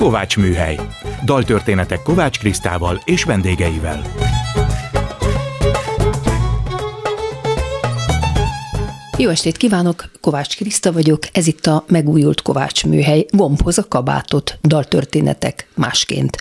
Kovács 0.00 0.36
Műhely. 0.36 0.78
Daltörténetek 1.24 2.02
Kovács 2.02 2.38
Krisztával 2.38 3.00
és 3.04 3.24
vendégeivel. 3.24 4.02
Jó 9.16 9.28
estét 9.28 9.56
kívánok, 9.56 10.10
Kovács 10.20 10.56
Kriszta 10.56 10.92
vagyok, 10.92 11.22
ez 11.32 11.46
itt 11.46 11.66
a 11.66 11.84
megújult 11.88 12.42
Kovács 12.42 12.84
műhely, 12.84 13.26
gombhoz 13.30 13.78
a 13.78 13.88
kabátot, 13.88 14.58
daltörténetek 14.62 15.68
másként. 15.74 16.36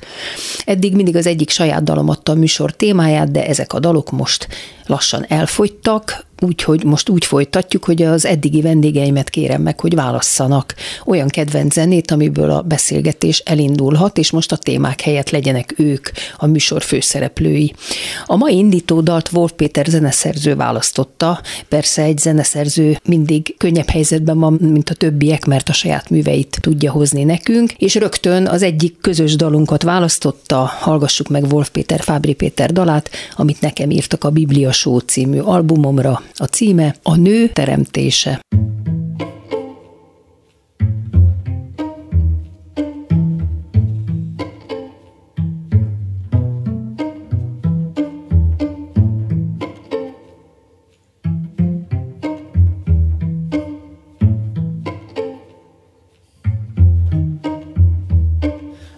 Eddig 0.66 0.96
mindig 0.96 1.16
az 1.16 1.26
egyik 1.26 1.50
saját 1.50 1.84
dalom 1.84 2.10
adta 2.10 2.32
a 2.32 2.36
műsor 2.36 2.72
témáját, 2.72 3.32
de 3.32 3.48
ezek 3.48 3.74
a 3.74 3.80
dalok 3.80 4.12
most 4.12 4.48
lassan 4.86 5.26
elfogytak, 5.28 6.26
úgyhogy 6.42 6.84
most 6.84 7.10
úgy 7.10 7.26
folytatjuk, 7.26 7.84
hogy 7.84 8.02
az 8.02 8.26
eddigi 8.26 8.62
vendégeimet 8.62 9.30
kérem 9.30 9.62
meg, 9.62 9.80
hogy 9.80 9.96
válasszanak 9.96 10.76
olyan 11.06 11.28
kedvenc 11.28 11.74
zenét, 11.74 12.12
amiből 12.12 12.52
a 12.52 12.62
beszélgetés 12.62 13.40
elindulhat, 13.46 14.18
és 14.18 14.32
most 14.32 14.52
a 14.52 14.58
témák 14.58 15.02
helyett 15.02 15.30
legyenek 15.30 15.74
ők 15.78 16.10
a 16.38 16.46
műsor 16.46 16.82
főszereplői. 16.82 17.74
A 18.26 18.36
mai 18.36 18.56
indító 18.58 19.02
dalt 19.02 19.30
Wolf 19.32 19.52
Péter 19.52 19.86
zeneszerző 19.86 20.56
választotta, 20.56 21.42
persze 21.68 22.02
egy 22.02 22.18
zeneszerző 22.18 23.00
mindig 23.06 23.56
könnyebb 23.58 23.90
helyzetben 23.90 24.40
van, 24.40 24.54
mint 24.54 24.90
a 24.90 24.94
többiek, 24.94 25.46
mert 25.46 25.70
a 25.70 25.74
saját 25.74 26.10
műveit 26.10 26.58
tudja 26.62 26.92
hozni 26.92 27.24
nekünk, 27.24 27.72
és 27.72 27.96
rögtön 27.96 28.48
az 28.48 28.64
egyik 28.64 28.98
közös 29.02 29.36
dalunkat 29.36 29.84
választotta, 29.84 30.58
hallgassuk 30.80 31.28
meg 31.28 31.44
Wolf 31.44 31.70
Péter, 31.70 32.00
Fábri 32.00 32.34
Péter 32.34 32.72
dalát, 32.74 33.10
amit 33.36 33.62
nekem 33.62 33.90
írtak 33.90 34.24
a 34.24 34.30
Biblia 34.30 34.72
Show 34.72 34.98
című 34.98 35.40
albumomra, 35.40 36.22
a 36.36 36.46
címe 36.46 36.96
A 37.04 37.16
nő 37.16 37.48
teremtése. 37.48 38.40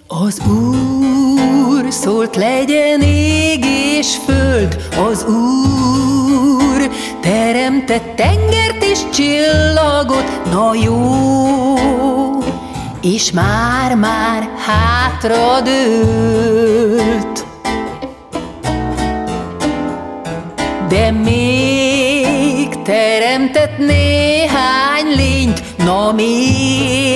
Az 0.08 0.42
Úr 0.48 0.91
szólt 1.92 2.36
legyen 2.36 3.02
ég 3.02 3.66
és 3.66 4.16
föld, 4.25 4.78
az 5.09 5.25
Úr 5.25 6.89
teremtett 7.22 8.16
tengert 8.16 8.84
és 8.84 9.00
csillagot, 9.14 10.52
na 10.52 10.73
jó, 10.84 11.75
és 13.02 13.31
már-már 13.31 14.50
hátra 14.58 15.62
dőlt. 15.62 17.45
De 20.88 21.12
még 21.12 22.81
teremtett 22.84 23.78
néhány 23.78 25.16
lényt, 25.16 25.64
na 25.78 26.12
még 26.12 27.11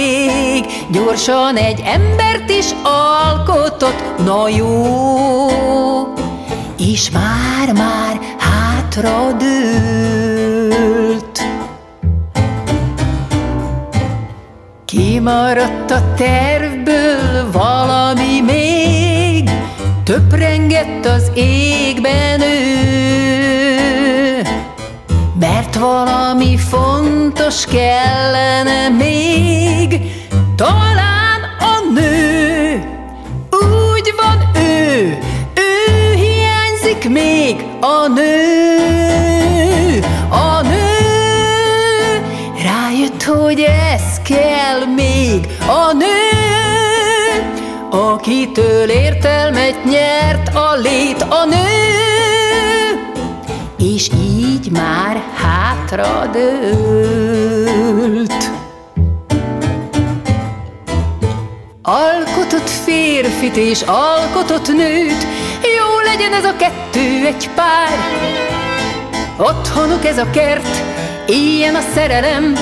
gyorsan 0.96 1.56
egy 1.56 1.82
embert 1.86 2.50
is 2.50 2.66
alkotott, 2.84 4.26
na 4.26 4.50
jó, 4.50 5.48
és 6.78 7.10
már-már 7.10 8.20
hátra 8.38 9.32
dőlt. 9.32 9.54
Kimaradt 14.86 15.92
a 15.92 16.14
tervből 16.16 17.52
valami 17.52 18.42
még, 18.46 19.50
töprengett 20.04 21.06
az 21.06 21.32
égben 21.34 22.42
ő, 22.42 22.66
mert 25.40 25.76
valami 25.76 26.58
fontos 26.58 27.66
kellene 27.66 28.90
még, 28.90 30.15
talán 30.56 31.42
a 31.60 31.94
nő, 31.94 32.84
úgy 33.52 34.14
van 34.22 34.62
ő, 34.62 35.18
ő 35.54 36.14
hiányzik 36.14 37.10
még 37.10 37.66
a 37.82 38.08
nő, 38.08 40.00
a 40.30 40.62
nő, 40.62 42.22
rájött, 42.64 43.24
hogy 43.24 43.60
ez 43.94 44.22
kell 44.24 44.86
még 44.96 45.48
a 45.68 45.94
nő, 45.94 46.24
akitől 47.90 48.90
értelmet 48.90 49.84
nyert 49.84 50.56
a 50.56 50.76
lét 50.76 51.22
a 51.22 51.46
nő, 51.46 51.66
és 53.78 54.10
így 54.14 54.72
már 54.72 55.24
hátra. 55.36 56.26
Alkotott 62.66 62.94
férfit 62.94 63.56
és 63.56 63.82
alkotott 63.82 64.68
nőt, 64.68 65.28
jó 65.62 66.00
legyen 66.04 66.34
ez 66.34 66.46
a 66.46 66.56
kettő 66.56 67.26
egy 67.26 67.50
pár. 67.56 67.98
Otthonuk 69.38 70.06
ez 70.06 70.18
a 70.18 70.30
kert, 70.30 70.84
ilyen 71.28 71.76
a 71.76 71.82
szerelem, 71.94 72.54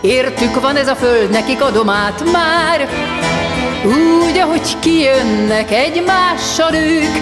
értük 0.00 0.60
van 0.60 0.76
ez 0.76 0.88
a 0.88 0.94
föld, 0.94 1.30
nekik 1.30 1.62
adom 1.62 1.86
már. 2.32 2.88
Úgy, 3.84 4.38
ahogy 4.38 4.78
kijönnek 4.78 5.70
egymással 5.70 6.74
ők, 6.74 7.12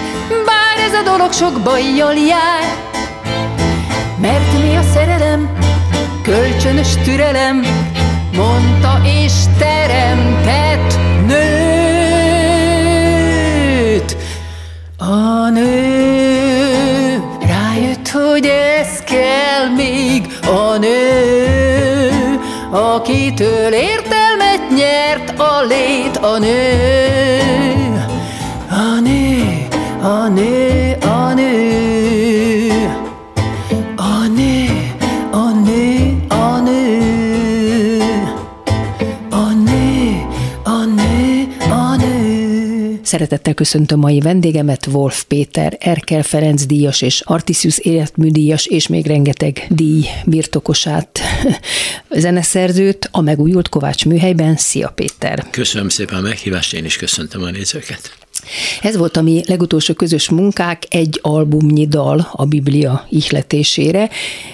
bár 0.45 0.77
ez 0.87 0.93
a 0.93 1.03
dolog 1.03 1.33
sok 1.33 1.61
bajjal 1.61 2.15
jár. 2.15 2.63
Mert 4.21 4.63
mi 4.63 4.75
a 4.75 4.83
szerelem, 4.93 5.57
kölcsönös 6.23 6.93
türelem, 7.03 7.65
mondta 8.35 9.01
és 9.03 9.33
teremtett 9.57 11.08
A 15.09 15.49
nő 15.49 17.23
rájött, 17.39 18.09
hogy 18.09 18.45
ez 18.45 18.99
kell 19.03 19.69
még 19.75 20.27
a 20.45 20.77
nő, 20.77 22.39
akitől 22.71 23.73
értelmet 23.73 24.69
nyert 24.75 25.39
a 25.39 25.61
lét 25.61 26.17
a 26.17 26.37
nő. 26.37 26.67
A 28.69 28.99
nő, 28.99 29.67
a 30.01 30.27
nő, 30.27 30.68
Szeretettel 43.19 43.53
köszöntöm 43.53 43.99
mai 43.99 44.19
vendégemet, 44.19 44.87
Wolf 44.87 45.23
Péter, 45.23 45.77
Erkel 45.79 46.23
Ferenc 46.23 46.65
díjas 46.65 47.01
és 47.01 47.21
Artisius 47.21 47.77
életműdíjas, 47.77 48.65
és 48.65 48.87
még 48.87 49.05
rengeteg 49.05 49.65
díj 49.69 50.05
birtokosát, 50.25 51.19
zeneszerzőt 52.09 53.09
a 53.11 53.21
megújult 53.21 53.69
Kovács 53.69 54.05
műhelyben. 54.05 54.55
Szia 54.55 54.89
Péter! 54.89 55.45
Köszönöm 55.49 55.89
szépen 55.89 56.17
a 56.17 56.21
meghívást, 56.21 56.73
én 56.73 56.85
is 56.85 56.95
köszöntöm 56.95 57.41
a 57.41 57.49
nézőket. 57.49 58.17
Ez 58.81 58.97
volt 58.97 59.17
a 59.17 59.21
mi 59.21 59.41
legutolsó 59.47 59.93
közös 59.93 60.29
munkák, 60.29 60.83
egy 60.89 61.19
albumnyi 61.21 61.87
dal 61.87 62.29
a 62.31 62.45
Biblia 62.45 63.07
ihletésére. 63.09 64.09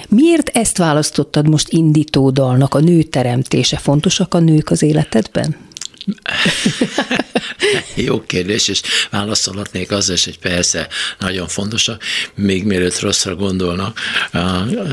Miért 0.10 0.50
ezt 0.50 0.78
választottad 0.78 1.50
most 1.50 1.70
indító 1.70 2.30
dalnak, 2.30 2.74
a 2.74 2.80
nő 2.80 3.04
teremtése? 3.04 3.78
Fontosak 3.78 4.34
a 4.34 4.40
nők 4.40 4.70
az 4.70 4.82
életedben? 4.82 5.65
Jó 7.96 8.22
kérdés, 8.22 8.68
és 8.68 8.82
válaszolhatnék 9.10 9.92
azzal 9.92 10.16
is, 10.16 10.24
hogy 10.24 10.40
persze 10.40 10.88
nagyon 11.20 11.48
fontosak, 11.48 12.04
még 12.36 12.64
mielőtt 12.64 13.00
rosszra 13.00 13.36
gondolnak, 13.36 14.00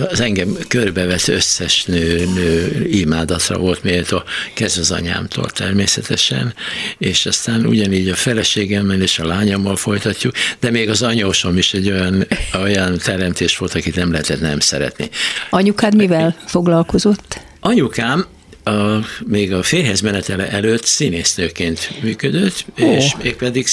az 0.09 0.21
engem 0.21 0.57
körbevett 0.69 1.29
összes 1.29 1.85
nő, 1.85 2.25
nő 2.35 2.87
imádatra 2.91 3.59
volt 3.59 3.83
méltó, 3.83 4.23
kezd 4.55 4.79
az 4.79 4.91
anyámtól 4.91 5.51
természetesen, 5.51 6.55
és 6.99 7.27
aztán 7.27 7.67
ugyanígy 7.67 8.09
a 8.09 8.15
feleségemmel 8.15 9.01
és 9.01 9.19
a 9.19 9.27
lányommal 9.27 9.77
folytatjuk, 9.77 10.35
de 10.61 10.71
még 10.71 10.89
az 10.89 11.03
anyósom 11.03 11.57
is 11.57 11.75
egy 11.75 11.91
olyan, 11.91 12.27
olyan 12.55 12.99
teremtés 12.99 13.57
volt, 13.57 13.75
akit 13.75 13.97
nem 13.97 14.11
lehetett 14.11 14.41
nem 14.41 14.61
szeretni. 14.61 15.09
Anyukád 15.51 15.97
mivel 15.97 16.37
foglalkozott? 16.47 17.41
Anyukám 17.61 18.27
a, 18.65 18.99
még 19.27 19.53
a 19.53 19.63
férhez 19.63 20.01
menetele 20.01 20.51
előtt 20.51 20.85
színésznőként 20.85 21.91
működött, 22.03 22.65
oh. 22.81 22.95
és 22.95 23.17
még 23.23 23.37
pedig 23.37 23.67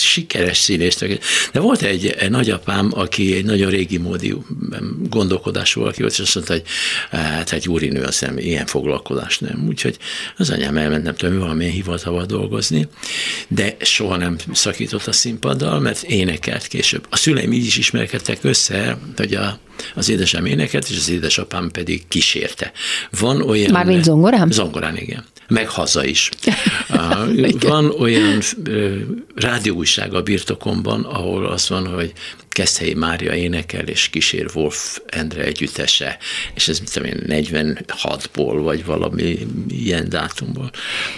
sikeres 0.00 0.58
színésznőként. 0.58 1.22
De 1.52 1.60
volt 1.60 1.82
egy, 1.82 2.06
egy 2.06 2.30
nagyapám, 2.30 2.90
aki 2.94 3.36
egy 3.36 3.44
nagyon 3.44 3.70
régi 3.70 3.98
módi 3.98 4.34
gondolkodású 5.08 5.80
valaki 5.80 6.00
volt, 6.00 6.12
és 6.12 6.18
azt 6.18 6.34
mondta, 6.34 6.52
hogy 6.52 6.62
hát 7.10 7.52
egy 7.52 7.68
úrinő, 7.68 8.02
azt 8.02 8.18
hiszem, 8.18 8.38
ilyen 8.38 8.66
foglalkozás 8.66 9.38
nem. 9.38 9.64
Úgyhogy 9.68 9.98
az 10.36 10.50
anyám 10.50 10.76
elment, 10.76 11.02
nem 11.02 11.14
tudom, 11.14 11.38
valamilyen 11.38 11.72
hivatalba 11.72 12.26
dolgozni, 12.26 12.88
de 13.48 13.76
soha 13.80 14.16
nem 14.16 14.36
szakított 14.52 15.06
a 15.06 15.12
színpaddal, 15.12 15.80
mert 15.80 16.02
énekelt 16.02 16.66
később. 16.66 17.06
A 17.10 17.16
szüleim 17.16 17.52
így 17.52 17.66
is 17.66 17.76
ismerkedtek 17.76 18.38
össze, 18.42 18.98
hogy 19.16 19.34
a 19.34 19.58
az 19.94 20.08
édesem 20.08 20.46
éneket, 20.46 20.88
és 20.88 20.96
az 20.96 21.10
édesapám 21.10 21.70
pedig 21.70 22.08
kísérte. 22.08 22.72
Van 23.20 23.42
olyan... 23.42 23.70
Mármint 23.70 24.06
zongorán? 24.34 24.50
Zongorán, 24.50 24.96
igen. 24.96 25.24
Meg 25.48 25.68
haza 25.68 26.04
is. 26.04 26.30
van 27.60 27.90
olyan 27.90 28.40
rádióújság 29.34 30.14
a 30.14 30.22
birtokomban, 30.22 31.04
ahol 31.04 31.46
az 31.46 31.68
van, 31.68 31.86
hogy 31.86 32.12
Keszthelyi 32.48 32.94
Mária 32.94 33.34
énekel, 33.34 33.86
és 33.86 34.08
kísér 34.08 34.50
Wolf 34.54 34.98
Endre 35.06 35.44
együttese, 35.44 36.18
és 36.54 36.68
ez 36.68 36.78
mit 36.78 36.92
tudom 36.92 37.08
én, 37.08 37.44
46-ból, 37.46 38.60
vagy 38.62 38.84
valami 38.84 39.38
ilyen 39.68 40.08
dátumból. 40.08 40.70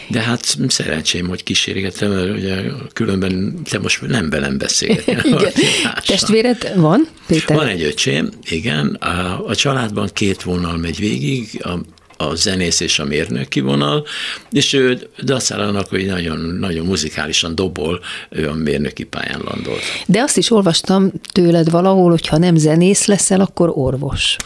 De 0.09 0.21
hát 0.21 0.57
szerencsém, 0.69 1.29
hogy 1.29 1.43
kísérgetem, 1.43 2.11
mert 2.11 2.31
ugye 2.31 2.63
különben 2.93 3.63
te 3.71 3.79
most 3.79 4.07
nem 4.07 4.31
velem 4.31 4.59
beszél. 4.59 5.05
Testvéred 6.07 6.73
van, 6.77 7.09
Péter? 7.27 7.57
Van 7.57 7.67
egy 7.67 7.83
öcsém, 7.83 8.29
igen. 8.49 8.87
A, 8.87 9.47
a 9.47 9.55
családban 9.55 10.09
két 10.13 10.43
vonal 10.43 10.77
megy 10.77 10.99
végig, 10.99 11.61
a 11.65 11.79
a 12.17 12.35
zenész 12.35 12.81
és 12.81 12.99
a 12.99 13.05
mérnöki 13.05 13.61
vonal, 13.61 14.07
és 14.53 14.73
ő 14.73 15.09
dacálának, 15.23 15.89
hogy 15.89 16.07
nagyon, 16.07 16.39
nagyon 16.39 16.87
muzikálisan 16.87 17.55
dobol, 17.55 18.01
ő 18.31 18.49
a 18.49 18.55
mérnöki 18.55 19.05
pályán 19.05 19.41
landolt. 19.45 19.83
De 20.07 20.21
azt 20.21 20.37
is 20.37 20.51
olvastam 20.51 21.13
tőled 21.33 21.71
valahol, 21.71 22.11
hogy 22.11 22.27
ha 22.27 22.39
nem 22.39 22.57
zenész 22.57 23.05
leszel, 23.05 23.41
akkor 23.41 23.71
orvos. 23.75 24.37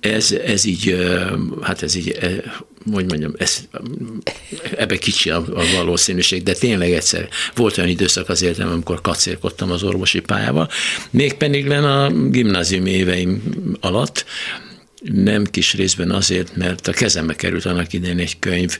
Ez, 0.00 0.32
ez 0.32 0.64
így, 0.64 0.96
hát 1.62 1.82
ez 1.82 1.94
így, 1.94 2.18
hogy 2.92 3.08
mondjam, 3.08 3.32
ez, 3.38 3.58
ebbe 4.76 4.96
kicsi 4.96 5.30
a, 5.30 5.36
a 5.36 5.62
valószínűség, 5.76 6.42
de 6.42 6.52
tényleg 6.52 6.92
egyszer 6.92 7.28
volt 7.54 7.78
olyan 7.78 7.90
időszak 7.90 8.28
az 8.28 8.42
életem, 8.42 8.68
amikor 8.68 9.00
kacérkodtam 9.00 9.70
az 9.70 9.82
orvosi 9.82 10.20
pályával, 10.20 10.68
mégpedig 11.10 11.66
len 11.66 11.84
a 11.84 12.10
gimnázium 12.30 12.86
éveim 12.86 13.42
alatt, 13.80 14.24
nem 15.02 15.44
kis 15.44 15.74
részben 15.74 16.10
azért, 16.10 16.56
mert 16.56 16.88
a 16.88 16.92
kezembe 16.92 17.34
került 17.34 17.64
annak 17.64 17.92
idején 17.92 18.18
egy 18.18 18.38
könyv, 18.38 18.78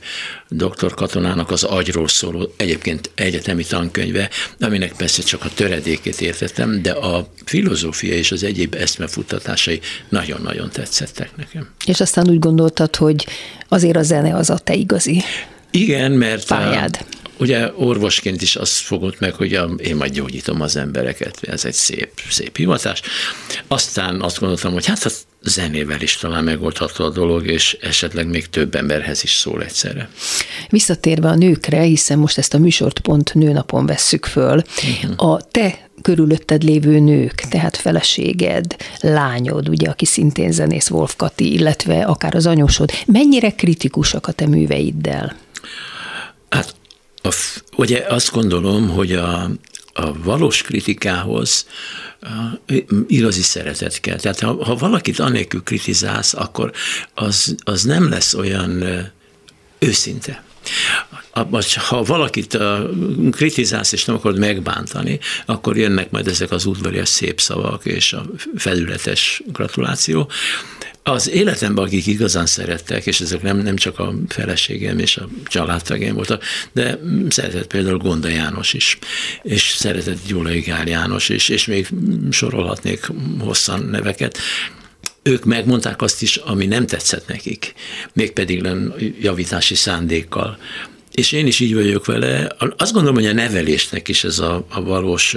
dr. 0.49 0.93
Katonának 0.93 1.51
az 1.51 1.63
agyról 1.63 2.07
szóló, 2.07 2.53
egyébként 2.57 3.11
egyetemi 3.15 3.63
tankönyve, 3.63 4.29
aminek 4.59 4.93
persze 4.95 5.21
csak 5.21 5.45
a 5.45 5.49
töredékét 5.53 6.21
értettem, 6.21 6.81
de 6.81 6.91
a 6.91 7.31
filozófia 7.45 8.13
és 8.13 8.31
az 8.31 8.43
egyéb 8.43 8.75
eszmefuttatásai 8.75 9.79
nagyon-nagyon 10.09 10.69
tetszettek 10.69 11.35
nekem. 11.35 11.69
És 11.85 11.99
aztán 11.99 12.29
úgy 12.29 12.39
gondoltad, 12.39 12.95
hogy 12.95 13.27
azért 13.67 13.97
a 13.97 14.03
zene 14.03 14.35
az 14.35 14.49
a 14.49 14.57
te 14.57 14.73
igazi 14.73 15.23
igen, 15.71 16.11
mert 16.11 16.47
pályád. 16.47 17.05
Ugye 17.39 17.71
orvosként 17.75 18.41
is 18.41 18.55
azt 18.55 18.77
fogott 18.77 19.19
meg, 19.19 19.33
hogy 19.33 19.59
én 19.77 19.95
majd 19.95 20.13
gyógyítom 20.13 20.61
az 20.61 20.75
embereket, 20.75 21.37
ez 21.41 21.65
egy 21.65 21.73
szép, 21.73 22.11
szép 22.29 22.57
hivatás. 22.57 23.01
Aztán 23.67 24.21
azt 24.21 24.39
gondoltam, 24.39 24.73
hogy 24.73 24.85
hát 24.85 25.05
a 25.05 25.09
zenével 25.41 26.01
is 26.01 26.17
talán 26.17 26.43
megoldható 26.43 27.03
a 27.03 27.09
dolog, 27.09 27.47
és 27.47 27.77
esetleg 27.81 28.27
még 28.27 28.49
több 28.49 28.75
emberhez 28.75 29.23
is 29.23 29.31
szól 29.31 29.63
egyszerre. 29.63 30.09
Visszatérve 30.69 31.27
a 31.27 31.35
nőkre, 31.35 31.81
hiszen 31.81 32.17
most 32.17 32.37
ezt 32.37 32.53
a 32.53 32.57
műsort 32.57 32.99
pont 32.99 33.33
nőnapon 33.33 33.85
vesszük 33.85 34.25
föl, 34.25 34.61
uh-huh. 35.03 35.31
a 35.31 35.41
te 35.51 35.89
körülötted 36.01 36.63
lévő 36.63 36.99
nők, 36.99 37.33
tehát 37.33 37.77
feleséged, 37.77 38.75
lányod, 38.99 39.69
ugye, 39.69 39.89
aki 39.89 40.05
szintén 40.05 40.51
zenész 40.51 40.89
Wolf 40.89 41.15
Kati, 41.15 41.53
illetve 41.53 42.03
akár 42.03 42.35
az 42.35 42.45
anyósod, 42.45 42.91
mennyire 43.05 43.51
kritikusak 43.51 44.27
a 44.27 44.31
te 44.31 44.47
műveiddel? 44.47 45.35
Hát 46.49 46.75
a, 47.21 47.35
ugye 47.75 48.05
azt 48.09 48.31
gondolom, 48.31 48.89
hogy 48.89 49.11
a, 49.11 49.49
a 49.93 50.13
valós 50.23 50.61
kritikához 50.61 51.65
igazi 53.07 53.41
szeretet 53.41 53.99
kell. 53.99 54.17
Tehát 54.17 54.39
ha, 54.39 54.63
ha 54.63 54.75
valakit 54.75 55.19
anélkül 55.19 55.63
kritizálsz, 55.63 56.33
akkor 56.33 56.71
az, 57.13 57.55
az 57.63 57.83
nem 57.83 58.09
lesz 58.09 58.33
olyan 58.33 58.83
őszinte. 59.79 60.43
Ha 61.75 62.03
valakit 62.03 62.57
kritizálsz 63.31 63.91
és 63.91 64.05
nem 64.05 64.15
akarod 64.15 64.39
megbántani, 64.39 65.19
akkor 65.45 65.77
jönnek 65.77 66.11
majd 66.11 66.27
ezek 66.27 66.51
az 66.51 66.65
udvarias 66.65 67.09
szép 67.09 67.39
szavak 67.39 67.85
és 67.85 68.13
a 68.13 68.25
felületes 68.55 69.41
gratuláció. 69.47 70.29
Az 71.03 71.29
életemben, 71.29 71.85
akik 71.85 72.07
igazán 72.07 72.45
szerettek, 72.45 73.05
és 73.05 73.21
ezek 73.21 73.41
nem, 73.41 73.57
nem 73.57 73.75
csak 73.75 73.99
a 73.99 74.13
feleségem 74.27 74.99
és 74.99 75.17
a 75.17 75.27
családtagjaim 75.45 76.13
voltak, 76.13 76.43
de 76.71 76.99
szeretett 77.29 77.67
például 77.67 77.97
Gonda 77.97 78.27
János 78.27 78.73
is, 78.73 78.97
és 79.41 79.69
szeretett 79.77 80.17
Gyulai 80.27 80.59
Gál 80.59 80.87
János 80.87 81.29
is, 81.29 81.49
és 81.49 81.65
még 81.65 81.87
sorolhatnék 82.31 83.11
hosszan 83.39 83.85
neveket 83.85 84.37
ők 85.23 85.45
megmondták 85.45 86.01
azt 86.01 86.21
is, 86.21 86.35
ami 86.35 86.65
nem 86.65 86.85
tetszett 86.85 87.27
nekik, 87.27 87.73
mégpedig 88.13 88.67
javítási 89.21 89.75
szándékkal. 89.75 90.57
És 91.11 91.31
én 91.31 91.47
is 91.47 91.59
így 91.59 91.73
vagyok 91.73 92.05
vele. 92.05 92.55
Azt 92.77 92.93
gondolom, 92.93 93.15
hogy 93.15 93.25
a 93.25 93.33
nevelésnek 93.33 94.07
is 94.07 94.23
ez 94.23 94.39
a, 94.39 94.65
a 94.69 94.81
valós 94.81 95.35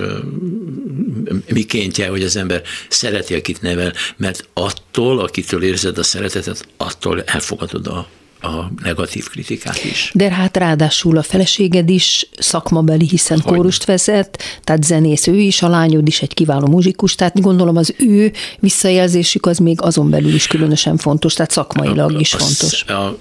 mikéntje, 1.53 2.09
hogy 2.09 2.23
az 2.23 2.37
ember 2.37 2.63
szereti, 2.89 3.35
akit 3.35 3.63
nevel, 3.63 3.93
mert 4.17 4.49
attól, 4.53 5.19
akitől 5.19 5.63
érzed 5.63 5.99
a 5.99 6.03
szeretetet, 6.03 6.69
attól 6.77 7.23
elfogadod 7.23 7.87
a, 7.87 8.09
a 8.43 8.71
negatív 8.83 9.29
kritikát 9.29 9.85
is. 9.85 10.11
De 10.15 10.33
hát 10.33 10.57
ráadásul 10.57 11.17
a 11.17 11.23
feleséged 11.23 11.89
is 11.89 12.29
szakmabeli, 12.39 13.09
hiszen 13.09 13.41
hogy? 13.41 13.55
kórust 13.55 13.85
vezet, 13.85 14.43
tehát 14.65 14.85
zenész 14.85 15.27
ő 15.27 15.39
is, 15.39 15.63
a 15.63 15.69
lányod 15.69 16.09
is 16.09 16.23
egy 16.23 16.35
kiváló 16.35 16.67
muzsikus, 16.67 17.15
tehát 17.15 17.41
gondolom 17.41 17.77
az 17.77 17.95
ő 17.99 18.33
visszajelzésük 18.61 19.47
az 19.47 19.59
még 19.59 19.81
azon 19.81 20.11
belül 20.11 20.35
is 20.35 20.47
különösen 20.47 20.97
fontos, 20.97 21.35
tehát 21.35 21.51
szakmailag 21.51 22.21
is 22.21 22.35
a, 22.35 22.39
fontos. 22.39 22.85
A, 22.85 23.19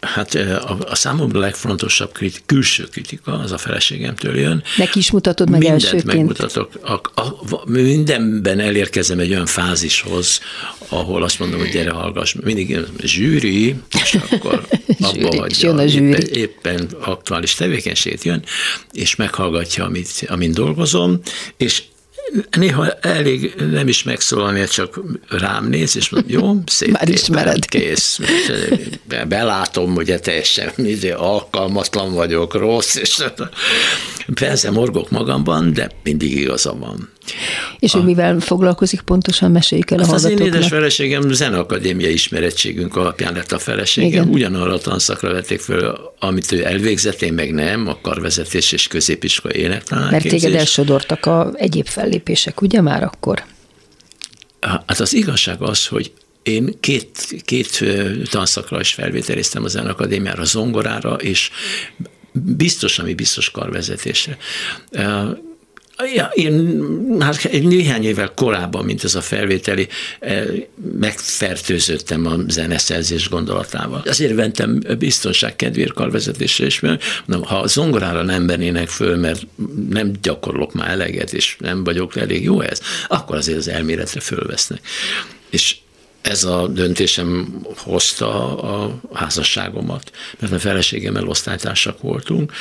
Hát 0.00 0.34
a, 0.34 0.78
a 0.88 0.94
számomra 0.94 1.38
legfontosabb 1.38 2.12
kritik, 2.12 2.42
külső 2.46 2.84
kritika 2.84 3.38
az 3.38 3.52
a 3.52 3.58
feleségemtől 3.58 4.38
jön. 4.38 4.62
Neki 4.76 4.98
is 4.98 5.10
mutatod 5.10 5.50
meg 5.50 5.60
Mindent 5.60 5.82
elsőként. 5.82 6.06
megmutatok. 6.06 6.70
A, 6.82 7.20
a, 7.20 7.62
mindenben 7.64 8.60
elérkezem 8.60 9.18
egy 9.18 9.30
olyan 9.30 9.46
fázishoz, 9.46 10.40
ahol 10.88 11.22
azt 11.22 11.38
mondom, 11.38 11.60
hogy 11.60 11.70
gyere, 11.70 11.90
hallgass. 11.90 12.34
Mindig 12.44 12.78
zsűri, 13.02 13.74
és 14.02 14.18
akkor 14.30 14.66
abba 15.00 15.28
vagy 15.36 15.60
jön 15.60 15.78
a 15.78 15.86
zsűri. 15.86 16.08
Éppen, 16.08 16.72
éppen 16.74 16.88
aktuális 17.00 17.54
tevékenység 17.54 18.18
jön, 18.22 18.44
és 18.92 19.16
meghallgatja, 19.16 19.84
amit, 19.84 20.24
amin 20.28 20.52
dolgozom, 20.52 21.20
és 21.56 21.82
néha 22.50 22.92
elég 22.92 23.54
nem 23.70 23.88
is 23.88 24.02
megszólalni, 24.02 24.64
csak 24.64 25.00
rám 25.28 25.68
néz, 25.68 25.96
és 25.96 26.08
mondom, 26.08 26.30
jó, 26.30 26.54
szép. 26.66 26.90
Már 26.90 27.08
ismered. 27.08 27.64
Kész. 27.64 28.20
Belátom, 29.28 29.94
hogy 29.94 30.20
teljesen 30.20 30.72
izé, 30.76 31.10
alkalmatlan 31.10 32.14
vagyok, 32.14 32.54
rossz, 32.54 32.94
és 32.94 33.24
persze 34.34 34.70
morgok 34.70 35.10
magamban, 35.10 35.72
de 35.72 35.90
mindig 36.02 36.36
igazam 36.36 36.78
van. 36.78 37.08
És 37.78 37.94
ő 37.94 38.00
mivel 38.00 38.40
foglalkozik 38.40 39.00
pontosan, 39.00 39.50
meséljük 39.50 39.90
el 39.90 39.98
a 39.98 40.12
Az 40.12 40.24
én 40.24 40.38
édes 40.38 40.68
feleségem 40.68 41.32
zeneakadémia 41.32 42.08
ismerettségünk 42.08 42.96
alapján 42.96 43.34
lett 43.34 43.52
a 43.52 43.58
feleségem. 43.58 44.08
Igen. 44.10 44.28
Ugyanarra 44.28 44.72
a 44.74 44.78
tanszakra 44.78 45.32
vették 45.32 45.60
föl, 45.60 46.12
amit 46.18 46.52
ő 46.52 46.64
elvégzett, 46.64 47.22
én 47.22 47.32
meg 47.32 47.52
nem, 47.52 47.88
a 47.88 47.98
karvezetés 48.00 48.72
és 48.72 48.88
középiskolai 48.88 49.56
énektanár 49.56 50.10
Mert 50.10 50.28
téged 50.28 50.54
elsodortak 50.54 51.26
a 51.26 51.50
egyéb 51.54 51.86
fellépések, 51.86 52.60
ugye 52.60 52.80
már 52.80 53.02
akkor? 53.02 53.44
Hát 54.60 55.00
az 55.00 55.14
igazság 55.14 55.62
az, 55.62 55.86
hogy 55.86 56.12
én 56.42 56.74
két, 56.80 57.34
két 57.44 57.84
tanszakra 58.30 58.80
is 58.80 58.92
felvételiztem 58.92 59.64
a 59.64 59.68
Zenakadémiára, 59.68 60.44
zongorára, 60.44 61.14
és 61.14 61.50
biztos, 62.32 62.98
ami 62.98 63.14
biztos 63.14 63.50
karvezetésre. 63.50 64.36
Ja, 66.14 66.30
én 66.34 66.52
már 67.18 67.36
egy 67.42 67.66
néhány 67.66 68.04
évvel 68.04 68.32
korábban, 68.34 68.84
mint 68.84 69.04
ez 69.04 69.14
a 69.14 69.20
felvételi, 69.20 69.88
eh, 70.20 70.46
megfertőzöttem 70.98 72.26
a 72.26 72.34
zeneszerzés 72.48 73.28
gondolatával. 73.28 74.02
Azért 74.04 74.34
ventem 74.34 74.82
biztonság 74.98 75.56
kedvéért 75.56 75.92
karvezetésre 75.92 76.66
is, 76.66 76.80
mert 76.80 77.02
ha 77.44 77.58
a 77.58 77.66
zongorára 77.66 78.22
nem 78.22 78.46
vennének 78.46 78.88
föl, 78.88 79.16
mert 79.16 79.46
nem 79.90 80.12
gyakorlok 80.22 80.72
már 80.72 80.90
eleget, 80.90 81.32
és 81.32 81.56
nem 81.58 81.84
vagyok 81.84 82.16
elég 82.16 82.42
jó 82.42 82.60
ez, 82.60 82.80
akkor 83.08 83.36
azért 83.36 83.58
az 83.58 83.68
elméletre 83.68 84.20
fölvesznek. 84.20 84.80
És 85.50 85.76
ez 86.22 86.44
a 86.44 86.66
döntésem 86.66 87.60
hozta 87.76 88.58
a 88.58 89.00
házasságomat, 89.12 90.10
mert 90.38 90.52
a 90.52 90.58
feleségemmel 90.58 91.28
osztálytársak 91.28 92.00
voltunk, 92.00 92.52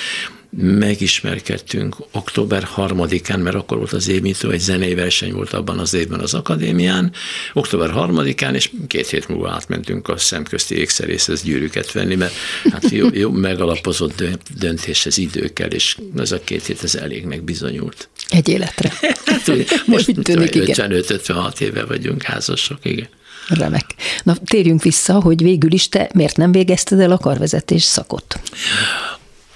megismerkedtünk 0.58 1.96
október 2.12 2.68
3-án, 2.76 3.44
mert 3.44 3.56
akkor 3.56 3.78
volt 3.78 3.94
az 3.94 4.08
évnyitó, 4.08 4.50
egy 4.50 4.60
zenei 4.60 4.96
verseny 4.96 5.32
volt 5.32 5.54
abban 5.54 5.80
az 5.80 5.94
évben 5.94 6.20
az 6.20 6.34
akadémián, 6.34 7.12
október 7.54 7.90
3-án, 7.94 8.54
és 8.54 8.72
két 8.88 9.08
hét 9.08 9.28
múlva 9.28 9.52
átmentünk 9.52 10.08
a 10.08 10.18
szemközti 10.18 10.76
ékszerészhez 10.76 11.44
gyűrűket 11.44 11.92
venni, 11.92 12.16
mert 12.16 12.34
hát 12.72 12.90
jó, 12.90 13.08
jó 13.14 13.32
megalapozott 13.32 14.24
döntéshez 14.58 15.18
időkkel, 15.18 15.70
és 15.70 15.98
ez 16.18 16.32
a 16.32 16.40
két 16.40 16.66
hét 16.66 16.84
ez 16.84 16.96
elégnek 16.96 17.44
bizonyult. 17.44 18.10
Egy 18.30 18.48
életre. 18.48 18.94
hát, 19.26 19.48
ugye, 19.54 19.66
most 19.86 20.12
55-56 20.16 21.60
éve 21.60 21.86
vagyunk 21.86 22.22
házasok, 22.22 22.78
igen. 22.84 23.08
Remek. 23.48 23.86
Na, 24.24 24.36
térjünk 24.46 24.84
vissza, 24.84 25.22
hogy 25.22 25.44
végül 25.44 25.72
is 25.74 25.90
te 25.90 26.10
miért 26.14 26.38
nem 26.38 26.52
végezted 26.52 27.00
el 27.00 27.12
a 27.12 27.18
karvezetés 27.18 27.84
szakot? 27.84 28.40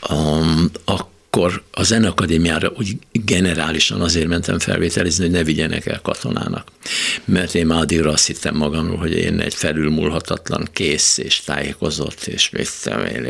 Um, 0.09 0.71
akkor 0.85 1.63
a 1.71 1.83
Zenakadémiára 1.83 2.71
úgy 2.77 2.97
generálisan 3.11 4.01
azért 4.01 4.27
mentem 4.27 4.59
felvételizni, 4.59 5.23
hogy 5.23 5.33
ne 5.33 5.43
vigyenek 5.43 5.85
el 5.85 6.01
katonának. 6.01 6.67
Mert 7.25 7.55
én 7.55 7.65
már 7.65 7.79
addigra 7.79 8.11
azt 8.11 8.27
hittem 8.27 8.55
magamról, 8.55 8.97
hogy 8.97 9.11
én 9.11 9.39
egy 9.39 9.53
felülmúlhatatlan 9.53 10.67
kész 10.73 11.17
és 11.17 11.41
tájékozott, 11.41 12.23
és 12.23 12.49
vittem 12.49 13.05
én 13.05 13.25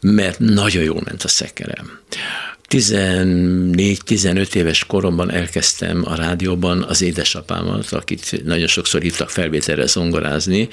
mert 0.00 0.38
nagyon 0.38 0.82
jól 0.82 1.02
ment 1.04 1.22
a 1.22 1.28
szekerem. 1.28 1.98
14-15 2.70 4.54
éves 4.54 4.84
koromban 4.84 5.30
elkezdtem 5.30 6.02
a 6.06 6.14
rádióban 6.14 6.82
az 6.82 7.02
édesapámat, 7.02 7.92
akit 7.92 8.44
nagyon 8.44 8.66
sokszor 8.66 9.02
hívtak 9.02 9.30
felvételre 9.30 9.86
zongorázni, 9.86 10.68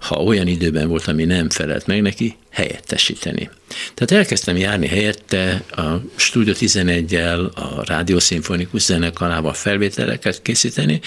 ha 0.00 0.22
olyan 0.22 0.46
időben 0.46 0.88
volt, 0.88 1.06
ami 1.06 1.24
nem 1.24 1.50
felelt 1.50 1.86
meg 1.86 2.02
neki, 2.02 2.36
helyettesíteni. 2.50 3.50
Tehát 3.94 4.10
elkezdtem 4.10 4.56
járni 4.56 4.86
helyette 4.86 5.64
a 5.70 5.82
Studio 6.16 6.54
11-el, 6.56 7.52
a 7.54 7.84
Rádiószimfonikus 7.84 8.82
zenekarával 8.82 9.52
felvételeket 9.52 10.42
készíteni, 10.42 11.00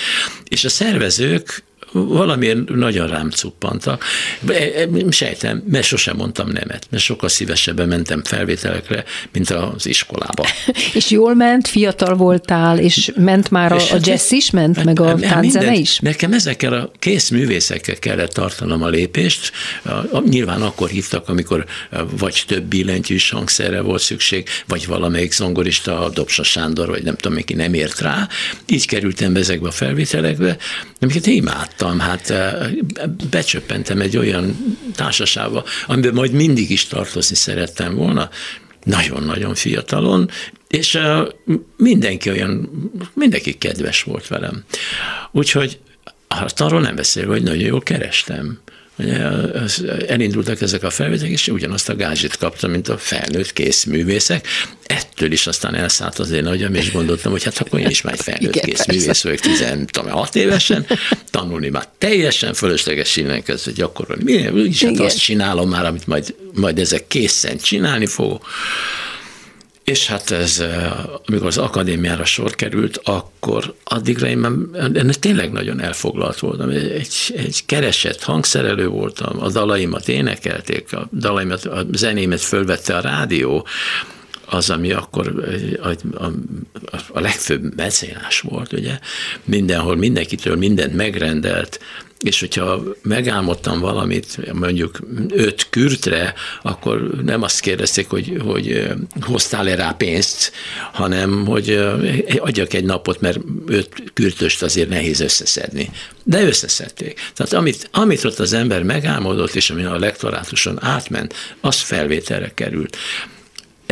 és 0.47 0.65
a 0.65 0.69
szervezők 0.69 1.63
valamiért 1.91 2.69
nagyon 2.69 3.07
rám 3.07 3.29
cuppantak. 3.29 4.03
E, 4.47 4.87
sejtem, 5.09 5.63
mert 5.67 5.85
sosem 5.85 6.15
mondtam 6.15 6.47
nemet, 6.47 6.87
mert 6.89 7.03
sokkal 7.03 7.29
szívesebben 7.29 7.87
mentem 7.87 8.23
felvételekre, 8.23 9.03
mint 9.31 9.49
az 9.49 9.85
iskolába. 9.87 10.45
és 10.93 11.09
jól 11.09 11.35
ment, 11.35 11.67
fiatal 11.67 12.15
voltál, 12.15 12.79
és 12.79 13.11
ment 13.15 13.51
már 13.51 13.71
a, 13.71 13.75
a 13.75 13.79
hát 13.89 14.07
jazz 14.07 14.31
is, 14.31 14.49
ment, 14.49 14.83
meg 14.83 14.99
a 14.99 15.15
tánzene 15.15 15.73
is? 15.73 15.99
Nekem 15.99 16.33
ezekkel 16.33 16.73
a 16.73 16.91
kész 16.99 17.29
művészekkel 17.29 17.95
kellett 17.95 18.31
tartanom 18.31 18.83
a 18.83 18.87
lépést. 18.87 19.51
Nyilván 20.29 20.61
akkor 20.61 20.89
hívtak, 20.89 21.29
amikor 21.29 21.65
vagy 22.17 22.43
több 22.47 22.63
billentyűs 22.63 23.29
hangszerre 23.29 23.81
volt 23.81 24.01
szükség, 24.01 24.47
vagy 24.67 24.87
valamelyik 24.87 25.31
zongorista, 25.31 25.99
a 25.99 26.09
Dobsa 26.09 26.43
Sándor, 26.43 26.87
vagy 26.87 27.03
nem 27.03 27.15
tudom, 27.15 27.37
ki 27.37 27.53
nem 27.53 27.73
ért 27.73 27.99
rá. 27.99 28.27
Így 28.67 28.87
kerültem 28.87 29.33
be 29.33 29.39
ezekbe 29.39 29.67
a 29.67 29.71
felvételekbe, 29.71 30.57
amiket 30.99 31.25
imádtam 31.25 31.80
láttam, 31.81 31.99
hát 31.99 32.33
becsöppentem 33.29 34.01
egy 34.01 34.17
olyan 34.17 34.77
társaságba, 34.95 35.63
amiben 35.87 36.13
majd 36.13 36.31
mindig 36.31 36.69
is 36.69 36.85
tartozni 36.85 37.35
szerettem 37.35 37.95
volna, 37.95 38.29
nagyon-nagyon 38.83 39.55
fiatalon, 39.55 40.29
és 40.67 40.99
mindenki 41.77 42.29
olyan, 42.29 42.69
mindenki 43.13 43.57
kedves 43.57 44.03
volt 44.03 44.27
velem. 44.27 44.63
Úgyhogy 45.31 45.79
hát 46.27 46.61
arról 46.61 46.81
nem 46.81 46.95
beszélve, 46.95 47.31
hogy 47.31 47.43
nagyon 47.43 47.65
jól 47.65 47.81
kerestem 47.81 48.59
elindultak 50.07 50.61
ezek 50.61 50.83
a 50.83 50.89
felvételek, 50.89 51.31
és 51.31 51.47
ugyanazt 51.47 51.89
a 51.89 51.95
gázsit 51.95 52.37
kaptam, 52.37 52.71
mint 52.71 52.87
a 52.87 52.97
felnőtt 52.97 53.53
kész 53.53 53.83
művészek. 53.83 54.47
Ettől 54.85 55.31
is 55.31 55.47
aztán 55.47 55.75
elszállt 55.75 56.19
az 56.19 56.31
én 56.31 56.45
agyam, 56.45 56.73
és 56.73 56.91
gondoltam, 56.91 57.31
hogy 57.31 57.43
hát 57.43 57.57
akkor 57.57 57.79
én 57.79 57.89
is 57.89 58.01
már 58.01 58.13
egy 58.13 58.21
felnőtt 58.21 58.55
Igen, 58.55 58.69
kész 58.69 58.85
művész 58.85 59.23
vagyok, 59.23 59.39
16 59.39 60.35
évesen, 60.35 60.85
tanulni 61.29 61.69
már 61.69 61.87
teljesen 61.97 62.53
fölösleges 62.53 63.15
innen 63.15 63.43
között 63.43 63.75
gyakorolni. 63.75 64.23
Mi, 64.23 64.61
is 64.63 64.83
hát 64.83 64.99
azt 64.99 65.19
csinálom 65.19 65.69
már, 65.69 65.85
amit 65.85 66.07
majd, 66.07 66.35
majd 66.53 66.79
ezek 66.79 67.07
készen 67.07 67.57
csinálni 67.57 68.05
fogok. 68.05 68.45
És 69.83 70.07
hát 70.07 70.31
ez, 70.31 70.63
amikor 71.25 71.47
az 71.47 71.57
akadémiára 71.57 72.25
sor 72.25 72.55
került, 72.55 72.99
akkor 73.03 73.73
addigra 73.83 74.27
én 74.27 74.37
már 74.37 74.51
ennek 74.73 75.15
tényleg 75.15 75.51
nagyon 75.51 75.81
elfoglalt 75.81 76.39
voltam. 76.39 76.69
Egy, 76.69 77.15
egy 77.35 77.65
keresett 77.65 78.23
hangszerelő 78.23 78.87
voltam, 78.87 79.41
a 79.41 79.49
dalaimat 79.49 80.07
énekelték, 80.07 80.93
a 80.93 81.07
dalaimat, 81.13 81.65
a 81.65 81.85
zenémet 81.91 82.41
fölvette 82.41 82.95
a 82.95 83.01
rádió, 83.01 83.67
az, 84.51 84.69
ami 84.69 84.91
akkor 84.91 85.45
a, 85.81 85.87
a, 86.23 86.31
a 87.11 87.19
legfőbb 87.19 87.75
mecénás 87.75 88.39
volt, 88.39 88.73
ugye. 88.73 88.99
Mindenhol 89.43 89.95
mindenkitől 89.95 90.55
mindent 90.55 90.95
megrendelt, 90.95 91.79
és 92.19 92.39
hogyha 92.39 92.83
megálmodtam 93.01 93.79
valamit, 93.79 94.53
mondjuk 94.53 94.99
öt 95.29 95.67
kürtre, 95.69 96.33
akkor 96.61 97.09
nem 97.23 97.41
azt 97.41 97.59
kérdezték, 97.59 98.09
hogy, 98.09 98.41
hogy 98.43 98.87
hoztál-e 99.21 99.75
rá 99.75 99.91
pénzt, 99.91 100.51
hanem 100.91 101.45
hogy 101.45 101.83
adjak 102.37 102.73
egy 102.73 102.85
napot, 102.85 103.21
mert 103.21 103.39
öt 103.65 103.89
kürtöst 104.13 104.63
azért 104.63 104.89
nehéz 104.89 105.19
összeszedni. 105.19 105.89
De 106.23 106.43
összeszedték. 106.43 107.19
Tehát 107.35 107.53
amit, 107.53 107.89
amit 107.91 108.23
ott 108.23 108.39
az 108.39 108.53
ember 108.53 108.83
megálmodott, 108.83 109.55
és 109.55 109.69
ami 109.69 109.83
a 109.83 109.99
lektorátuson 109.99 110.83
átment, 110.83 111.33
az 111.61 111.79
felvételre 111.79 112.51
került. 112.53 112.97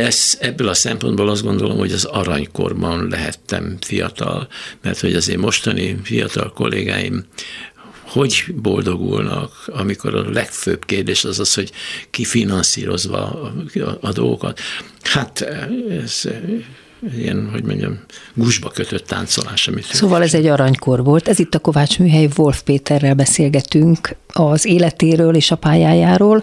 Ez, 0.00 0.36
ebből 0.40 0.68
a 0.68 0.74
szempontból 0.74 1.28
azt 1.28 1.42
gondolom, 1.42 1.78
hogy 1.78 1.92
az 1.92 2.04
aranykorban 2.04 3.08
lehettem 3.08 3.76
fiatal, 3.80 4.48
mert 4.82 5.00
hogy 5.00 5.14
az 5.14 5.28
én 5.28 5.38
mostani 5.38 5.98
fiatal 6.02 6.52
kollégáim 6.52 7.24
hogy 8.02 8.44
boldogulnak, 8.54 9.52
amikor 9.66 10.14
a 10.14 10.30
legfőbb 10.30 10.84
kérdés 10.84 11.24
az 11.24 11.38
az, 11.38 11.54
hogy 11.54 11.72
ki 12.10 12.24
finanszírozva 12.24 13.18
a, 13.18 13.78
a, 13.78 13.98
a 14.00 14.12
dolgokat. 14.12 14.60
Hát 15.02 15.40
ez 15.90 16.28
ilyen, 17.16 17.48
hogy 17.52 17.64
mondjam, 17.64 17.98
gusba 18.34 18.68
kötött 18.68 19.06
táncolás. 19.06 19.68
Amit 19.68 19.84
szóval 19.84 20.22
ez 20.22 20.34
egy 20.34 20.46
aranykor 20.46 21.04
volt. 21.04 21.28
Ez 21.28 21.38
itt 21.38 21.54
a 21.54 21.58
Kovács 21.58 21.98
Műhely 21.98 22.28
Wolf 22.36 22.62
Péterrel 22.62 23.14
beszélgetünk 23.14 24.16
az 24.32 24.66
életéről 24.66 25.34
és 25.34 25.50
a 25.50 25.56
pályájáról. 25.56 26.42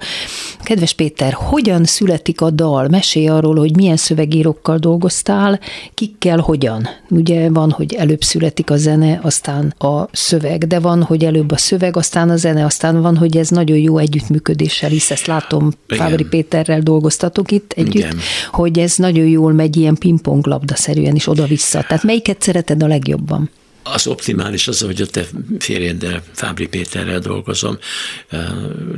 Kedves 0.63 0.93
Péter, 0.93 1.33
hogyan 1.33 1.83
születik 1.83 2.41
a 2.41 2.49
dal? 2.49 2.87
Mesélj 2.87 3.27
arról, 3.27 3.55
hogy 3.55 3.75
milyen 3.75 3.97
szövegírókkal 3.97 4.77
dolgoztál, 4.77 5.59
kikkel, 5.93 6.39
hogyan. 6.39 6.87
Ugye 7.09 7.49
van, 7.49 7.71
hogy 7.71 7.93
előbb 7.93 8.21
születik 8.21 8.69
a 8.69 8.77
zene, 8.77 9.19
aztán 9.23 9.73
a 9.77 10.07
szöveg, 10.11 10.67
de 10.67 10.79
van, 10.79 11.03
hogy 11.03 11.23
előbb 11.23 11.51
a 11.51 11.57
szöveg, 11.57 11.97
aztán 11.97 12.29
a 12.29 12.35
zene, 12.35 12.65
aztán 12.65 13.01
van, 13.01 13.17
hogy 13.17 13.37
ez 13.37 13.49
nagyon 13.49 13.77
jó 13.77 13.97
együttműködéssel, 13.97 14.89
hisz 14.89 15.11
ezt 15.11 15.25
látom, 15.25 15.71
Igen. 15.87 16.07
Fábri 16.07 16.23
Péterrel 16.23 16.79
dolgoztatok 16.79 17.51
itt 17.51 17.71
együtt, 17.75 17.93
Igen. 17.93 18.17
hogy 18.51 18.79
ez 18.79 18.95
nagyon 18.95 19.25
jól 19.25 19.53
megy 19.53 19.77
ilyen 19.77 19.95
pingpong 19.95 20.46
labdaszerűen 20.47 21.15
is 21.15 21.27
oda-vissza. 21.27 21.85
Tehát 21.87 22.03
melyiket 22.03 22.41
szereted 22.41 22.83
a 22.83 22.87
legjobban? 22.87 23.49
az 23.93 24.07
optimális 24.07 24.67
az, 24.67 24.81
hogy 24.81 25.01
a 25.01 25.05
te 25.05 25.25
férjeddel, 25.59 26.23
Fábri 26.33 26.67
Péterrel 26.67 27.19
dolgozom. 27.19 27.77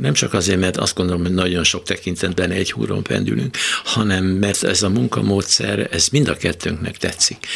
Nem 0.00 0.12
csak 0.12 0.34
azért, 0.34 0.60
mert 0.60 0.76
azt 0.76 0.94
gondolom, 0.94 1.22
hogy 1.22 1.34
nagyon 1.34 1.64
sok 1.64 1.82
tekintetben 1.82 2.50
egy 2.50 2.72
húron 2.72 3.02
pendülünk, 3.02 3.56
hanem 3.84 4.24
mert 4.24 4.62
ez 4.62 4.82
a 4.82 4.88
munkamódszer, 4.88 5.88
ez 5.90 6.08
mind 6.08 6.28
a 6.28 6.36
kettőnknek 6.36 6.96
tetszik. 6.96 7.46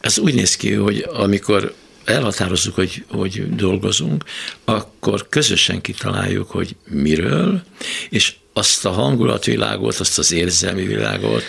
Ez 0.00 0.18
úgy 0.18 0.34
néz 0.34 0.56
ki, 0.56 0.72
hogy 0.72 1.06
amikor 1.12 1.74
elhatározzuk, 2.04 2.74
hogy, 2.74 3.04
hogy 3.08 3.54
dolgozunk, 3.54 4.24
akkor 4.64 5.26
közösen 5.28 5.80
kitaláljuk, 5.80 6.50
hogy 6.50 6.76
miről, 6.88 7.62
és 8.08 8.34
azt 8.52 8.84
a 8.84 8.90
hangulatvilágot, 8.90 9.96
azt 9.96 10.18
az 10.18 10.32
érzelmi 10.32 10.86
világot, 10.86 11.42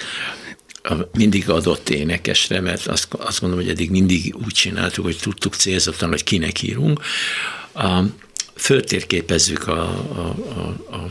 mindig 1.18 1.50
adott 1.50 1.90
énekesre, 1.90 2.62
mert 2.62 2.88
azt, 2.88 3.14
azt 3.14 3.40
gondolom, 3.40 3.64
hogy 3.64 3.74
eddig 3.74 3.90
mindig 3.90 4.36
úgy 4.46 4.54
csináltuk, 4.54 5.06
hogy 5.06 5.18
tudtuk 5.22 5.56
célzottan, 5.56 6.10
hogy 6.10 6.24
kinek 6.24 6.62
írunk. 6.62 7.02
A, 7.74 8.00
föltérképezzük 8.56 9.68
a, 9.68 9.82
a, 10.16 10.36
a, 10.56 10.96
a 10.96 11.10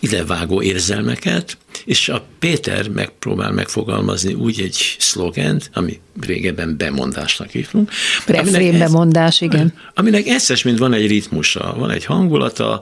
idevágó 0.00 0.62
érzelmeket, 0.62 1.56
és 1.84 2.08
a 2.08 2.24
Péter 2.38 2.88
megpróbál 2.88 3.52
megfogalmazni 3.52 4.34
úgy 4.34 4.60
egy 4.60 4.96
szlogent, 4.98 5.70
ami 5.72 6.00
régebben 6.20 6.76
bemondásnak 6.76 7.50
hívunk. 7.50 7.90
Refrén 8.26 8.78
bemondás, 8.78 9.40
igen. 9.40 9.74
Aminek 9.94 10.26
eszes, 10.26 10.62
mint 10.62 10.78
van 10.78 10.92
egy 10.92 11.06
ritmusa, 11.06 11.74
van 11.78 11.90
egy 11.90 12.04
hangulata, 12.04 12.80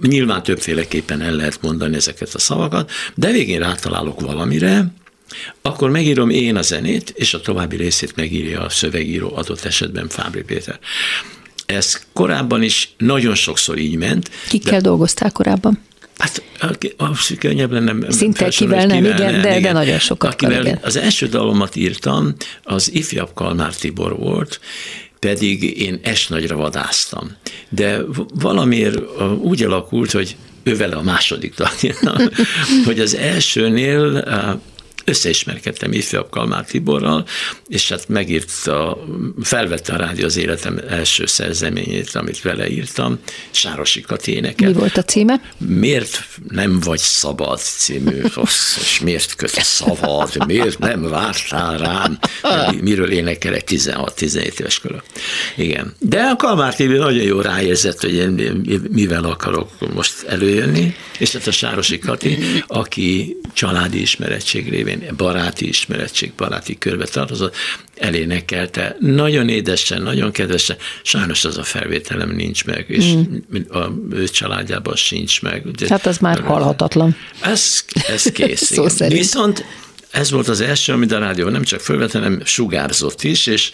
nyilván 0.00 0.42
többféleképpen 0.42 1.20
el 1.20 1.32
lehet 1.32 1.58
mondani 1.62 1.96
ezeket 1.96 2.34
a 2.34 2.38
szavakat, 2.38 2.90
de 3.14 3.30
végén 3.30 3.58
rátalálok 3.58 4.20
valamire, 4.20 4.92
akkor 5.62 5.90
megírom 5.90 6.30
én 6.30 6.56
a 6.56 6.62
zenét, 6.62 7.12
és 7.16 7.34
a 7.34 7.40
további 7.40 7.76
részét 7.76 8.16
megírja 8.16 8.60
a 8.60 8.68
szövegíró, 8.68 9.32
adott 9.36 9.64
esetben 9.64 10.08
Fábri 10.08 10.42
Péter. 10.42 10.78
ez 11.66 12.00
korábban 12.12 12.62
is 12.62 12.94
nagyon 12.98 13.34
sokszor 13.34 13.78
így 13.78 13.96
ment. 13.96 14.30
Kikkel 14.48 14.80
de... 14.80 14.88
dolgoztál 14.88 15.32
korábban? 15.32 15.78
Hát 16.18 16.42
az 16.96 17.34
könnyebb 17.38 17.72
lenne. 17.72 18.12
Szinte 18.12 18.48
kivel 18.48 18.86
nem, 18.86 19.02
kivel, 19.02 19.18
igen, 19.18 19.32
nem, 19.32 19.42
de, 19.42 19.48
igen. 19.48 19.62
de 19.62 19.72
nagyon 19.72 19.98
sokat. 19.98 20.32
Akivel 20.32 20.60
igen. 20.60 20.78
az 20.82 20.96
első 20.96 21.26
dalomat 21.26 21.76
írtam, 21.76 22.34
az 22.62 22.92
ifjabb 22.92 23.30
Kalmár 23.34 23.74
Tibor 23.74 24.16
volt, 24.16 24.60
pedig 25.18 25.80
én 25.80 26.00
esnagyra 26.02 26.56
vadáztam. 26.56 27.36
De 27.68 28.00
valamiért 28.34 28.98
úgy 29.40 29.62
alakult, 29.62 30.10
hogy 30.10 30.36
ővel 30.62 30.92
a 30.92 31.02
második 31.02 31.54
dal, 31.54 31.70
hogy 32.86 33.00
az 33.00 33.16
elsőnél 33.16 34.24
összeismerkedtem 35.04 35.92
ifjabb 35.92 36.30
Kalmár 36.30 36.64
Tiborral, 36.64 37.26
és 37.68 37.88
hát 37.88 38.08
megírta, 38.08 39.04
felvette 39.42 39.92
a 39.92 39.96
rádió 39.96 40.24
az 40.24 40.36
életem 40.36 40.80
első 40.88 41.26
szerzeményét, 41.26 42.10
amit 42.14 42.42
vele 42.42 42.70
írtam, 42.70 43.18
Sárosi 43.50 44.00
Katéneket. 44.00 44.68
Mi 44.68 44.72
volt 44.72 44.96
a 44.96 45.02
címe? 45.02 45.40
Miért 45.58 46.24
nem 46.48 46.80
vagy 46.80 46.98
szabad 46.98 47.58
című 47.58 48.20
rossz, 48.34 48.76
és 48.80 49.00
miért 49.00 49.34
köt 49.34 49.50
szabad, 49.50 50.46
miért 50.46 50.78
nem 50.78 51.02
vártál 51.02 51.78
rám, 51.78 52.18
miről 52.80 53.10
énekel 53.10 53.54
egy 53.54 53.64
16-17 53.66 54.58
éves 54.58 54.78
kör. 54.78 55.02
Igen. 55.56 55.94
De 55.98 56.20
a 56.22 56.36
Kalmár 56.36 56.74
TV 56.74 56.82
nagyon 56.82 57.22
jó 57.22 57.40
ráérzett, 57.40 58.00
hogy 58.00 58.14
én 58.14 58.62
mivel 58.90 59.24
akarok 59.24 59.92
most 59.94 60.22
előjönni, 60.22 60.94
és 61.18 61.32
hát 61.32 61.46
a 61.46 61.52
Sárosi 61.52 61.98
Kati, 61.98 62.38
aki 62.66 63.36
családi 63.52 64.00
ismerettség 64.00 64.68
révén 64.68 64.93
révén 64.98 65.16
baráti 65.16 65.68
ismeretség, 65.68 66.32
baráti 66.36 66.78
körbe 66.78 67.04
tartozott, 67.04 67.56
elénekelte. 67.96 68.96
Nagyon 69.00 69.48
édesen, 69.48 70.02
nagyon 70.02 70.30
kedvesen. 70.30 70.76
Sajnos 71.02 71.44
az 71.44 71.58
a 71.58 71.62
felvételem 71.62 72.30
nincs 72.30 72.64
meg, 72.64 72.84
és 72.88 73.12
mm. 73.12 73.56
a 73.68 73.90
ő 74.10 74.28
családjában 74.28 74.96
sincs 74.96 75.42
meg. 75.42 75.66
Ugye, 75.66 75.86
hát 75.88 76.06
az 76.06 76.18
már 76.18 76.40
halhatatlan. 76.40 77.16
Ez, 77.40 77.84
ez 78.08 78.22
kész. 78.22 78.62
Szó 78.74 78.86
Viszont 79.08 79.64
ez 80.10 80.30
volt 80.30 80.48
az 80.48 80.60
első, 80.60 80.92
amit 80.92 81.12
a 81.12 81.18
rádió 81.18 81.48
nem 81.48 81.62
csak 81.62 81.80
fölvett, 81.80 82.12
hanem 82.12 82.42
sugárzott 82.44 83.22
is, 83.22 83.46
és 83.46 83.72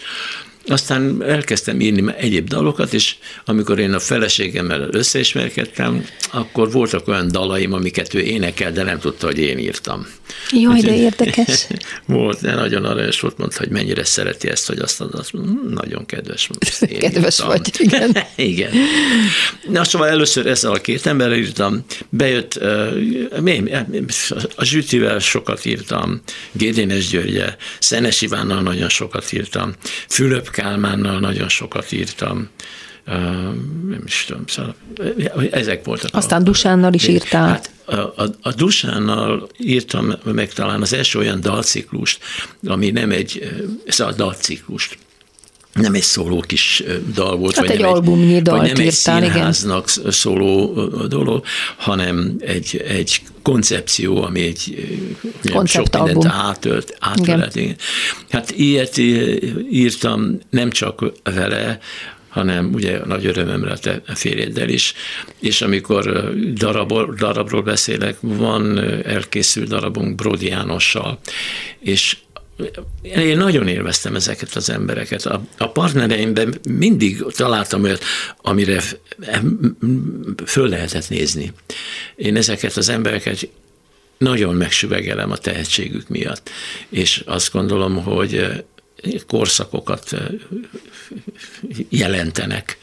aztán 0.67 1.23
elkezdtem 1.23 1.79
írni 1.79 2.13
egyéb 2.17 2.47
dalokat, 2.47 2.93
és 2.93 3.15
amikor 3.45 3.79
én 3.79 3.93
a 3.93 3.99
feleségemmel 3.99 4.87
összeismerkedtem, 4.91 6.05
akkor 6.31 6.71
voltak 6.71 7.07
olyan 7.07 7.27
dalaim, 7.31 7.73
amiket 7.73 8.13
ő 8.13 8.19
énekel, 8.19 8.71
de 8.71 8.83
nem 8.83 8.99
tudta, 8.99 9.25
hogy 9.25 9.39
én 9.39 9.57
írtam. 9.57 10.07
Jaj, 10.51 10.81
de 10.81 10.95
érdekes. 10.95 11.67
volt, 12.05 12.41
de 12.41 12.53
nagyon 12.55 12.85
aranyos 12.85 13.19
volt, 13.19 13.37
mondta, 13.37 13.57
hogy 13.57 13.69
mennyire 13.69 14.03
szereti 14.03 14.49
ezt, 14.49 14.67
hogy 14.67 14.79
azt 14.79 15.01
azt 15.01 15.33
mondta 15.33 15.69
nagyon 15.69 16.05
kedves. 16.05 16.49
Én 16.79 16.99
kedves 16.99 17.39
írtam. 17.39 17.47
vagy, 17.47 17.71
igen. 17.77 18.17
igen. 18.35 18.71
Na, 19.69 19.83
szóval 19.83 20.07
először 20.07 20.47
ezzel 20.47 20.71
a 20.71 20.77
két 20.77 21.05
emberrel 21.05 21.37
írtam, 21.37 21.85
bejött, 22.09 22.59
a 24.55 24.63
Zsütivel 24.63 25.19
sokat 25.19 25.65
írtam, 25.65 26.21
Gédénes 26.51 27.07
Györgye, 27.07 27.55
Szenes 27.79 28.21
Ivánnal 28.21 28.61
nagyon 28.61 28.89
sokat 28.89 29.33
írtam, 29.33 29.73
Fülöp 30.07 30.50
Kálmánnal 30.51 31.19
nagyon 31.19 31.49
sokat 31.49 31.91
írtam, 31.91 32.49
nem 33.87 34.01
is 34.05 34.25
tudom, 34.27 34.43
szóval 34.47 34.75
ezek 35.51 35.85
voltak. 35.85 36.15
Aztán 36.15 36.41
a, 36.41 36.43
Dusánnal 36.43 36.93
is 36.93 37.07
írtál. 37.07 37.47
Hát 37.47 37.71
a, 37.85 37.95
a, 37.95 38.23
a 38.41 38.53
Dusánnal 38.53 39.49
írtam 39.57 40.13
meg 40.23 40.53
talán 40.53 40.81
az 40.81 40.93
első 40.93 41.19
olyan 41.19 41.41
dalciklust, 41.41 42.23
ami 42.65 42.89
nem 42.89 43.11
egy, 43.11 43.49
szóval 43.87 44.13
dalciklust, 44.13 44.97
nem 45.73 45.93
egy 45.93 46.01
szóló 46.01 46.43
kis 46.47 46.83
dal 47.13 47.35
volt, 47.35 47.55
hát 47.55 47.65
vagy, 47.65 47.75
egy 47.75 47.81
nem 47.81 47.89
albumnyi 47.89 48.35
egy, 48.35 48.45
vagy 48.45 48.73
nem 48.73 48.85
egy 48.85 48.91
színháznak 48.91 49.89
igen. 49.97 50.11
szóló 50.11 50.85
dolog, 51.07 51.45
hanem 51.77 52.35
egy, 52.39 52.83
egy 52.87 53.21
koncepció, 53.41 54.23
ami 54.23 54.41
egy 54.41 54.89
nem, 55.41 55.65
sok 55.65 55.93
mindent 55.93 56.25
átölt, 56.25 56.97
átölt. 56.99 57.55
Igen. 57.55 57.75
Hát 58.29 58.51
ilyet 58.51 58.97
írtam 59.71 60.39
nem 60.49 60.69
csak 60.69 61.11
vele, 61.23 61.79
hanem 62.29 62.73
ugye 62.73 63.05
nagy 63.05 63.25
örömömre 63.25 63.77
a 64.07 64.15
férjeddel 64.15 64.69
is, 64.69 64.93
és 65.39 65.61
amikor 65.61 66.33
darab, 66.53 67.15
darabról 67.17 67.61
beszélek, 67.61 68.17
van 68.19 68.79
elkészült 69.03 69.67
darabunk 69.67 70.15
Brody 70.15 70.47
Jánossal, 70.47 71.19
és 71.79 72.17
én 73.01 73.37
nagyon 73.37 73.67
élveztem 73.67 74.15
ezeket 74.15 74.55
az 74.55 74.69
embereket. 74.69 75.25
A, 75.25 75.41
a 75.57 75.69
partnereimben 75.69 76.59
mindig 76.69 77.23
találtam 77.23 77.83
olyat, 77.83 78.03
amire 78.37 78.81
föl 80.45 80.69
lehetett 80.69 81.09
nézni. 81.09 81.53
Én 82.15 82.35
ezeket 82.35 82.77
az 82.77 82.89
embereket 82.89 83.49
nagyon 84.17 84.55
megsüvegelem 84.55 85.31
a 85.31 85.37
tehetségük 85.37 86.07
miatt, 86.07 86.49
és 86.89 87.23
azt 87.25 87.51
gondolom, 87.51 88.03
hogy 88.03 88.63
korszakokat 89.27 90.15
jelentenek. 91.89 92.77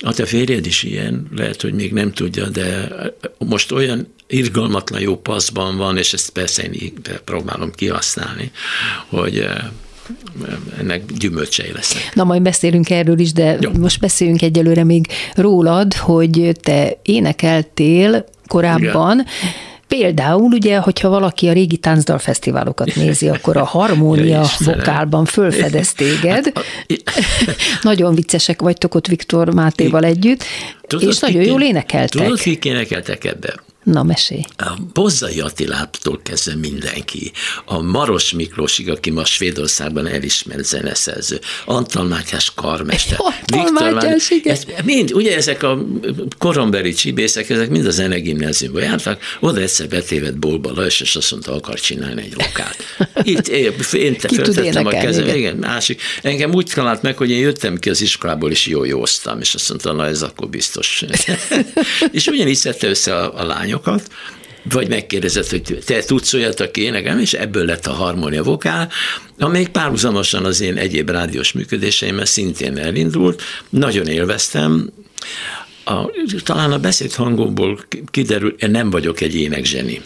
A 0.00 0.12
te 0.12 0.26
férjed 0.26 0.66
is 0.66 0.82
ilyen, 0.82 1.26
lehet, 1.36 1.62
hogy 1.62 1.72
még 1.72 1.92
nem 1.92 2.12
tudja, 2.12 2.48
de 2.48 2.88
most 3.38 3.72
olyan 3.72 4.14
irgalmatlan 4.26 5.00
jó 5.00 5.16
paszban 5.16 5.76
van, 5.76 5.96
és 5.96 6.12
ezt 6.12 6.30
persze 6.30 6.62
én 6.62 6.92
próbálom 7.24 7.72
kihasználni, 7.72 8.50
hogy 9.08 9.46
ennek 10.78 11.02
gyümölcsei 11.18 11.72
lesznek. 11.72 12.14
Na, 12.14 12.24
majd 12.24 12.42
beszélünk 12.42 12.90
erről 12.90 13.18
is, 13.18 13.32
de 13.32 13.56
Jó. 13.60 13.70
most 13.78 14.00
beszéljünk 14.00 14.42
egyelőre 14.42 14.84
még 14.84 15.06
rólad, 15.34 15.94
hogy 15.94 16.52
te 16.60 16.98
énekeltél 17.02 18.24
korábban, 18.46 19.12
Igen 19.12 19.68
Például 19.98 20.52
ugye, 20.52 20.76
hogyha 20.76 21.08
valaki 21.08 21.48
a 21.48 21.52
régi 21.52 21.76
táncdalfesztiválokat 21.76 22.94
nézi, 22.94 23.28
akkor 23.28 23.56
a 23.56 23.64
harmónia 23.64 24.44
vokálban 24.58 25.24
fölfedez 25.24 25.92
téged. 25.92 26.22
Hát, 26.24 26.52
nagyon 27.82 28.14
viccesek 28.14 28.60
vagytok 28.60 28.94
ott 28.94 29.06
Viktor 29.06 29.54
Mátéval 29.54 30.04
együtt, 30.04 30.44
tudod, 30.86 31.08
és 31.08 31.18
nagyon 31.18 31.42
jól 31.42 31.62
énekeltek. 31.62 32.22
Tudod, 32.22 32.40
kik 32.40 32.64
énekeltek 32.64 33.24
ebbe? 33.24 33.54
Na, 33.84 34.02
mesélj. 34.02 34.44
A 34.56 34.72
Bozzai 34.92 35.40
Attilától 35.40 36.20
kezdve 36.22 36.54
mindenki. 36.54 37.32
A 37.64 37.82
Maros 37.82 38.32
Miklósig, 38.32 38.90
aki 38.90 39.10
ma 39.10 39.24
Svédországban 39.24 40.06
elismert 40.06 40.64
zeneszerző. 40.64 41.40
Antal 41.64 42.04
Mátyás 42.04 42.52
karmester. 42.54 43.18
Antal 43.20 43.70
Mátyás, 43.70 44.30
igen. 44.30 44.54
Ez, 44.54 44.64
mind, 44.84 45.12
ugye 45.12 45.36
ezek 45.36 45.62
a 45.62 45.86
korombeli 46.38 46.92
csibészek, 46.92 47.50
ezek 47.50 47.70
mind 47.70 47.86
a 47.86 47.90
zenegimnáziumban 47.90 48.82
jártak. 48.82 49.22
Oda 49.40 49.60
egyszer 49.60 49.88
betévett 49.88 50.36
Bolba 50.36 50.72
Lajos, 50.74 51.00
és 51.00 51.16
azt 51.16 51.30
mondta, 51.30 51.54
akar 51.54 51.80
csinálni 51.80 52.22
egy 52.22 52.34
lokát. 52.36 52.76
Itt 53.22 53.48
én, 53.48 53.72
én 53.92 54.16
te 54.16 54.28
föltettem 54.28 54.86
a 54.86 54.90
kezem. 54.90 55.24
Igen. 55.24 55.36
igen, 55.36 55.56
másik. 55.56 56.02
Engem 56.22 56.54
úgy 56.54 56.70
talált 56.74 57.02
meg, 57.02 57.16
hogy 57.16 57.30
én 57.30 57.38
jöttem 57.38 57.78
ki 57.78 57.90
az 57.90 58.00
iskolából, 58.00 58.50
és 58.50 58.66
jó 58.66 58.84
józtam, 58.84 59.40
és 59.40 59.54
azt 59.54 59.68
mondta, 59.68 59.92
na 59.92 60.06
ez 60.06 60.22
akkor 60.22 60.48
biztos. 60.48 61.04
és 62.12 62.26
ugyanígy 62.26 62.56
szedte 62.56 62.88
össze 62.88 63.16
a, 63.16 63.40
a 63.40 63.44
lány 63.44 63.69
lányokat, 63.70 64.08
vagy 64.62 64.88
megkérdezett, 64.88 65.50
hogy 65.50 65.78
te 65.86 66.02
tudsz 66.02 66.34
olyat, 66.34 66.60
aki 66.60 66.80
énekel, 66.80 67.20
és 67.20 67.32
ebből 67.32 67.64
lett 67.64 67.86
a 67.86 67.92
harmónia 67.92 68.42
vokál, 68.42 68.88
amelyik 69.38 69.68
párhuzamosan 69.68 70.44
az 70.44 70.60
én 70.60 70.76
egyéb 70.76 71.10
rádiós 71.10 71.52
működéseimmel 71.52 72.24
szintén 72.24 72.78
elindult. 72.78 73.42
Nagyon 73.68 74.06
élveztem, 74.06 74.90
a, 75.84 76.10
talán 76.44 76.72
a 76.72 76.78
beszéd 76.78 77.12
hangomból 77.12 77.78
kiderül, 78.10 78.54
én 78.58 78.70
nem 78.70 78.90
vagyok 78.90 79.20
egy 79.20 79.34
énekzseni. 79.34 80.00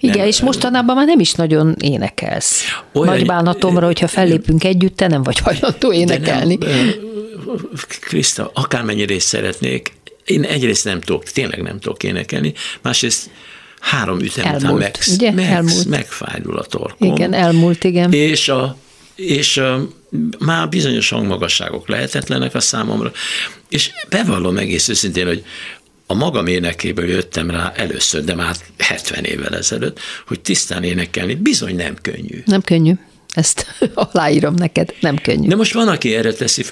Igen, 0.00 0.16
nem, 0.16 0.26
és 0.26 0.40
mostanában 0.40 0.96
már 0.96 1.06
nem 1.06 1.20
is 1.20 1.32
nagyon 1.32 1.76
énekelsz. 1.80 2.62
Olyan, 2.92 3.14
Nagy 3.14 3.26
bánatomra, 3.26 3.86
hogyha 3.86 4.08
fellépünk 4.08 4.64
együtt, 4.64 4.96
te 4.96 5.06
nem 5.06 5.22
vagy 5.22 5.38
hajlandó 5.38 5.92
énekelni. 5.92 6.58
Nem, 6.60 6.92
Krista, 8.00 8.50
akármennyire 8.54 9.14
is 9.14 9.22
szeretnék, 9.22 9.92
én 10.24 10.42
egyrészt 10.42 10.84
nem 10.84 11.00
tudok, 11.00 11.24
tényleg 11.24 11.62
nem 11.62 11.80
tudok 11.80 12.02
énekelni, 12.02 12.52
másrészt 12.82 13.30
három 13.80 14.20
ütem 14.20 14.44
elmúlt, 14.44 14.62
után 14.62 14.74
meg, 14.74 14.96
ugye? 15.14 15.32
Meg, 15.32 15.44
elmúlt. 15.44 15.86
megfájdul 15.86 16.58
a 16.58 16.62
torkom. 16.62 17.14
Igen, 17.14 17.32
elmúlt, 17.32 17.84
igen. 17.84 18.12
És, 18.12 18.48
a, 18.48 18.76
és 19.14 19.56
a, 19.56 19.88
már 20.38 20.68
bizonyos 20.68 21.08
hangmagasságok 21.08 21.88
lehetetlenek 21.88 22.54
a 22.54 22.60
számomra, 22.60 23.12
és 23.68 23.90
bevallom 24.08 24.56
egész 24.56 24.88
őszintén, 24.88 25.26
hogy 25.26 25.44
a 26.06 26.14
magam 26.14 26.46
énekéből 26.46 27.08
jöttem 27.08 27.50
rá 27.50 27.72
először, 27.76 28.24
de 28.24 28.34
már 28.34 28.54
70 28.78 29.24
évvel 29.24 29.56
ezelőtt, 29.56 30.00
hogy 30.26 30.40
tisztán 30.40 30.82
énekelni 30.82 31.34
bizony 31.34 31.76
nem 31.76 31.96
könnyű. 32.02 32.42
Nem 32.44 32.60
könnyű. 32.60 32.92
Ezt 33.34 33.66
aláírom 34.12 34.54
neked, 34.54 34.94
nem 35.00 35.16
könnyű. 35.16 35.48
De 35.48 35.56
most 35.56 35.72
van, 35.72 35.88
aki 35.88 36.14
erre 36.14 36.32
teszi. 36.32 36.64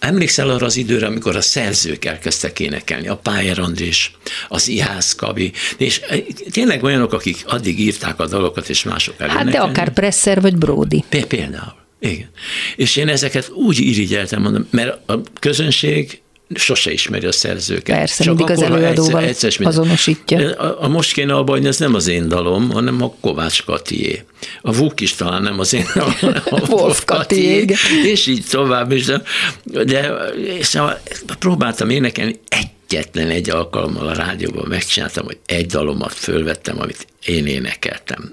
Emlékszel 0.00 0.50
arra 0.50 0.66
az 0.66 0.76
időre, 0.76 1.06
amikor 1.06 1.36
a 1.36 1.40
szerzők 1.40 2.04
elkezdtek 2.04 2.60
énekelni, 2.60 3.08
a 3.08 3.16
Pályár 3.16 3.58
Andrés, 3.58 4.12
az 4.48 4.68
Ihász 4.68 5.14
Kabi, 5.14 5.52
és 5.76 6.00
e, 6.08 6.16
tényleg 6.50 6.82
olyanok, 6.82 7.12
akik 7.12 7.44
addig 7.46 7.80
írták 7.80 8.20
a 8.20 8.26
dalokat, 8.26 8.68
és 8.68 8.82
mások 8.82 9.14
elénekelni. 9.18 9.50
Hát 9.56 9.60
de 9.60 9.70
akár 9.70 9.92
Presser 9.92 10.40
vagy 10.40 10.56
Brody. 10.56 11.04
Például. 11.28 11.74
Igen. 12.00 12.30
És 12.76 12.96
én 12.96 13.08
ezeket 13.08 13.48
úgy 13.48 13.78
irigyeltem, 13.78 14.42
mondom, 14.42 14.66
mert 14.70 15.08
a 15.08 15.20
közönség 15.40 16.20
sose 16.54 16.92
ismeri 16.92 17.26
a 17.26 17.32
szerzőket. 17.32 17.96
Persze, 17.96 18.24
Csak 18.24 18.36
mindig 18.36 18.56
az 18.56 18.62
előadóval 18.62 19.22
egyszer, 19.22 19.48
egyszer, 19.48 19.66
azonosítja. 19.66 20.50
A, 20.50 20.84
a 20.84 20.88
most 20.88 21.12
kéne 21.12 21.34
abba, 21.34 21.52
hogy 21.52 21.66
ez 21.66 21.78
nem 21.78 21.94
az 21.94 22.06
én 22.06 22.28
dalom, 22.28 22.70
hanem 22.70 23.02
a 23.02 23.14
Kovács 23.20 23.64
Katié. 23.64 24.24
A 24.60 24.72
Vuk 24.72 25.00
is 25.00 25.14
talán 25.14 25.42
nem 25.42 25.58
az 25.58 25.72
én 25.72 25.86
dalom, 25.94 26.14
hanem 26.20 26.42
a 26.44 26.60
Wolf 26.70 27.04
Katié. 27.04 27.64
És 28.04 28.26
így 28.26 28.44
tovább 28.50 28.92
is. 28.92 29.04
De, 29.04 29.22
de 29.64 30.14
szóval 30.60 31.00
próbáltam 31.38 31.90
énekelni 31.90 32.40
egyetlen 32.48 33.28
egy 33.28 33.50
alkalommal 33.50 34.08
a 34.08 34.14
rádióban 34.14 34.64
megcsináltam, 34.68 35.24
hogy 35.24 35.38
egy 35.46 35.66
dalomat 35.66 36.12
fölvettem, 36.12 36.80
amit 36.80 37.06
én 37.24 37.46
énekeltem. 37.46 38.32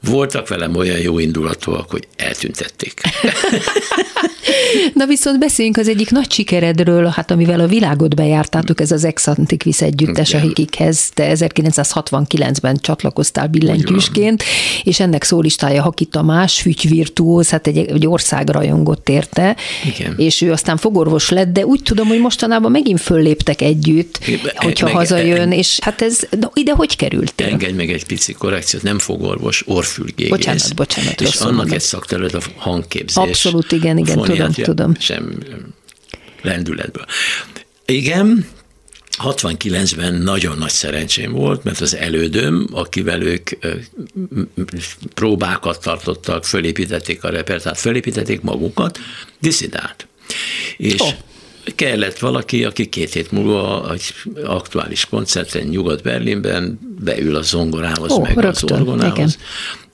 Voltak 0.00 0.48
velem 0.48 0.76
olyan 0.76 0.98
jó 0.98 1.18
indulatúak, 1.18 1.90
hogy 1.90 2.08
eltüntették. 2.16 3.00
Na 4.94 5.06
viszont 5.06 5.38
beszéljünk 5.38 5.76
az 5.76 5.88
egyik 5.88 6.10
nagy 6.10 6.32
sikeredről, 6.32 7.06
hát 7.06 7.30
amivel 7.30 7.60
a 7.60 7.66
világot 7.66 8.14
bejártátok, 8.14 8.80
ez 8.80 8.90
az 8.90 9.04
Ex 9.04 9.26
Antiquis 9.26 9.80
együttes, 9.80 10.28
Igen. 10.28 10.48
akikhez 10.48 11.10
te 11.14 11.32
1969-ben 11.34 12.76
csatlakoztál 12.76 13.46
billentyűsként, 13.46 14.42
és 14.82 15.00
ennek 15.00 15.24
szólistája 15.24 15.82
Haki 15.82 16.04
Tamás, 16.04 16.60
fütyvirtuóz, 16.60 17.48
hát 17.48 17.66
egy, 17.66 17.78
egy 17.78 18.06
ország 18.06 18.48
rajongott 18.48 19.08
érte, 19.08 19.56
Igen. 19.84 20.14
és 20.16 20.40
ő 20.40 20.52
aztán 20.52 20.76
fogorvos 20.76 21.28
lett, 21.28 21.52
de 21.52 21.66
úgy 21.66 21.82
tudom, 21.82 22.06
hogy 22.06 22.18
mostanában 22.18 22.70
megint 22.70 23.00
fölléptek 23.00 23.60
együtt, 23.60 24.18
Igen, 24.26 24.52
hogyha 24.56 24.86
meg, 24.86 24.94
hazajön, 24.94 25.50
e, 25.50 25.56
és 25.56 25.78
hát 25.82 26.02
ez, 26.02 26.20
na, 26.40 26.50
ide 26.54 26.72
hogy 26.72 26.96
kerültél? 26.96 27.46
Engedj 27.46 27.72
meg 27.72 27.90
egy 27.90 28.06
pici 28.06 28.32
korrekciót, 28.32 28.82
nem 28.82 28.98
fogorvos, 28.98 29.33
orfülgész. 29.64 30.28
Bocsánat, 30.28 30.74
bocsánat. 30.74 31.20
És 31.20 31.34
annak 31.34 31.54
mondom. 31.54 31.74
egy 31.74 31.80
szakterület 31.80 32.34
a 32.34 32.40
hangképzés. 32.56 33.16
Abszolút, 33.16 33.72
igen, 33.72 33.98
igen, 33.98 34.20
tudom, 34.20 34.52
tudom. 34.52 34.94
Sem 34.98 35.38
lendületből. 36.42 37.04
Igen, 37.86 38.46
69-ben 39.22 40.14
nagyon 40.14 40.58
nagy 40.58 40.70
szerencsém 40.70 41.32
volt, 41.32 41.64
mert 41.64 41.80
az 41.80 41.96
elődöm, 41.96 42.68
akivel 42.72 43.22
ők 43.22 43.50
próbákat 45.14 45.82
tartottak, 45.82 46.44
fölépítették 46.44 47.24
a 47.24 47.28
repertát, 47.28 47.78
fölépítették 47.78 48.40
magukat, 48.40 48.98
diszidált. 49.40 50.06
És 50.76 51.00
oh. 51.00 51.08
Kellett 51.74 52.18
valaki, 52.18 52.64
aki 52.64 52.88
két 52.88 53.12
hét 53.12 53.30
múlva 53.30 53.90
egy 53.92 54.14
aktuális 54.44 55.06
koncerten 55.06 55.66
Nyugat-Berlinben 55.66 56.78
beül 57.00 57.36
a 57.36 57.42
zongorához, 57.42 58.10
oh, 58.10 58.22
meg 58.22 58.36
rögtön, 58.38 58.72
az 58.72 58.80
orgonához. 58.80 59.16
Igen 59.16 59.30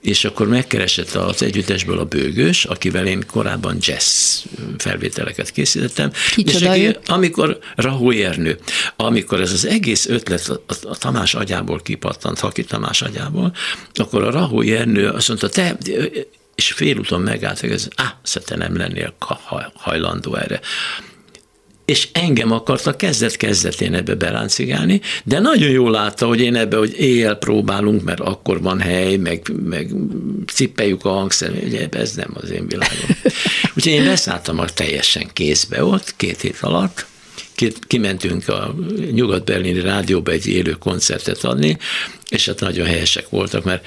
és 0.01 0.25
akkor 0.25 0.47
megkeresett 0.47 1.09
az 1.09 1.43
együttesből 1.43 1.99
a 1.99 2.05
bőgős, 2.05 2.65
akivel 2.65 3.05
én 3.05 3.23
korábban 3.27 3.77
jazz 3.79 4.39
felvételeket 4.77 5.51
készítettem. 5.51 6.11
Kicsoda 6.33 6.75
és 6.75 6.87
aki, 6.87 6.97
amikor 7.05 7.59
Rahul 7.75 8.15
Ernő, 8.15 8.59
amikor 8.95 9.41
ez 9.41 9.51
az 9.51 9.65
egész 9.65 10.05
ötlet 10.05 10.47
a, 10.49 10.61
a, 10.67 10.73
a 10.87 10.95
Tamás 10.95 11.35
agyából 11.35 11.81
kipattant, 11.81 12.39
Haki 12.39 12.63
Tamás 12.63 13.01
agyából, 13.01 13.55
akkor 13.93 14.23
a 14.23 14.31
Rahul 14.31 14.73
Ernő 14.73 15.07
azt 15.07 15.27
mondta, 15.27 15.49
te 15.49 15.77
és 16.55 16.71
félúton 16.71 17.21
megállt, 17.21 17.59
hogy 17.59 17.71
ez, 17.71 17.87
á, 17.95 18.19
te 18.45 18.55
nem 18.55 18.77
lennél 18.77 19.15
hajlandó 19.73 20.35
erre 20.35 20.59
és 21.91 22.07
engem 22.11 22.51
akarta 22.51 22.95
kezdet-kezdetén 22.95 23.93
ebbe 23.93 24.15
beláncigálni, 24.15 25.01
de 25.23 25.39
nagyon 25.39 25.69
jól 25.69 25.91
látta, 25.91 26.27
hogy 26.27 26.39
én 26.39 26.55
ebbe, 26.55 26.77
hogy 26.77 26.99
éjjel 26.99 27.35
próbálunk, 27.35 28.03
mert 28.03 28.19
akkor 28.19 28.61
van 28.61 28.79
hely, 28.79 29.15
meg, 29.15 29.51
meg 29.63 29.89
cippeljük 30.53 31.05
a 31.05 31.09
hangszer, 31.09 31.51
ugye 31.65 31.87
ez 31.91 32.15
nem 32.15 32.31
az 32.33 32.49
én 32.49 32.67
világom. 32.67 33.09
Úgyhogy 33.75 33.93
én 33.93 34.03
beszálltam 34.03 34.59
a 34.59 34.65
teljesen 34.65 35.29
kézbe 35.33 35.83
ott, 35.83 36.13
két 36.15 36.41
hét 36.41 36.57
alatt, 36.61 37.05
kimentünk 37.87 38.47
a 38.47 38.75
Nyugat-Berlini 39.11 39.81
rádióba 39.81 40.31
egy 40.31 40.47
élő 40.47 40.71
koncertet 40.71 41.43
adni, 41.43 41.77
és 42.31 42.45
hát 42.45 42.59
nagyon 42.59 42.85
helyesek 42.85 43.29
voltak, 43.29 43.63
mert 43.63 43.85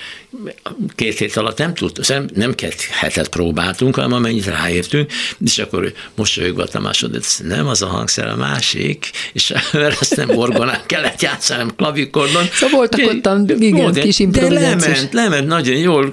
két 0.94 1.18
hét 1.18 1.36
alatt 1.36 1.58
nem 1.58 1.74
tudtuk, 1.74 2.04
nem 2.34 2.54
két 2.54 2.80
hetet 2.80 3.28
próbáltunk, 3.28 3.94
hanem 3.94 4.12
amennyit 4.12 4.46
ráértünk, 4.46 5.12
és 5.44 5.58
akkor 5.58 5.92
mosolyogva 6.14 6.66
a 6.72 6.80
másod, 6.80 7.20
nem 7.42 7.66
az 7.66 7.82
a 7.82 7.86
hangszer, 7.86 8.26
a 8.26 8.36
másik, 8.36 9.10
és 9.32 9.52
mert 9.72 10.00
azt 10.00 10.16
nem 10.16 10.28
orgonán 10.36 10.80
kellett 10.86 11.22
játszani, 11.22 11.58
hanem 11.58 11.74
klavikordon. 11.76 12.48
Szóval 12.52 12.76
voltak 12.76 13.00
ott 13.00 13.50
igen, 13.60 13.80
volt, 13.80 13.98
kis 13.98 14.18
improvizációs. 14.18 14.82
De 14.82 14.92
lement, 14.92 15.12
lement, 15.12 15.46
nagyon 15.46 15.76
jól, 15.76 16.12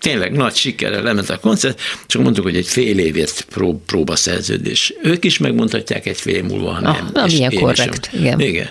tényleg 0.00 0.32
nagy 0.32 0.54
sikerrel 0.54 1.02
lement 1.02 1.30
a 1.30 1.38
koncert, 1.38 1.80
csak 2.06 2.22
mondtuk, 2.22 2.44
hogy 2.44 2.56
egy 2.56 2.66
fél 2.66 2.98
évért 2.98 3.46
prób, 3.50 3.84
próbaszerződés. 3.86 4.94
Ők 5.02 5.24
is 5.24 5.38
megmondhatják 5.38 6.06
egy 6.06 6.20
fél 6.20 6.42
múlva, 6.42 6.72
ha 6.72 6.76
ah, 6.76 6.82
nem. 6.82 7.10
Ah, 7.14 7.26
milyen 7.30 7.54
korrekt, 7.54 8.10
igen. 8.12 8.40
igen. 8.40 8.70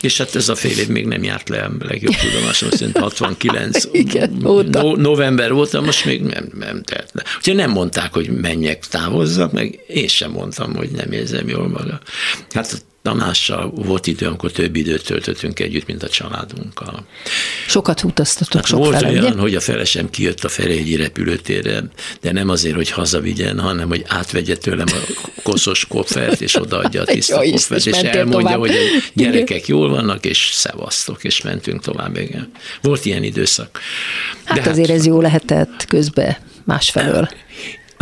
És 0.00 0.18
hát 0.18 0.34
ez 0.34 0.48
a 0.48 0.54
fél 0.54 0.78
év 0.78 0.88
még 0.88 1.06
nem 1.06 1.22
járt 1.22 1.48
le 1.48 1.62
a 1.62 1.70
legjobb 1.78 2.14
tudomásom 2.14 2.70
szerint 2.70 2.98
69 2.98 3.84
Igen, 3.92 4.46
óta. 4.46 4.82
No, 4.82 4.96
november 4.96 5.52
óta, 5.52 5.80
most 5.80 6.04
még 6.04 6.22
nem, 6.22 6.48
nem 6.58 6.82
telt 6.82 7.10
le. 7.12 7.22
Úgyhogy 7.36 7.54
nem 7.54 7.70
mondták, 7.70 8.12
hogy 8.12 8.30
menjek, 8.30 8.86
távozzak, 8.86 9.52
meg 9.52 9.84
én 9.86 10.08
sem 10.08 10.30
mondtam, 10.30 10.74
hogy 10.74 10.90
nem 10.90 11.12
érzem 11.12 11.48
jól 11.48 11.68
magam. 11.68 11.98
Hát 12.50 12.84
Tamással 13.02 13.70
volt 13.74 14.06
idő, 14.06 14.26
amikor 14.26 14.52
több 14.52 14.76
időt 14.76 15.04
töltöttünk 15.04 15.60
együtt, 15.60 15.86
mint 15.86 16.02
a 16.02 16.08
családunkkal. 16.08 17.06
Sokat 17.66 18.02
utaztatok 18.02 18.54
hát 18.54 18.66
sok 18.66 18.78
Volt 18.78 18.98
fele, 18.98 19.20
olyan, 19.20 19.38
hogy 19.38 19.54
a 19.54 19.60
felesem 19.60 20.10
kijött 20.10 20.44
a 20.44 20.48
Ferehegyi 20.48 20.96
repülőtérre, 20.96 21.82
de 22.20 22.32
nem 22.32 22.48
azért, 22.48 22.74
hogy 22.74 22.90
hazavigyen, 22.90 23.60
hanem 23.60 23.88
hogy 23.88 24.04
átvegye 24.08 24.56
tőlem 24.56 24.86
a 24.86 25.30
koszos 25.42 25.86
koffert, 25.86 26.40
és 26.40 26.54
odaadja 26.56 27.02
a 27.02 27.04
tiszta 27.14 27.42
koffert, 27.50 27.86
és 27.86 27.96
elmondja, 27.96 28.40
tovább. 28.40 28.58
hogy 28.58 28.70
a 28.70 29.10
gyerekek 29.14 29.66
jól 29.66 29.88
vannak, 29.88 30.24
és 30.24 30.50
szevasztok, 30.52 31.24
és 31.24 31.42
mentünk 31.42 31.82
tovább. 31.82 32.16
Igen. 32.16 32.50
Volt 32.82 33.04
ilyen 33.04 33.22
időszak. 33.22 33.80
Hát 34.44 34.62
de 34.62 34.70
azért 34.70 34.88
hát, 34.88 34.96
ez 34.96 35.06
jó 35.06 35.20
lehetett 35.20 35.84
közben 35.88 36.36
másfelől. 36.64 37.28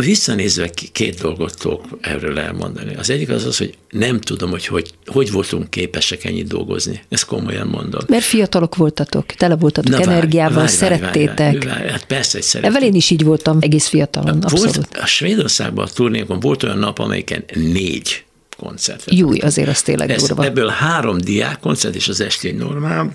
Visszanézve 0.03 0.69
két 0.91 1.19
dolgot 1.21 1.57
tudok 1.57 1.85
erről 2.01 2.39
elmondani. 2.39 2.95
Az 2.95 3.09
egyik 3.09 3.29
az 3.29 3.45
az, 3.45 3.57
hogy 3.57 3.73
nem 3.89 4.19
tudom, 4.19 4.49
hogy 4.49 4.65
hogy, 4.65 4.91
hogy 5.05 5.31
voltunk 5.31 5.69
képesek 5.69 6.23
ennyit 6.23 6.47
dolgozni. 6.47 7.03
Ezt 7.09 7.25
komolyan 7.25 7.67
mondom. 7.67 8.01
Mert 8.07 8.23
fiatalok 8.23 8.75
voltatok, 8.75 9.25
tele 9.25 9.55
voltatok 9.55 9.91
Na, 9.91 10.11
energiával, 10.11 10.55
várj, 10.55 10.71
szerettétek. 10.71 11.37
Várj, 11.37 11.57
várj, 11.57 11.79
várj, 11.79 11.89
hát 11.89 12.05
persze, 12.05 12.37
hogy 12.37 12.41
szerettem. 12.47 12.75
Evel 12.75 12.87
én 12.87 12.95
is 12.95 13.09
így 13.09 13.23
voltam 13.23 13.57
egész 13.61 13.87
fiatalon, 13.87 14.41
abszolút. 14.41 14.75
Volt, 14.75 14.97
a 14.97 15.05
Svédországban 15.05 15.85
a 15.85 15.89
turnékon 15.89 16.39
volt 16.39 16.63
olyan 16.63 16.77
nap, 16.77 16.99
amelyiken 16.99 17.43
négy 17.53 18.23
koncertet. 18.57 19.13
Júj, 19.13 19.39
azért 19.39 19.69
az 19.69 19.81
tényleg 19.81 20.09
Ez, 20.09 20.23
durva. 20.23 20.43
Ebből 20.43 20.67
három 20.67 21.17
diák 21.17 21.59
koncert, 21.59 21.95
és 21.95 22.07
az 22.07 22.21
esti 22.21 22.51
normál, 22.51 23.11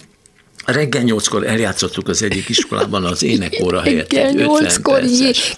Reggel 0.64 1.02
nyolckor 1.02 1.46
eljátszottuk 1.46 2.08
az 2.08 2.22
egyik 2.22 2.48
iskolában 2.48 3.04
az 3.04 3.22
énekóra 3.22 3.80
helyett. 3.80 4.12
Reggel 4.12 4.30
nyolckor, 4.30 5.02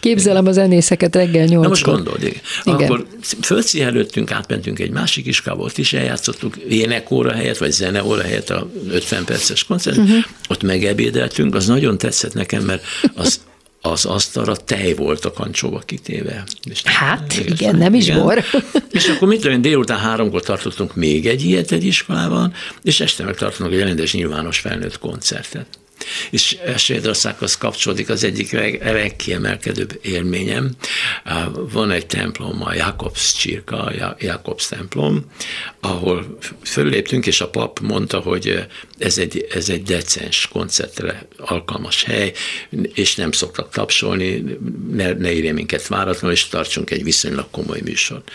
képzelem 0.00 0.46
a 0.46 0.52
zenészeket 0.52 1.14
reggel 1.14 1.44
nyolckor. 1.44 1.62
Na 1.62 1.68
most 1.68 1.84
gondold, 1.84 2.22
igen. 2.22 2.40
igen. 2.64 2.82
Akkor 2.82 3.06
fölcihelődtünk, 3.42 4.30
átmentünk 4.30 4.78
egy 4.78 4.90
másik 4.90 5.26
iskolába, 5.26 5.62
ott 5.62 5.78
is 5.78 5.92
eljátszottuk 5.92 6.56
énekóra 6.56 7.32
helyett, 7.32 7.58
vagy 7.58 7.70
zeneóra 7.70 8.22
helyett 8.22 8.50
a 8.50 8.70
50 8.90 9.24
perces 9.24 9.64
koncert. 9.64 9.96
Uh-huh. 9.96 10.24
Ott 10.48 10.62
megebédeltünk, 10.62 11.54
az 11.54 11.66
nagyon 11.66 11.98
tetszett 11.98 12.34
nekem, 12.34 12.62
mert 12.62 12.84
az 13.14 13.40
az 13.80 14.04
asztalra 14.04 14.56
tej 14.56 14.94
volt 14.94 15.24
a 15.24 15.32
kancsóba 15.32 15.78
kitéve. 15.78 16.44
És 16.70 16.82
hát 16.84 17.32
igen, 17.38 17.52
igen, 17.52 17.76
nem 17.76 17.94
is 17.94 18.06
igen. 18.06 18.22
bor. 18.22 18.44
és 18.90 19.08
akkor 19.08 19.28
mit 19.28 19.40
tudom, 19.40 19.62
délután 19.62 19.98
háromkor 19.98 20.42
tartottunk 20.42 20.94
még 20.94 21.26
egy 21.26 21.44
ilyet 21.44 21.72
egy 21.72 21.84
iskolában, 21.84 22.52
és 22.82 23.00
este 23.00 23.24
meg 23.24 23.36
tartottunk 23.36 23.72
egy 23.72 23.82
rendes 23.82 24.12
nyilvános 24.12 24.58
felnőtt 24.58 24.98
koncertet 24.98 25.66
és 26.30 26.58
Svédországhoz 26.76 27.56
kapcsolódik 27.56 28.08
az 28.08 28.24
egyik 28.24 28.52
legkiemelkedőbb 28.80 29.98
élményem. 30.02 30.70
Van 31.72 31.90
egy 31.90 32.06
templom, 32.06 32.62
a 32.62 32.74
Jakobs 32.74 33.34
csirka, 33.34 33.92
Jakobs 34.18 34.66
templom, 34.66 35.24
ahol 35.80 36.38
fölléptünk, 36.62 37.26
és 37.26 37.40
a 37.40 37.50
pap 37.50 37.80
mondta, 37.80 38.18
hogy 38.18 38.66
ez 38.98 39.18
egy, 39.18 39.46
ez 39.50 39.68
egy 39.68 39.82
decens 39.82 40.48
koncertre 40.52 41.28
alkalmas 41.36 42.04
hely, 42.04 42.32
és 42.94 43.14
nem 43.14 43.32
szoktak 43.32 43.70
tapsolni, 43.70 44.44
ne, 44.92 45.12
ne 45.12 45.32
írja 45.32 45.52
minket 45.52 45.86
váratlanul, 45.86 46.36
és 46.36 46.48
tartsunk 46.48 46.90
egy 46.90 47.04
viszonylag 47.04 47.46
komoly 47.50 47.80
műsort 47.84 48.30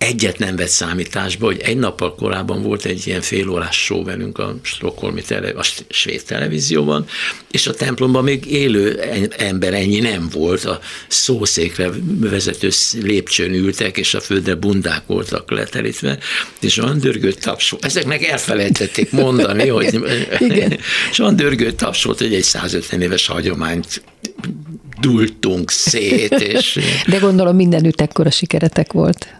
egyet 0.00 0.38
nem 0.38 0.56
vett 0.56 0.68
számításba, 0.68 1.46
hogy 1.46 1.60
egy 1.60 1.76
nappal 1.76 2.14
korábban 2.14 2.62
volt 2.62 2.84
egy 2.84 3.06
ilyen 3.06 3.20
félórás 3.20 3.84
show 3.84 4.04
velünk 4.04 4.38
a 4.38 4.56
Stockholmi 4.62 5.22
tele, 5.22 5.48
a 5.48 5.64
svéd 5.88 6.22
televízióban, 6.24 7.06
és 7.50 7.66
a 7.66 7.74
templomban 7.74 8.24
még 8.24 8.46
élő 8.46 9.00
ember 9.36 9.74
ennyi 9.74 9.98
nem 9.98 10.28
volt, 10.32 10.64
a 10.64 10.80
szószékre 11.08 11.90
vezető 12.20 12.70
lépcsőn 13.02 13.54
ültek, 13.54 13.96
és 13.96 14.14
a 14.14 14.20
földre 14.20 14.54
bundák 14.54 15.02
voltak 15.06 15.50
leterítve, 15.50 16.18
és 16.60 16.78
olyan 16.78 16.98
dörgött 16.98 17.40
tapsol. 17.40 17.78
Ezeknek 17.82 18.24
elfelejtették 18.24 19.10
mondani, 19.10 19.68
hogy 19.68 19.94
Igen. 20.38 20.78
és 21.10 21.18
olyan 21.18 21.36
dörgött 21.36 21.76
tapsolt, 21.76 22.18
hogy 22.18 22.34
egy 22.34 22.42
150 22.42 23.00
éves 23.00 23.26
hagyományt 23.26 24.02
dultunk 25.00 25.70
szét. 25.70 26.32
És... 26.32 26.78
De 27.06 27.16
gondolom 27.16 27.56
mindenütt 27.56 28.00
ekkora 28.00 28.30
sikeretek 28.30 28.92
volt. 28.92 29.38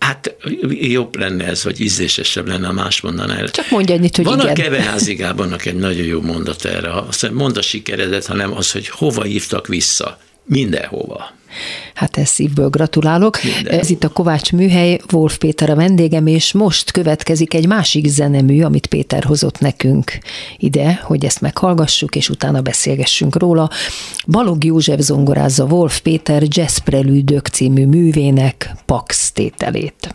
Hát 0.00 0.36
jobb 0.68 1.16
lenne 1.16 1.44
ez, 1.44 1.64
vagy 1.64 1.80
ízlésesebb 1.80 2.48
lenne, 2.48 2.68
a 2.68 2.72
más 2.72 3.00
mondaná 3.00 3.36
el. 3.36 3.48
Csak 3.48 3.70
mondja 3.70 3.94
annyit, 3.94 4.16
hogy 4.16 4.24
Van 4.24 4.40
igen. 4.40 4.50
a 4.50 4.52
Keveházigábannak 4.52 5.64
egy 5.66 5.74
nagyon 5.74 6.06
jó 6.06 6.20
mondat 6.20 6.64
erre. 6.64 6.92
Azt 6.92 7.30
mond 7.30 7.56
a 7.56 7.62
sikeredet, 7.62 8.26
hanem 8.26 8.56
az, 8.56 8.72
hogy 8.72 8.88
hova 8.88 9.22
hívtak 9.22 9.66
vissza. 9.66 10.18
Mindenhova. 10.44 11.38
Hát 11.94 12.16
ezt 12.16 12.32
szívből 12.32 12.68
gratulálok. 12.68 13.38
Minden. 13.42 13.78
Ez 13.78 13.90
itt 13.90 14.04
a 14.04 14.08
Kovács 14.08 14.52
műhely, 14.52 15.00
Wolf 15.12 15.38
Péter 15.38 15.70
a 15.70 15.74
vendégem, 15.74 16.26
és 16.26 16.52
most 16.52 16.90
következik 16.90 17.54
egy 17.54 17.66
másik 17.66 18.06
zenemű, 18.06 18.62
amit 18.62 18.86
Péter 18.86 19.24
hozott 19.24 19.58
nekünk 19.58 20.18
ide, 20.56 21.00
hogy 21.02 21.24
ezt 21.24 21.40
meghallgassuk, 21.40 22.16
és 22.16 22.28
utána 22.28 22.60
beszélgessünk 22.60 23.38
róla. 23.38 23.70
Balog 24.26 24.64
József 24.64 25.00
zongorázza 25.00 25.64
Wolf 25.64 26.00
Péter 26.00 26.42
Jazz 26.46 26.76
Prelüdök 26.76 27.46
című 27.46 27.86
művének 27.86 28.74
Pax 28.86 29.32
tételét. 29.32 30.14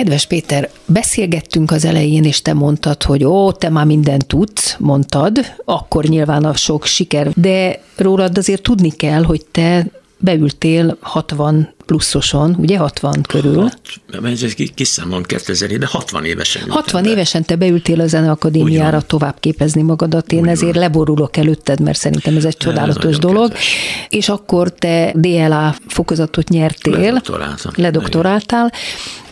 Kedves 0.00 0.26
Péter, 0.26 0.70
beszélgettünk 0.86 1.70
az 1.70 1.84
elején, 1.84 2.24
és 2.24 2.42
te 2.42 2.52
mondtad, 2.52 3.02
hogy 3.02 3.24
ó, 3.24 3.52
te 3.52 3.68
már 3.68 3.86
mindent 3.86 4.26
tudsz, 4.26 4.76
mondtad, 4.78 5.38
akkor 5.64 6.04
nyilván 6.04 6.44
a 6.44 6.54
sok 6.54 6.84
siker, 6.84 7.30
de 7.34 7.82
rólad 7.96 8.38
azért 8.38 8.62
tudni 8.62 8.90
kell, 8.90 9.22
hogy 9.22 9.44
te 9.44 9.86
beültél 10.18 10.96
60 11.00 11.74
pluszoson, 11.86 12.56
ugye 12.58 12.78
60 12.78 13.22
körül. 13.22 13.60
Hat, 13.60 13.80
kiszámolom 14.74 15.22
2000 15.22 15.78
de 15.78 15.86
60 15.86 16.24
évesen. 16.24 16.62
60 16.68 17.02
be. 17.02 17.10
évesen 17.10 17.44
te 17.44 17.56
beültél 17.56 18.00
a 18.00 18.06
Zeneakadémiára 18.06 19.00
tovább 19.00 19.36
képezni 19.40 19.82
magadat, 19.82 20.32
én 20.32 20.42
Úgy 20.42 20.48
ezért 20.48 20.76
leborulok 20.76 21.36
előtted, 21.36 21.80
mert 21.80 21.98
szerintem 21.98 22.36
ez 22.36 22.44
egy 22.44 22.56
csodálatos 22.56 23.12
ez 23.12 23.18
dolog. 23.18 23.46
Kedves. 23.48 23.74
És 24.08 24.28
akkor 24.28 24.72
te 24.72 25.12
DLA 25.14 25.74
fokozatot 25.86 26.48
nyertél, 26.48 27.00
ledoktoráltál. 27.00 27.72
ledoktoráltál. 27.76 28.72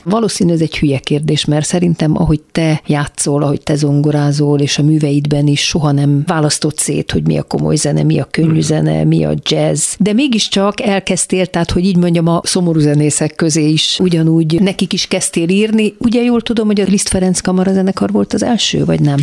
Valószínű 0.09 0.53
ez 0.53 0.61
egy 0.61 0.79
hülye 0.79 0.99
kérdés, 0.99 1.45
mert 1.45 1.67
szerintem 1.67 2.21
ahogy 2.21 2.41
te 2.53 2.83
játszol, 2.87 3.43
ahogy 3.43 3.61
te 3.61 3.75
zongorázol, 3.75 4.61
és 4.61 4.79
a 4.79 4.83
műveidben 4.83 5.47
is 5.47 5.61
soha 5.61 5.93
nem 5.93 6.23
választott 6.27 6.79
szét, 6.79 7.11
hogy 7.11 7.27
mi 7.27 7.39
a 7.39 7.43
komoly 7.43 7.77
zene, 7.77 8.03
mi 8.03 8.21
a 8.21 8.29
könnyű 8.31 8.61
zene, 8.61 9.05
mi 9.05 9.25
a 9.25 9.35
jazz. 9.43 9.95
De 9.99 10.13
mégiscsak 10.13 10.81
elkezdtél, 10.81 11.47
tehát 11.47 11.71
hogy 11.71 11.85
így 11.85 11.97
mondjam, 11.97 12.27
a 12.27 12.41
szomorú 12.45 12.81
zenészek 12.81 13.35
közé 13.35 13.69
is 13.69 13.99
ugyanúgy 13.99 14.61
nekik 14.61 14.93
is 14.93 15.07
kezdtél 15.07 15.49
írni. 15.49 15.95
Ugye 15.99 16.23
jól 16.23 16.41
tudom, 16.41 16.67
hogy 16.67 16.81
a 16.81 16.85
Liszt 16.85 17.09
Ferenc 17.09 17.41
Kamara 17.41 17.73
zenekar 17.73 18.13
volt 18.13 18.33
az 18.33 18.43
első, 18.43 18.85
vagy 18.85 19.01
nem? 19.01 19.19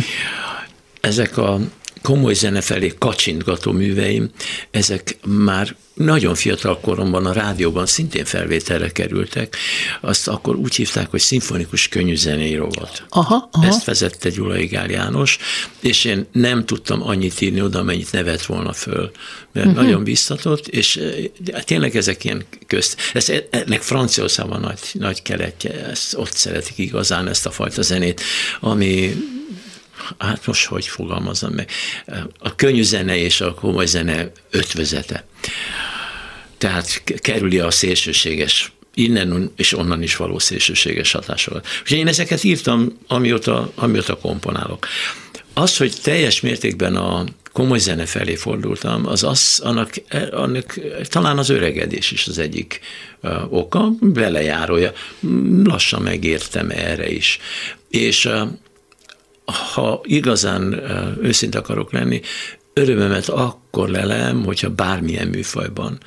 Ezek 1.00 1.36
a 1.36 1.58
komoly 2.02 2.34
zene 2.34 2.60
felé 2.60 2.94
kacsintgató 2.98 3.72
műveim, 3.72 4.30
ezek 4.70 5.18
már 5.26 5.76
nagyon 5.96 6.34
fiatal 6.34 6.80
koromban 6.80 7.26
a 7.26 7.32
rádióban 7.32 7.86
szintén 7.86 8.24
felvételre 8.24 8.90
kerültek, 8.90 9.56
azt 10.00 10.28
akkor 10.28 10.56
úgy 10.56 10.74
hívták, 10.74 11.10
hogy 11.10 11.20
szimfonikus 11.20 11.88
könnyűzenei 11.88 12.54
rovat. 12.54 13.04
Aha, 13.08 13.48
aha. 13.52 13.66
Ezt 13.66 13.84
vezette 13.84 14.28
Gyulai 14.28 14.66
Gál 14.66 14.90
János, 14.90 15.38
és 15.80 16.04
én 16.04 16.26
nem 16.32 16.64
tudtam 16.64 17.02
annyit 17.02 17.40
írni 17.40 17.60
oda, 17.60 17.78
amennyit 17.78 18.12
nevet 18.12 18.46
volna 18.46 18.72
föl, 18.72 19.10
mert 19.52 19.66
uh-huh. 19.66 19.82
nagyon 19.82 20.04
biztatott, 20.04 20.68
és 20.68 20.96
eh, 20.96 21.62
tényleg 21.64 21.96
ezek 21.96 22.24
ilyen 22.24 22.44
közt. 22.66 22.96
Ez, 23.12 23.32
ennek 23.50 23.82
Franciaországban 23.82 24.60
nagy, 24.60 24.80
nagy 24.92 25.22
keletje, 25.22 25.86
ezt, 25.86 26.14
ott 26.14 26.32
szeretik 26.32 26.78
igazán 26.78 27.28
ezt 27.28 27.46
a 27.46 27.50
fajta 27.50 27.82
zenét, 27.82 28.20
ami 28.60 29.14
hát 30.18 30.46
most 30.46 30.64
hogy 30.64 30.86
fogalmazom 30.86 31.52
meg, 31.52 31.70
a 32.38 32.54
könnyű 32.54 32.82
zene 32.82 33.16
és 33.16 33.40
a 33.40 33.54
komoly 33.54 33.86
zene 33.86 34.30
ötvözete. 34.50 35.26
Tehát 36.58 37.02
kerüli 37.20 37.58
a 37.58 37.70
szélsőséges 37.70 38.72
innen 38.94 39.52
és 39.56 39.72
onnan 39.72 40.02
is 40.02 40.16
való 40.16 40.38
szélsőséges 40.38 41.12
hatásokat. 41.12 41.66
Úgyhogy 41.82 41.98
én 41.98 42.08
ezeket 42.08 42.44
írtam, 42.44 42.98
amióta, 43.06 43.72
amióta 43.74 44.16
komponálok. 44.16 44.86
Az, 45.54 45.76
hogy 45.76 45.92
teljes 46.02 46.40
mértékben 46.40 46.96
a 46.96 47.24
komoly 47.52 47.78
zene 47.78 48.06
felé 48.06 48.34
fordultam, 48.34 49.06
az, 49.06 49.22
az 49.22 49.60
annak, 49.64 49.94
annak 50.30 50.78
talán 51.02 51.38
az 51.38 51.48
öregedés 51.48 52.10
is 52.10 52.26
az 52.26 52.38
egyik 52.38 52.80
oka, 53.48 53.90
belejárója. 54.00 54.92
Lassan 55.64 56.02
megértem 56.02 56.70
erre 56.70 57.10
is. 57.10 57.38
És 57.90 58.28
ha 59.74 60.00
igazán 60.04 60.80
őszinte 61.22 61.58
akarok 61.58 61.92
lenni, 61.92 62.20
örömömet 62.72 63.28
akkor 63.28 63.88
lelem, 63.88 64.44
hogyha 64.44 64.70
bármilyen 64.70 65.28
műfajban 65.28 65.98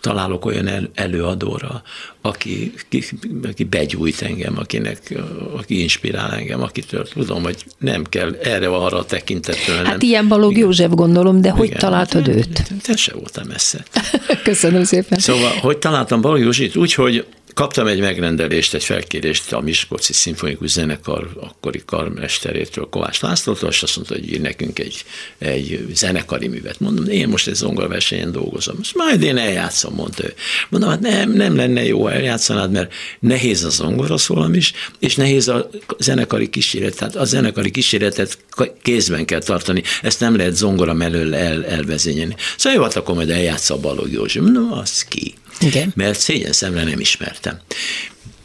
találok 0.00 0.44
olyan 0.44 0.66
el, 0.66 0.90
előadóra, 0.94 1.82
aki, 2.20 2.72
ki, 2.88 3.04
aki 3.44 3.64
begyújt 3.64 4.22
engem, 4.22 4.58
akinek, 4.58 5.14
aki 5.56 5.80
inspirál 5.80 6.32
engem, 6.32 6.62
akitől 6.62 7.08
tudom, 7.08 7.42
hogy 7.42 7.64
nem 7.78 8.04
kell 8.04 8.34
erre 8.42 8.68
arra 8.68 9.04
tekintetről. 9.04 9.84
Hát 9.84 10.02
ilyen 10.02 10.28
Balog 10.28 10.50
Igen. 10.50 10.62
József 10.62 10.90
gondolom, 10.90 11.40
de 11.40 11.50
hogy 11.50 11.66
Igen, 11.66 11.78
találtad 11.78 12.28
őt? 12.28 12.72
Te 12.82 12.96
se 12.96 13.12
voltam 13.14 13.46
messze. 13.48 13.84
Köszönöm 14.44 14.84
szépen. 14.84 15.18
Szóval, 15.18 15.50
hogy 15.60 15.78
találtam 15.78 16.20
Balog 16.20 16.40
Józsit? 16.40 16.76
Úgy, 16.76 16.94
hogy 16.94 17.26
Kaptam 17.54 17.86
egy 17.86 18.00
megrendelést, 18.00 18.74
egy 18.74 18.84
felkérést 18.84 19.52
a 19.52 19.60
Miskolci 19.60 20.12
Szimfonikus 20.12 20.70
Zenekar 20.70 21.30
akkori 21.40 21.82
karmesterétől, 21.86 22.88
Kovács 22.90 23.20
Lászlótól, 23.20 23.68
és 23.68 23.82
azt 23.82 23.96
mondta, 23.96 24.14
hogy 24.14 24.32
ír 24.32 24.40
nekünk 24.40 24.78
egy, 24.78 25.04
egy 25.38 25.86
zenekari 25.94 26.48
művet. 26.48 26.80
Mondom, 26.80 27.08
én 27.08 27.28
most 27.28 27.46
egy 27.46 27.54
zongoraversenyen 27.54 28.32
dolgozom. 28.32 28.74
Most 28.76 28.94
majd 28.94 29.22
én 29.22 29.36
eljátszom, 29.36 29.94
mondta 29.94 30.24
ő. 30.24 30.34
Mondom, 30.68 30.90
hát 30.90 31.00
nem, 31.00 31.32
nem 31.32 31.56
lenne 31.56 31.84
jó 31.84 32.08
eljátszanád, 32.08 32.70
mert 32.70 32.92
nehéz 33.20 33.64
a 33.64 33.70
zongora 33.70 34.16
szólam 34.16 34.54
is, 34.54 34.72
és 34.98 35.14
nehéz 35.14 35.48
a 35.48 35.70
zenekari 35.98 36.50
kísérlet. 36.50 36.96
Tehát 36.96 37.16
a 37.16 37.24
zenekari 37.24 37.70
kísérletet 37.70 38.38
kézben 38.82 39.24
kell 39.24 39.40
tartani, 39.40 39.82
ezt 40.02 40.20
nem 40.20 40.36
lehet 40.36 40.56
zongora 40.56 40.94
mellől 40.94 41.34
el, 41.34 41.64
elvezényelni. 41.64 42.36
Szóval 42.56 42.78
jó, 42.78 42.84
hát 42.84 42.96
akkor 42.96 43.14
majd 43.14 43.30
eljátsza 43.30 43.74
a 43.74 43.78
Balog 43.78 44.12
Józsi. 44.12 44.40
Mondom, 44.40 44.72
az 44.72 45.02
ki? 45.02 45.34
Igen. 45.60 45.92
mert 45.94 46.18
szégyen 46.18 46.52
szemre 46.52 46.84
nem 46.84 47.00
ismertem. 47.00 47.60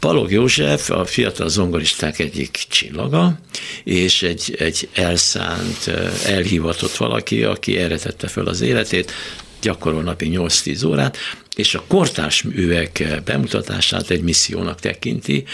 Balog 0.00 0.30
József 0.30 0.90
a 0.90 1.04
fiatal 1.04 1.48
zongoristák 1.48 2.18
egyik 2.18 2.64
csillaga, 2.68 3.38
és 3.84 4.22
egy, 4.22 4.54
egy 4.58 4.88
elszánt, 4.92 5.86
elhivatott 6.26 6.96
valaki, 6.96 7.42
aki 7.42 7.76
erre 7.76 7.98
tette 7.98 8.28
fel 8.28 8.46
az 8.46 8.60
életét, 8.60 9.12
gyakorol 9.60 10.02
napi 10.02 10.30
8-10 10.32 10.86
órát, 10.86 11.16
és 11.56 11.74
a 11.74 11.84
kortárs 11.86 12.42
művek 12.42 13.20
bemutatását 13.24 14.10
egy 14.10 14.22
missziónak 14.22 14.80
tekinti, 14.80 15.44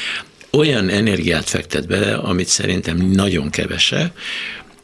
olyan 0.51 0.89
energiát 0.89 1.49
fektet 1.49 1.87
bele, 1.87 2.15
amit 2.15 2.49
szerintem 2.49 2.97
nagyon 2.97 3.51
kevese, 3.51 4.13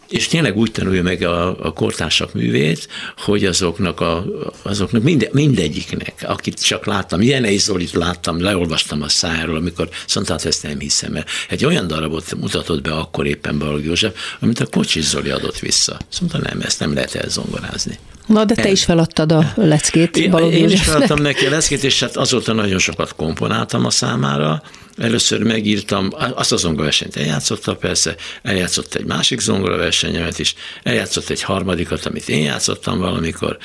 és 0.08 0.26
tényleg 0.26 0.56
úgy 0.56 0.72
tanulja 0.72 1.02
meg 1.02 1.22
a, 1.22 1.64
a 1.66 1.72
kortársak 1.72 2.32
művét, 2.32 2.88
hogy 3.16 3.44
azoknak, 3.44 4.00
a, 4.00 4.24
azoknak 4.62 5.02
minde, 5.02 5.28
mindegyiknek, 5.32 6.24
akit 6.26 6.64
csak 6.64 6.86
láttam, 6.86 7.22
Jenei 7.22 7.56
Zolit 7.56 7.92
láttam, 7.92 8.42
leolvastam 8.42 9.02
a 9.02 9.08
szájáról, 9.08 9.56
amikor 9.56 9.88
szóval 10.06 10.38
ezt 10.42 10.62
nem 10.62 10.78
hiszem 10.78 11.14
el. 11.14 11.24
Egy 11.48 11.64
olyan 11.64 11.86
darabot 11.86 12.34
mutatott 12.34 12.82
be 12.82 12.92
akkor 12.92 13.26
éppen 13.26 13.58
Balog 13.58 13.84
József, 13.84 14.36
amit 14.40 14.60
a 14.60 14.66
Kocsis 14.66 15.04
Zoli 15.04 15.30
adott 15.30 15.58
vissza. 15.58 15.98
Szóval 16.08 16.40
nem, 16.40 16.60
ezt 16.60 16.80
nem 16.80 16.94
lehet 16.94 17.14
elzongorázni. 17.14 17.98
Na, 18.26 18.44
de 18.44 18.54
te 18.54 18.70
is 18.70 18.84
feladtad 18.84 19.32
a 19.32 19.52
leckét 19.54 20.30
Balog 20.30 20.52
Én, 20.52 20.58
én 20.58 20.70
is 20.70 20.82
feladtam 20.82 21.20
neki 21.22 21.46
a 21.46 21.50
leckét, 21.50 21.84
és 21.84 22.00
hát 22.00 22.16
azóta 22.16 22.52
nagyon 22.52 22.78
sokat 22.78 23.14
komponáltam 23.14 23.84
a 23.84 23.90
számára, 23.90 24.62
Először 24.98 25.42
megírtam, 25.42 26.10
azt 26.34 26.52
a 26.52 26.56
zongoraversenyt 26.56 27.16
eljátszotta 27.16 27.76
persze, 27.76 28.14
eljátszott 28.42 28.94
egy 28.94 29.04
másik 29.04 29.40
zongoraversenyemet 29.40 30.38
is, 30.38 30.54
eljátszott 30.82 31.28
egy 31.28 31.42
harmadikat, 31.42 32.06
amit 32.06 32.28
én 32.28 32.42
játszottam 32.42 32.98
valamikor, 32.98 33.58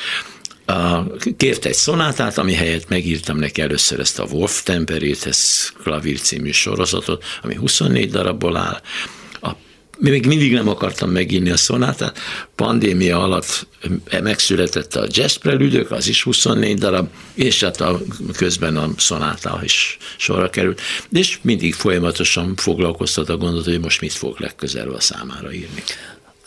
kért 1.37 1.65
egy 1.65 1.73
szonátát, 1.73 2.37
ami 2.37 2.53
helyett 2.53 2.89
megírtam 2.89 3.37
neki 3.37 3.61
először 3.61 3.99
ezt 3.99 4.19
a 4.19 4.27
Wolf 4.31 4.63
Temperét, 4.63 5.25
ez 5.25 5.69
klavír 5.83 6.19
című 6.19 6.51
sorozatot, 6.51 7.23
ami 7.41 7.55
24 7.55 8.11
darabból 8.11 8.57
áll, 8.57 8.81
még 9.99 10.25
mindig 10.25 10.53
nem 10.53 10.67
akartam 10.67 11.09
megírni 11.09 11.49
a 11.49 11.57
szonátát. 11.57 12.19
Pandémia 12.55 13.23
alatt 13.23 13.67
megszületett 14.21 14.95
a 14.95 15.07
jazz 15.09 15.35
prelüdök, 15.35 15.91
az 15.91 16.07
is 16.07 16.23
24 16.23 16.77
darab, 16.77 17.07
és 17.33 17.63
hát 17.63 17.81
a, 17.81 18.01
közben 18.37 18.77
a 18.77 18.89
szonáta 18.97 19.59
is 19.63 19.97
sorra 20.17 20.49
került. 20.49 20.81
És 21.11 21.39
mindig 21.41 21.73
folyamatosan 21.73 22.55
foglalkoztat 22.55 23.29
a 23.29 23.37
gondot, 23.37 23.65
hogy 23.65 23.79
most 23.79 24.01
mit 24.01 24.13
fog 24.13 24.39
legközelebb 24.39 24.93
a 24.93 24.99
számára 24.99 25.53
írni. 25.53 25.83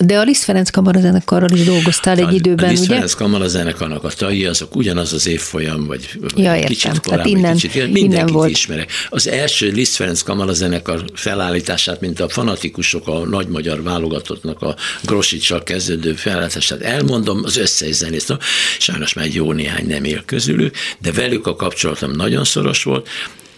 De 0.06 0.18
a 0.18 0.22
Liszt 0.22 0.44
Ferenc 0.44 0.70
kamarazenekarral 0.70 1.50
is 1.50 1.64
dolgoztál 1.64 2.18
egy 2.18 2.24
a, 2.24 2.30
időben, 2.30 2.64
a 2.64 2.68
Liszt 2.68 2.82
ugye? 2.82 2.92
Ferenc 2.92 3.14
kamarazenekarnak 3.14 4.04
a 4.04 4.08
tagjai, 4.08 4.44
azok 4.44 4.76
ugyanaz 4.76 5.12
az 5.12 5.26
évfolyam, 5.26 5.86
vagy 5.86 6.18
ja, 6.36 6.54
értem. 6.54 6.68
kicsit 6.68 7.00
korábban, 7.00 7.26
innen, 7.26 7.54
kicsit, 7.54 7.74
mindenkit 7.74 8.02
innen 8.02 8.26
volt. 8.26 8.50
ismerek. 8.50 8.90
Az 9.08 9.28
első 9.28 9.70
Liszt 9.70 9.96
Ferenc 9.96 10.22
kamarazenekar 10.22 11.04
felállítását, 11.14 12.00
mint 12.00 12.20
a 12.20 12.28
fanatikusok 12.28 13.08
a 13.08 13.18
nagy 13.18 13.48
magyar 13.48 13.82
válogatottnak 13.82 14.62
a 14.62 14.76
Grosicsal 15.02 15.62
kezdődő 15.62 16.12
felállítását 16.12 16.80
elmondom, 16.80 17.40
az 17.44 17.56
összes 17.56 17.94
zenészt. 17.94 18.36
Sajnos 18.78 19.12
már 19.12 19.24
egy 19.24 19.34
jó 19.34 19.52
néhány 19.52 19.86
nem 19.86 20.04
él 20.04 20.22
közülük, 20.26 20.74
de 20.98 21.12
velük 21.12 21.46
a 21.46 21.56
kapcsolatom 21.56 22.10
nagyon 22.10 22.44
szoros 22.44 22.82
volt, 22.82 23.08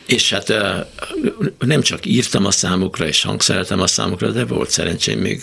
és 0.07 0.31
hát 0.31 0.53
nem 1.59 1.83
csak 1.83 2.07
írtam 2.07 2.45
a 2.45 2.51
számukra, 2.51 3.07
és 3.07 3.23
hangszereltem 3.23 3.81
a 3.81 3.87
számukra, 3.87 4.31
de 4.31 4.45
volt 4.45 4.71
szerencsém 4.71 5.19
még 5.19 5.43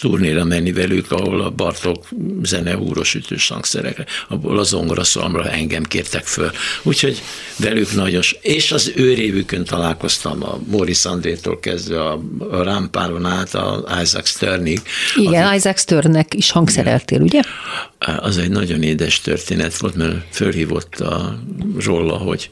turnéra 0.00 0.44
menni 0.44 0.72
velük, 0.72 1.12
ahol 1.12 1.40
a 1.40 1.50
Bartók 1.50 2.08
zene 2.42 2.78
ütős 3.14 3.48
hangszerekre, 3.48 4.04
abból 4.28 4.58
a 4.58 4.62
zongora 4.62 5.04
szalomra 5.04 5.50
engem 5.50 5.82
kértek 5.82 6.24
föl. 6.24 6.50
Úgyhogy 6.82 7.22
velük 7.56 7.94
nagyon, 7.94 8.22
és 8.40 8.72
az 8.72 8.92
ő 8.96 9.14
révükön 9.14 9.64
találkoztam 9.64 10.44
a 10.44 10.58
Morris 10.66 11.04
Andrétól 11.04 11.60
kezdve 11.60 12.04
a, 12.04 12.20
Rámpáron 12.62 13.24
át 13.24 13.54
a 13.54 13.84
Isaac 14.02 14.28
Sternig. 14.28 14.82
Igen, 15.16 15.46
aki, 15.46 15.56
Isaac 15.56 15.80
Sternnek 15.80 16.34
is 16.34 16.50
hangszereltél, 16.50 17.20
ugye? 17.20 17.40
Az 17.98 18.38
egy 18.38 18.50
nagyon 18.50 18.82
édes 18.82 19.20
történet 19.20 19.76
volt, 19.76 19.94
mert 19.94 20.16
fölhívott 20.30 21.00
a 21.00 21.38
róla, 21.84 22.16
hogy 22.16 22.50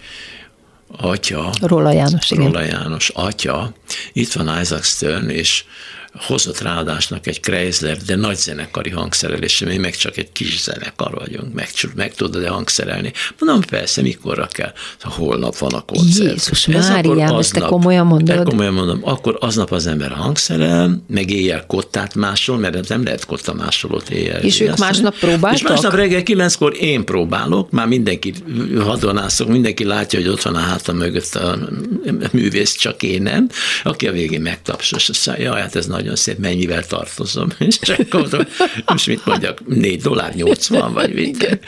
atya, 0.97 1.51
Róla 1.61 1.93
János, 1.93 2.31
igen. 2.31 2.45
Róla 2.45 2.63
János, 2.63 3.09
atya, 3.09 3.73
itt 4.13 4.33
van 4.33 4.61
Isaac 4.61 4.87
Stern, 4.87 5.29
és 5.29 5.65
hozott 6.21 6.61
ráadásnak 6.61 7.27
egy 7.27 7.41
Chrysler, 7.41 7.97
de 7.97 8.17
nagy 8.17 8.37
zenekari 8.37 8.91
hangszerelés, 8.91 9.59
mi 9.59 9.77
meg 9.77 9.97
csak 9.97 10.17
egy 10.17 10.33
kis 10.33 10.61
zenekar 10.63 11.15
vagyunk, 11.15 11.55
meg, 11.55 11.69
meg 11.95 12.15
tudod-e 12.15 12.49
hangszerelni? 12.49 13.13
Mondom, 13.39 13.61
persze, 13.71 14.03
mikorra 14.03 14.47
kell? 14.47 14.73
Holnap 15.01 15.57
van 15.57 15.73
a 15.73 15.81
koncert. 15.81 16.31
Jézus 16.31 16.67
Máriám, 16.67 17.35
ezt 17.35 17.53
te 17.53 17.61
komolyan 17.61 18.07
mondod? 18.07 18.49
komolyan 18.49 18.73
mondom, 18.73 19.01
akkor 19.03 19.37
aznap 19.41 19.71
az 19.73 19.87
ember 19.87 20.11
hangszerel, 20.11 21.03
meg 21.09 21.31
éjjel 21.31 21.67
kottát 21.67 22.15
másol, 22.15 22.59
mert 22.59 22.89
nem 22.89 23.05
lehet 23.05 23.25
kotta 23.25 23.55
másolót 23.55 24.11
éjjel. 24.11 24.41
És 24.41 24.61
ők 24.61 24.77
másnap 24.77 25.19
próbáltak? 25.19 25.53
És 25.53 25.63
másnap 25.63 25.95
reggel 25.95 26.23
kilenckor 26.23 26.77
én 26.81 27.05
próbálok, 27.05 27.71
már 27.71 27.87
mindenki 27.87 28.35
hadonászok, 28.79 29.49
mindenki 29.49 29.85
látja, 29.85 30.19
hogy 30.19 30.29
ott 30.29 30.43
van 30.43 30.55
a 30.55 30.59
hátam 30.59 30.97
mögött 30.97 31.35
a 31.35 31.59
művész, 32.33 32.77
csak 32.77 33.03
én 33.03 33.23
nem, 33.23 33.49
aki 33.83 34.07
a 34.07 34.13
végén 34.13 34.41
megtapsos, 34.41 35.11
jaj, 35.39 35.61
hát 35.61 35.77
ez 35.77 35.87
nagyon 36.09 36.23
szép, 36.25 36.39
mennyivel 36.39 36.87
tartozom. 36.87 37.49
És 37.81 37.89
akkor 37.89 38.21
mondom, 38.21 38.47
most 38.87 39.07
mit 39.07 39.27
mondjak, 39.27 39.67
4 39.67 40.01
dollár 40.03 40.35
80, 40.35 40.93
vagy 40.93 41.15
mit? 41.15 41.59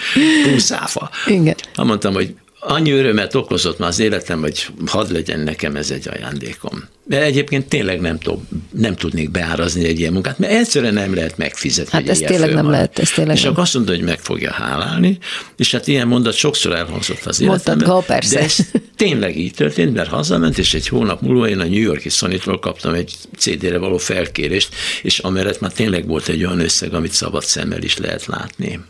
Plusz 0.43 0.71
áfa. 0.71 1.11
Igen. 1.27 1.55
Ha 1.75 1.85
mondtam, 1.85 2.15
hogy 2.15 2.35
annyi 2.61 2.91
örömet 2.91 3.35
okozott 3.35 3.79
már 3.79 3.89
az 3.89 3.99
életem, 3.99 4.41
hogy 4.41 4.67
hadd 4.87 5.13
legyen 5.13 5.41
nekem 5.41 5.77
ez 5.77 5.91
egy 5.91 6.09
ajándékom. 6.09 6.85
Mert 7.07 7.23
egyébként 7.23 7.69
tényleg 7.69 8.01
nem, 8.01 8.19
tud, 8.19 8.39
nem 8.71 8.97
tudnék 8.97 9.31
beárazni 9.31 9.85
egy 9.85 9.99
ilyen 9.99 10.13
munkát, 10.13 10.39
mert 10.39 10.53
egyszerűen 10.53 10.95
nem 10.95 11.15
lehet 11.15 11.37
megfizetni. 11.37 11.91
Hát 11.93 12.09
ez 12.09 12.19
tényleg 12.19 12.55
nem 12.55 12.71
lehet, 12.71 12.99
ez 12.99 13.11
tényleg 13.11 13.37
És 13.37 13.43
nem. 13.43 13.51
akkor 13.51 13.63
azt 13.63 13.75
mondta, 13.75 13.93
hogy 13.93 14.03
meg 14.03 14.19
fogja 14.19 14.53
hálálni, 14.53 15.19
és 15.57 15.71
hát 15.71 15.87
ilyen 15.87 16.09
mondat 16.09 16.35
sokszor 16.35 16.73
elhangzott 16.73 17.25
az 17.25 17.41
életemben. 17.41 17.89
Mondtad, 17.89 17.95
ha, 17.95 18.15
persze. 18.15 18.39
De 18.39 18.45
ez 18.45 18.57
tényleg 18.97 19.39
így 19.39 19.55
történt, 19.55 19.95
mert 19.95 20.09
hazament, 20.09 20.59
és 20.59 20.75
egy 20.75 20.89
hónap 20.89 21.21
múlva 21.21 21.49
én 21.49 21.59
a 21.59 21.65
New 21.65 21.81
Yorki 21.81 22.09
sony 22.09 22.41
kaptam 22.61 22.95
egy 22.95 23.15
CD-re 23.37 23.79
való 23.79 23.97
felkérést, 23.97 24.75
és 25.03 25.19
amellett 25.19 25.61
már 25.61 25.73
tényleg 25.73 26.07
volt 26.07 26.29
egy 26.29 26.45
olyan 26.45 26.61
összeg, 26.61 26.95
amit 26.95 27.13
szabad 27.13 27.45
szemmel 27.45 27.83
is 27.83 27.97
lehet 27.97 28.27
látni. 28.27 28.81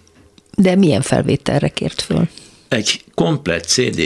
De 0.57 0.77
milyen 0.77 1.03
felvételre 1.03 1.69
kért 1.69 2.03
föl? 2.03 2.29
Egy 2.71 3.01
komplett 3.15 3.65
CD 3.65 4.01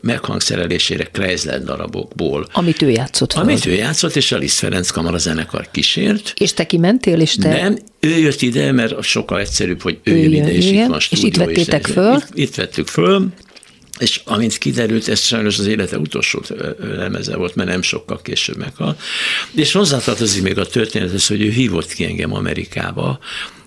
meghangszerelésére 0.00 1.04
Kreisler 1.04 1.62
darabokból. 1.64 2.48
Amit 2.52 2.82
ő 2.82 2.90
játszott 2.90 3.32
föl. 3.32 3.42
Amit 3.42 3.66
ő 3.66 3.72
játszott, 3.72 4.16
és 4.16 4.32
a 4.32 4.36
Liszt 4.36 4.58
Ferenc 4.58 4.90
Kamara 4.90 5.18
zenekar 5.18 5.68
kísért. 5.70 6.32
És 6.36 6.52
te 6.52 6.66
kimentél, 6.66 7.20
és 7.20 7.34
te... 7.34 7.48
Nem, 7.48 7.78
ő 8.00 8.18
jött 8.18 8.42
ide, 8.42 8.72
mert 8.72 9.02
sokkal 9.02 9.40
egyszerűbb, 9.40 9.82
hogy 9.82 9.98
ő, 10.02 10.12
Ő 10.12 10.16
jön 10.16 10.32
jön, 10.32 10.42
ide, 10.42 10.52
és 10.52 10.64
igen. 10.66 10.74
itt 10.82 10.86
van 10.86 10.92
a 10.92 10.96
És 10.96 11.04
stúdió. 11.04 11.26
itt 11.28 11.36
vettétek 11.36 11.86
és- 11.86 11.92
föl? 11.92 12.14
Itt, 12.16 12.28
itt 12.34 12.54
vettük 12.54 12.86
föl, 12.86 13.26
és 13.98 14.20
amint 14.24 14.58
kiderült, 14.58 15.08
ez 15.08 15.20
sajnos 15.20 15.58
az 15.58 15.66
élete 15.66 15.98
utolsó 15.98 16.42
lemeze 16.78 17.36
volt, 17.36 17.54
mert 17.54 17.68
nem 17.68 17.82
sokkal 17.82 18.20
később 18.22 18.56
meghalt. 18.56 19.00
És 19.54 19.72
hozzátartozik 19.72 20.42
még 20.42 20.58
a 20.58 20.66
történethez, 20.66 21.26
hogy 21.26 21.42
ő 21.42 21.50
hívott 21.50 21.92
ki 21.92 22.04
engem 22.04 22.34
Amerikába, 22.34 23.18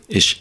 és 0.08 0.36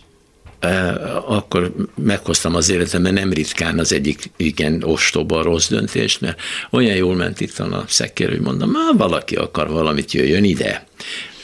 akkor 1.27 1.73
meghoztam 1.95 2.55
az 2.55 2.71
életemben 2.71 3.13
nem 3.13 3.33
ritkán 3.33 3.79
az 3.79 3.93
egyik 3.93 4.31
igen 4.37 4.83
ostoba 4.83 5.43
rossz 5.43 5.69
döntést, 5.69 6.21
mert 6.21 6.41
olyan 6.71 6.97
jól 6.97 7.15
ment 7.15 7.41
itt 7.41 7.59
a 7.59 7.85
szekkér, 7.89 8.29
hogy 8.29 8.41
mondom, 8.41 8.71
már 8.71 8.97
valaki 8.97 9.35
akar 9.35 9.69
valamit, 9.69 10.13
jöjjön 10.13 10.45
ide. 10.45 10.87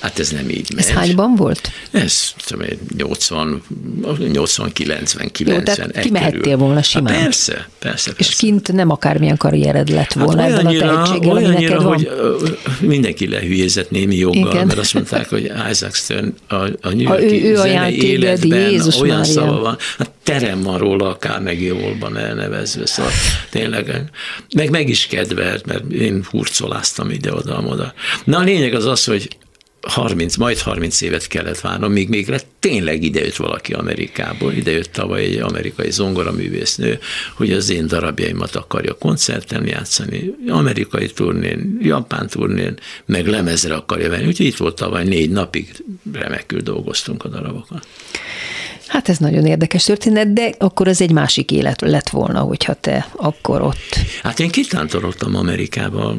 Hát 0.05 0.19
ez 0.19 0.31
nem 0.31 0.49
így 0.49 0.69
megy. 0.75 0.85
Ez 0.85 0.91
hányban 0.91 1.35
volt? 1.35 1.71
Ez 1.91 2.35
tudom 2.47 2.67
én, 2.67 2.79
80, 2.97 3.63
80, 4.33 4.73
90, 4.73 5.31
90. 5.33 5.65
tehát 5.65 5.97
egy 5.97 6.05
kimehettél 6.05 6.41
körül. 6.41 6.57
volna 6.59 6.75
Hát 6.75 6.85
simán. 6.85 7.13
persze, 7.23 7.69
persze, 7.79 8.13
persze. 8.13 8.31
És 8.31 8.37
kint 8.37 8.73
nem 8.73 8.91
akármilyen 8.91 9.37
karriered 9.37 9.89
lett 9.89 10.13
volna 10.13 10.43
Hát 10.43 10.51
ebben 10.51 10.67
a 10.67 10.71
tehetséggel, 10.79 11.31
ami 11.37 11.47
neked 11.47 11.83
van. 11.83 11.85
hogy 11.95 12.11
mindenki 12.81 13.29
lehülyézett 13.29 13.91
némi 13.91 14.17
joggal, 14.17 14.53
Igen. 14.53 14.67
mert 14.67 14.79
azt 14.79 14.95
mondták, 14.95 15.29
hogy 15.29 15.53
Isaac 15.71 15.97
Stern 15.97 16.35
a, 16.49 16.55
a 16.55 16.69
New 16.83 16.99
ő- 16.99 17.03
Yorki 17.03 17.45
ő 17.47 17.57
zene 17.57 17.87
téged, 17.89 18.03
életben 18.05 18.71
Jézus 18.71 19.01
olyan 19.01 19.17
Mária. 19.17 19.33
szava 19.33 19.61
van, 19.61 19.77
hát 19.99 20.11
terem 20.23 20.63
van 20.63 20.79
róla 20.79 21.09
a 21.09 21.17
Carnegie 21.17 21.73
Hallban 21.73 22.17
elnevezve, 22.17 22.87
szóval 22.87 23.13
tényleg, 23.51 24.11
meg 24.55 24.71
meg 24.71 24.89
is 24.89 25.07
kedvelt, 25.07 25.67
mert 25.67 25.91
én 25.93 26.25
hurcoláztam 26.31 27.11
ide-oda-oda. 27.11 27.95
Na 28.25 28.39
a 28.39 28.43
lényeg 28.43 28.75
az 28.75 28.87
az, 28.87 29.05
hogy 29.05 29.29
30, 29.87 30.37
majd 30.37 30.59
30 30.59 31.01
évet 31.01 31.26
kellett 31.26 31.61
várnom, 31.61 31.93
míg 31.93 32.09
még 32.09 32.28
lett, 32.28 32.47
tényleg 32.59 33.03
idejött 33.03 33.37
valaki 33.37 33.72
Amerikából, 33.72 34.53
idejött 34.53 34.93
tavaly 34.93 35.22
egy 35.22 35.37
amerikai 35.37 35.91
zongoraművésznő, 35.91 36.99
hogy 37.37 37.53
az 37.53 37.70
én 37.70 37.87
darabjaimat 37.87 38.57
akarja 38.57 38.95
koncerten 38.95 39.66
játszani, 39.66 40.35
amerikai 40.49 41.07
turnén, 41.07 41.78
japán 41.82 42.28
turnén, 42.28 42.78
meg 43.05 43.26
lemezre 43.26 43.74
akarja 43.74 44.11
venni. 44.11 44.26
Úgyhogy 44.26 44.47
itt 44.47 44.57
volt 44.57 44.76
tavaly 44.76 45.05
négy 45.05 45.30
napig, 45.30 45.85
remekül 46.12 46.61
dolgoztunk 46.61 47.24
a 47.24 47.28
darabokon. 47.28 47.80
Hát 48.87 49.09
ez 49.09 49.18
nagyon 49.18 49.47
érdekes 49.47 49.85
történet, 49.85 50.32
de 50.32 50.55
akkor 50.59 50.89
ez 50.89 51.01
egy 51.01 51.12
másik 51.12 51.51
élet 51.51 51.80
lett 51.80 52.09
volna, 52.09 52.41
hogyha 52.41 52.74
te 52.74 53.09
akkor 53.16 53.62
ott. 53.62 53.99
Hát 54.22 54.41
én 54.41 54.51
kitántorodtam 54.51 55.37
Amerikába, 55.37 56.16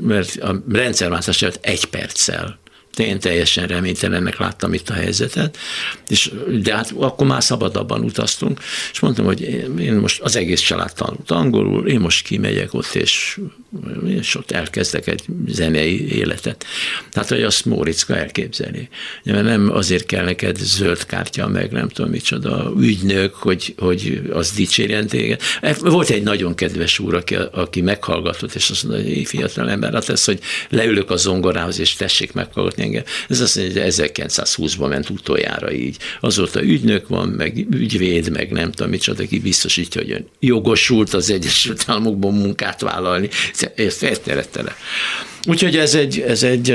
mert 0.00 0.36
a 0.36 0.62
rendszerváltás 0.72 1.42
előtt 1.42 1.58
egy 1.60 1.84
perccel 1.84 2.58
én 2.98 3.20
teljesen 3.20 3.66
reménytelennek 3.66 4.38
láttam 4.38 4.72
itt 4.72 4.88
a 4.88 4.92
helyzetet, 4.92 5.58
és, 6.08 6.30
de 6.62 6.74
hát 6.74 6.92
akkor 6.96 7.26
már 7.26 7.42
szabadabban 7.42 8.04
utaztunk, 8.04 8.60
és 8.92 9.00
mondtam, 9.00 9.24
hogy 9.24 9.40
én, 9.78 9.94
most 9.94 10.20
az 10.20 10.36
egész 10.36 10.60
család 10.60 10.92
tanult 10.92 11.30
angolul, 11.30 11.88
én 11.88 12.00
most 12.00 12.24
kimegyek 12.24 12.74
ott, 12.74 12.94
és, 12.94 13.40
és 14.06 14.34
ott 14.34 14.50
elkezdek 14.50 15.06
egy 15.06 15.24
zenei 15.46 16.16
életet. 16.16 16.66
Hát, 17.12 17.28
hogy 17.28 17.42
azt 17.42 17.64
Móriczka 17.64 18.16
elképzeli. 18.16 18.88
Mert 19.24 19.44
nem 19.44 19.70
azért 19.72 20.06
kell 20.06 20.24
neked 20.24 20.56
zöld 20.56 21.06
kártya, 21.06 21.48
meg 21.48 21.70
nem 21.70 21.88
tudom 21.88 22.10
micsoda, 22.10 22.72
ügynök, 22.78 23.34
hogy, 23.34 23.74
hogy 23.78 24.22
az 24.32 24.50
dicsérjen 24.50 25.06
téged. 25.06 25.40
Volt 25.80 26.10
egy 26.10 26.22
nagyon 26.22 26.54
kedves 26.54 26.98
úr, 26.98 27.14
aki, 27.14 27.34
aki 27.52 27.80
meghallgatott, 27.80 28.54
és 28.54 28.70
azt 28.70 28.84
mondta, 28.84 29.08
hogy 29.08 29.26
fiatal 29.26 29.70
ember, 29.70 29.92
hát 29.92 30.08
ez, 30.08 30.24
hogy 30.24 30.40
leülök 30.68 31.10
a 31.10 31.16
zongorához, 31.16 31.78
és 31.78 31.94
tessék 31.94 32.32
meghallgatni 32.32 32.82
engem. 32.88 33.02
Ez 33.28 33.40
azt 33.40 33.56
mondja, 33.56 33.82
hogy 33.82 33.92
1920-ban 33.94 34.88
ment 34.88 35.10
utoljára 35.10 35.72
így. 35.72 35.96
Azóta 36.20 36.62
ügynök 36.62 37.08
van, 37.08 37.28
meg 37.28 37.66
ügyvéd, 37.70 38.30
meg 38.30 38.50
nem 38.50 38.70
tudom 38.70 38.90
micsoda, 38.90 39.22
aki 39.22 39.38
biztosítja, 39.38 40.00
hogy 40.00 40.10
ön 40.10 40.26
jogosult 40.40 41.14
az 41.14 41.30
Egyesült 41.30 41.84
Államokban 41.86 42.34
munkát 42.34 42.80
vállalni. 42.80 43.28
Ez 43.76 43.96
felterettele. 43.96 44.76
Úgyhogy 45.46 45.76
ez 45.76 45.94
egy, 45.94 46.20
ez 46.20 46.42
egy, 46.42 46.70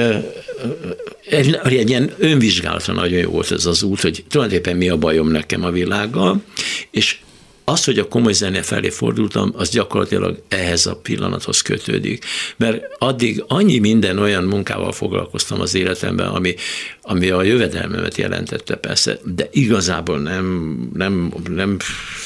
egy, 1.29 1.59
egy 1.63 1.89
ilyen 1.89 2.13
önvizsgálatra 2.17 2.93
nagyon 2.93 3.19
jó 3.19 3.29
volt 3.29 3.51
ez 3.51 3.65
az 3.65 3.83
út, 3.83 4.01
hogy 4.01 4.23
tulajdonképpen 4.29 4.77
mi 4.77 4.89
a 4.89 4.97
bajom 4.97 5.31
nekem 5.31 5.63
a 5.63 5.71
világgal, 5.71 6.43
és 6.91 7.17
az, 7.65 7.83
hogy 7.83 7.99
a 7.99 8.07
komoly 8.07 8.33
zene 8.33 8.61
felé 8.61 8.89
fordultam, 8.89 9.51
az 9.55 9.69
gyakorlatilag 9.69 10.41
ehhez 10.47 10.85
a 10.85 10.95
pillanathoz 10.95 11.61
kötődik. 11.61 12.25
Mert 12.57 12.83
addig 12.97 13.43
annyi 13.47 13.79
minden 13.79 14.17
olyan 14.17 14.43
munkával 14.43 14.91
foglalkoztam 14.91 15.61
az 15.61 15.75
életemben, 15.75 16.27
ami, 16.27 16.55
ami 17.01 17.29
a 17.29 17.43
jövedelmemet 17.43 18.17
jelentette 18.17 18.75
persze, 18.75 19.19
de 19.23 19.47
igazából 19.51 20.19
nem, 20.19 20.77
nem, 20.93 21.33
nem, 21.49 21.77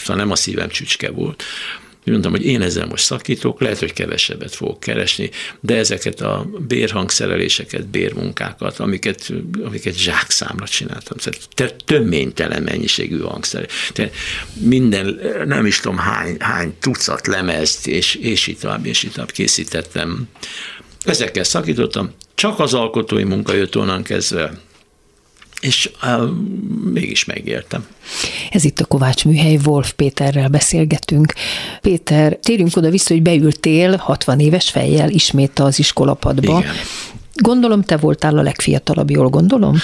szóval 0.02 0.16
nem 0.16 0.32
a 0.32 0.36
szívem 0.36 0.70
csücske 0.70 1.12
volt 1.12 1.44
mondtam, 2.12 2.32
hogy 2.32 2.46
én 2.46 2.62
ezzel 2.62 2.86
most 2.86 3.04
szakítok, 3.04 3.62
lehet, 3.62 3.80
hogy 3.80 3.94
kevesebbet 3.94 4.56
fogok 4.56 4.80
keresni, 4.80 5.30
de 5.60 5.76
ezeket 5.76 6.22
a 6.22 6.50
bérhangszereléseket, 6.68 7.88
bérmunkákat, 7.88 8.80
amiket, 8.80 9.34
amiket 9.64 9.98
zsákszámra 9.98 10.68
csináltam, 10.68 11.18
tehát 11.56 11.76
töménytelen 11.86 12.64
mennyiségű 12.64 13.20
hangszer. 13.20 13.68
Tehát 13.94 14.14
minden, 14.54 15.20
nem 15.46 15.66
is 15.66 15.80
tudom 15.80 15.98
hány, 15.98 16.36
hány 16.40 16.74
tucat 16.80 17.28
lemezt, 17.28 17.88
és, 17.88 18.16
és 18.16 18.48
itt 18.48 18.60
tovább, 18.60 18.86
és 18.86 19.04
itt 19.04 19.14
tovább 19.14 19.32
készítettem. 19.32 20.28
Ezekkel 21.04 21.44
szakítottam, 21.44 22.12
csak 22.36 22.60
az 22.60 22.74
alkotói 22.74 23.24
munka 23.24 23.54
jött 23.54 23.78
onnan 23.78 24.04
kezdve, 24.04 24.60
és 25.62 25.92
uh, 26.04 26.30
mégis 26.94 27.26
megértem. 27.26 27.86
Ez 28.52 28.64
itt 28.64 28.80
a 28.80 28.86
Kovács 28.86 29.26
Műhely, 29.26 29.60
Wolf 29.66 29.94
Péterrel 29.94 30.48
beszélgetünk. 30.48 31.34
Péter, 31.82 32.38
térjünk 32.42 32.76
oda 32.76 32.90
vissza, 32.90 33.14
hogy 33.14 33.22
beültél 33.22 33.96
60 33.96 34.40
éves 34.40 34.70
fejjel 34.70 35.10
ismét 35.10 35.60
az 35.60 35.80
iskolapadba. 35.80 36.60
Igen. 36.60 36.74
Gondolom, 37.36 37.82
te 37.84 37.98
voltál 37.98 38.38
a 38.38 38.42
legfiatalabb, 38.42 39.10
jól 39.10 39.30
gondolom? 39.30 39.78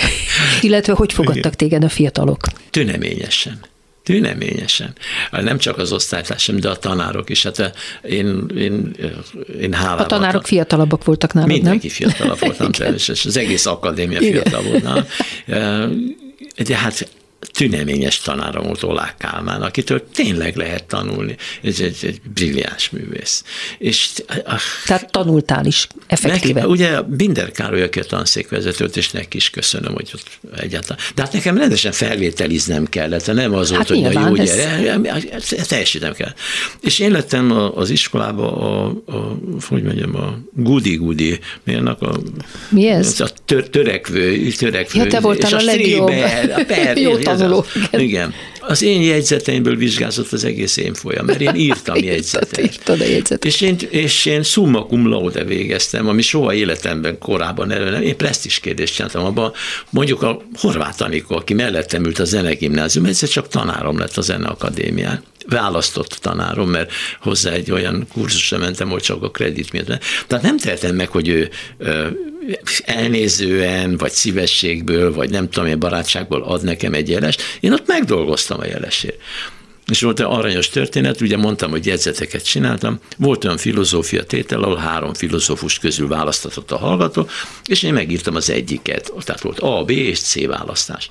Illetve 0.60 0.92
hogy 0.92 1.12
fogadtak 1.12 1.54
téged 1.54 1.84
a 1.84 1.88
fiatalok? 1.88 2.40
Tüneményesen. 2.70 3.60
Tüneményesen. 4.02 4.92
Nem 5.30 5.58
csak 5.58 5.78
az 5.78 5.92
osztálytársam, 5.92 6.60
de 6.60 6.68
a 6.68 6.76
tanárok 6.76 7.30
is. 7.30 7.42
Hát 7.42 7.72
én, 8.02 8.46
én, 8.56 8.96
én 9.60 9.72
hálával. 9.72 10.04
A 10.04 10.06
tanárok 10.06 10.46
fiatalabbak 10.46 11.04
voltak 11.04 11.32
nálad, 11.32 11.50
Mindenki 11.50 11.86
nem? 11.86 11.96
fiatalabb 11.96 12.38
voltam 12.40 12.72
természetesen. 12.82 13.30
Az 13.30 13.36
egész 13.36 13.66
akadémia 13.66 14.18
fiatal 14.18 14.62
volt 14.62 14.82
nálam. 14.82 15.04
De 16.66 16.76
hát 16.76 17.08
tüneményes 17.50 18.18
tanárom 18.18 18.64
volt 18.66 18.82
Olák 18.82 19.14
Kálmán, 19.18 19.62
akitől 19.62 20.04
tényleg 20.14 20.56
lehet 20.56 20.84
tanulni. 20.84 21.36
Ez 21.62 21.80
egy, 21.80 21.96
egy 22.02 22.20
brilliáns 22.34 22.90
művész. 22.90 23.44
És, 23.78 24.08
Tehát 24.86 25.10
tanultál 25.10 25.66
is 25.66 25.86
effektíve. 26.06 26.60
Neki, 26.60 26.72
ugye 26.72 27.00
Binder 27.02 27.50
Károly, 27.50 27.82
aki 27.82 27.98
a 27.98 28.04
tanszékvezetőt, 28.04 28.96
és 28.96 29.10
neki 29.10 29.36
is 29.36 29.50
köszönöm, 29.50 29.92
hogy 29.92 30.10
ott 30.14 30.58
egyáltalán. 30.60 30.98
De 31.14 31.22
hát 31.22 31.32
nekem 31.32 31.56
rendesen 31.58 31.92
felvételiznem 31.92 32.86
kellett, 32.86 33.26
nem 33.26 33.54
az 33.54 33.68
volt, 33.68 33.80
Hát 33.80 33.88
hogy 33.88 33.98
nyilván, 33.98 34.24
a 34.24 34.28
jó 34.28 34.34
gyere, 34.34 35.00
teljesítem 35.68 36.12
kell. 36.12 36.32
És 36.80 36.98
én 36.98 37.10
lettem 37.10 37.50
a- 37.50 37.76
az 37.76 37.90
iskolába 37.90 38.56
a, 38.56 38.86
a 39.06 39.38
hogy 39.68 39.82
mondjam, 39.82 40.16
a 40.16 40.38
gudi-gudi, 40.52 41.38
milyennek 41.64 42.00
a... 42.00 42.20
Mi 42.68 42.86
ez? 42.86 43.20
A 43.20 43.28
tör, 43.44 43.68
törekvő, 43.68 44.50
törekvő. 44.50 45.00
Ja, 45.00 45.06
te 45.06 45.20
voltál 45.20 45.50
és 45.50 45.56
a 45.56 45.64
legjobb. 45.64 46.08
Strieber, 46.10 46.60
a 46.60 46.64
per, 46.64 46.96
Jó 47.06 47.16
ez 47.32 47.40
az. 47.40 47.46
tanuló, 47.46 47.64
igen. 47.92 48.34
Az 48.66 48.82
én 48.82 49.02
jegyzeteimből 49.02 49.76
vizsgázott 49.76 50.32
az 50.32 50.44
egész 50.44 50.76
én 50.76 50.94
folyam, 50.94 51.24
mert 51.24 51.40
én 51.40 51.54
írtam 51.54 51.96
jegyzetet. 52.04 52.62
Írtad 52.62 53.00
a 53.00 53.04
jegyzetet. 53.04 53.44
És 53.44 53.60
én, 53.60 53.76
és 53.90 54.24
én 54.24 54.42
summa 54.42 54.86
cum 54.86 55.08
laude 55.08 55.44
végeztem, 55.44 56.08
ami 56.08 56.22
soha 56.22 56.54
életemben 56.54 57.18
korábban 57.18 57.70
elő 57.70 57.90
nem. 57.90 58.02
Én 58.02 58.16
presztis 58.16 58.60
kérdést 58.60 58.94
csináltam 58.94 59.24
abban, 59.24 59.52
mondjuk 59.90 60.22
a 60.22 60.42
Horváth 60.54 61.02
Anikó, 61.02 61.36
aki 61.36 61.54
mellettem 61.54 62.04
ült 62.04 62.18
a 62.18 62.24
zenegimnázium, 62.24 63.04
egyszer 63.04 63.28
csak 63.28 63.48
tanárom 63.48 63.98
lett 63.98 64.16
a 64.16 64.20
zeneakadémián 64.20 65.22
választott 65.48 66.18
tanárom, 66.20 66.70
mert 66.70 66.92
hozzá 67.20 67.50
egy 67.50 67.70
olyan 67.70 68.06
kurzusra 68.12 68.58
mentem, 68.58 68.88
hogy 68.88 69.02
csak 69.02 69.22
a 69.22 69.30
kredit 69.30 69.72
miatt. 69.72 69.98
Tehát 70.26 70.44
nem 70.44 70.56
tehetem 70.56 70.94
meg, 70.94 71.08
hogy 71.08 71.28
ő 71.28 71.50
elnézően, 72.84 73.96
vagy 73.96 74.10
szívességből, 74.10 75.14
vagy 75.14 75.30
nem 75.30 75.48
tudom, 75.48 75.78
barátságból 75.78 76.42
ad 76.42 76.62
nekem 76.62 76.94
egy 76.94 77.08
jelest. 77.08 77.42
Én 77.60 77.72
ott 77.72 77.86
megdolgoztam 77.86 78.51
a 78.58 78.66
jelesért. 78.66 79.18
És 79.86 80.02
volt 80.02 80.20
egy 80.20 80.26
aranyos 80.28 80.68
történet, 80.68 81.20
ugye 81.20 81.36
mondtam, 81.36 81.70
hogy 81.70 81.86
jegyzeteket 81.86 82.44
csináltam, 82.44 82.98
volt 83.18 83.44
olyan 83.44 83.56
filozófia 83.56 84.24
tétel, 84.24 84.62
ahol 84.62 84.76
három 84.76 85.14
filozófus 85.14 85.78
közül 85.78 86.08
választatott 86.08 86.70
a 86.70 86.78
hallgató, 86.78 87.28
és 87.64 87.82
én 87.82 87.92
megírtam 87.92 88.34
az 88.34 88.50
egyiket, 88.50 89.12
tehát 89.24 89.40
volt 89.40 89.58
A, 89.58 89.84
B 89.84 89.90
és 89.90 90.20
C 90.20 90.46
választás. 90.46 91.08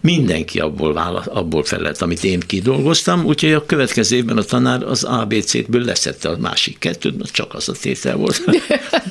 Mindenki 0.00 0.60
abból, 0.60 0.92
válasz, 0.92 1.26
abból 1.26 1.64
felett, 1.64 2.02
amit 2.02 2.24
én 2.24 2.40
kidolgoztam, 2.40 3.24
úgyhogy 3.24 3.52
a 3.52 3.66
következő 3.66 4.16
évben 4.16 4.36
a 4.36 4.42
tanár 4.42 4.82
az 4.82 5.04
A, 5.04 5.24
B, 5.24 5.42
C-ből 5.42 5.84
leszette 5.84 6.28
a 6.28 6.36
másik 6.38 6.78
kettőt, 6.78 7.30
csak 7.30 7.54
az 7.54 7.68
a 7.68 7.72
tétel 7.72 8.16
volt. 8.16 8.42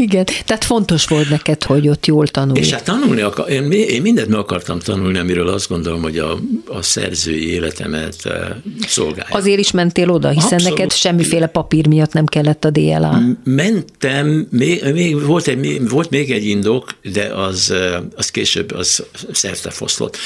Igen, 0.00 0.24
tehát 0.44 0.64
fontos 0.64 1.06
volt 1.06 1.28
neked, 1.30 1.62
hogy 1.62 1.88
ott 1.88 2.06
jól 2.06 2.26
tanulj. 2.26 2.60
És 2.60 2.70
hát 2.70 2.84
tanulni, 2.84 3.20
akar, 3.20 3.50
én, 3.50 3.70
én 3.72 4.02
mindent 4.02 4.28
meg 4.28 4.38
akartam 4.38 4.78
tanulni, 4.78 5.18
amiről 5.18 5.48
azt 5.48 5.68
gondolom, 5.68 6.02
hogy 6.02 6.18
a, 6.18 6.38
a 6.66 6.82
szerzői 6.82 7.52
életemet 7.52 8.16
eh, 8.24 8.48
szolgálja. 8.86 9.36
Azért 9.36 9.58
is 9.58 9.70
mentél 9.70 10.10
oda, 10.10 10.28
hiszen 10.28 10.52
Abszolút. 10.52 10.78
neked 10.78 10.92
semmiféle 10.92 11.46
papír 11.46 11.86
miatt 11.86 12.12
nem 12.12 12.26
kellett 12.26 12.64
a 12.64 12.70
DLA. 12.70 13.20
Mentem, 13.44 14.46
még, 14.50 14.84
még 14.92 15.24
volt, 15.26 15.46
egy, 15.46 15.88
volt 15.88 16.10
még 16.10 16.30
egy 16.30 16.44
indok, 16.44 16.88
de 17.12 17.24
az, 17.24 17.70
eh, 17.70 17.98
az 18.14 18.30
később 18.30 18.72
az 18.72 19.04
szerte 19.32 19.70
foszlott. 19.70 20.16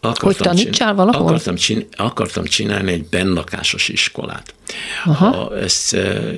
Akartam 0.00 0.26
hogy 0.28 0.36
tanítsál 0.36 0.94
valahol? 0.94 1.26
Akartam, 1.26 1.54
csin- 1.54 1.94
akartam 1.96 2.44
csinálni 2.44 2.92
egy 2.92 3.04
bennakásos 3.04 3.88
iskolát. 3.88 4.54
Aha. 5.04 5.30
Ha 5.30 5.58
ezt 5.58 5.94
e, 5.94 6.34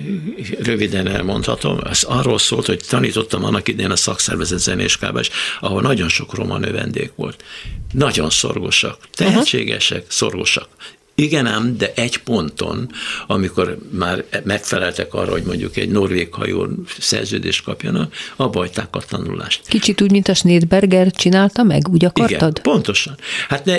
röviden 0.58 1.06
elmondhatom, 1.06 1.80
ez 1.90 2.02
arról 2.02 2.38
szólt, 2.38 2.66
hogy 2.66 2.84
tanítottam 2.88 3.44
annak 3.44 3.68
idén 3.68 3.90
a 3.90 3.96
szakszervezet 3.96 4.58
zenéskába 4.58 5.20
is, 5.20 5.30
ahol 5.60 5.82
nagyon 5.82 6.08
sok 6.08 6.34
roma 6.34 6.58
növendék 6.58 7.12
volt. 7.14 7.44
Nagyon 7.92 8.30
szorgosak, 8.30 8.96
tehetségesek, 9.10 9.98
Aha. 9.98 10.06
szorgosak. 10.08 10.68
Igen 11.14 11.46
ám, 11.46 11.76
de 11.76 11.92
egy 11.94 12.18
ponton, 12.18 12.90
amikor 13.26 13.78
már 13.90 14.24
megfeleltek 14.44 15.14
arra, 15.14 15.30
hogy 15.30 15.42
mondjuk 15.42 15.76
egy 15.76 15.88
norvég 15.88 16.34
hajó 16.34 16.66
szerződést 16.98 17.64
kapjanak, 17.64 18.14
abba 18.36 18.68
a 18.90 18.98
tanulást. 19.08 19.68
Kicsit 19.68 20.00
úgy, 20.00 20.10
mint 20.10 20.28
a 20.28 20.34
Schneidberger 20.34 21.10
csinálta 21.10 21.62
meg, 21.62 21.88
úgy 21.88 22.04
akartad? 22.04 22.38
Igen, 22.38 22.62
pontosan. 22.62 23.16
Hát 23.48 23.64
ne, 23.64 23.78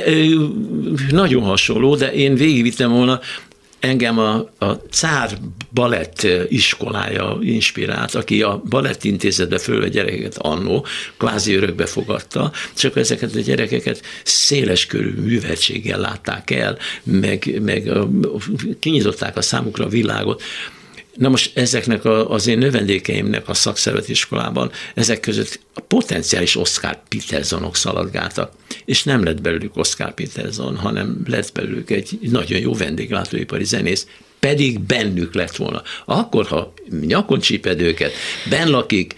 nagyon 1.09 1.43
hasonló, 1.43 1.95
de 1.95 2.13
én 2.13 2.35
végigvittem 2.35 2.91
volna 2.91 3.19
engem 3.83 4.19
a, 4.19 4.33
a 4.57 4.73
Cár 4.89 5.37
Balett 5.73 6.27
iskolája 6.47 7.37
inspirált, 7.41 8.15
aki 8.15 8.41
a 8.41 8.61
Balett 8.69 9.03
intézetbe 9.03 9.57
fölve 9.57 9.87
gyerekeket 9.87 10.37
annó, 10.37 10.85
kvázi 11.17 11.53
örökbe 11.53 11.85
fogadta, 11.85 12.51
csak 12.75 12.97
ezeket 12.97 13.35
a 13.35 13.39
gyerekeket 13.39 14.01
széles 14.23 14.85
körű 14.85 15.13
műveltséggel 15.13 15.99
látták 15.99 16.51
el, 16.51 16.77
meg, 17.03 17.61
meg 17.61 17.91
kinyitották 18.79 19.37
a 19.37 19.41
számukra 19.41 19.85
a 19.85 19.89
világot. 19.89 20.41
Na 21.13 21.29
most 21.29 21.57
ezeknek 21.57 22.05
a, 22.05 22.29
az 22.29 22.47
én 22.47 22.57
növendékeimnek 22.57 23.49
a 23.49 23.53
iskolában, 24.07 24.71
ezek 24.93 25.19
között 25.19 25.59
a 25.73 25.79
potenciális 25.79 26.55
Oscar 26.55 26.99
Petersonok 27.07 27.75
szaladgáltak, 27.75 28.51
és 28.85 29.03
nem 29.03 29.23
lett 29.23 29.41
belőlük 29.41 29.77
Oscar 29.77 30.13
Peterson, 30.13 30.77
hanem 30.77 31.23
lett 31.25 31.51
belőlük 31.53 31.89
egy 31.89 32.17
nagyon 32.21 32.59
jó 32.59 32.73
vendéglátóipari 32.73 33.63
zenész, 33.63 34.07
pedig 34.39 34.79
bennük 34.79 35.33
lett 35.33 35.55
volna. 35.55 35.81
Akkor, 36.05 36.45
ha 36.45 36.73
nyakon 37.01 37.39
csíped 37.39 37.81
őket, 37.81 38.13
benn 38.49 38.69
lakik, 38.69 39.15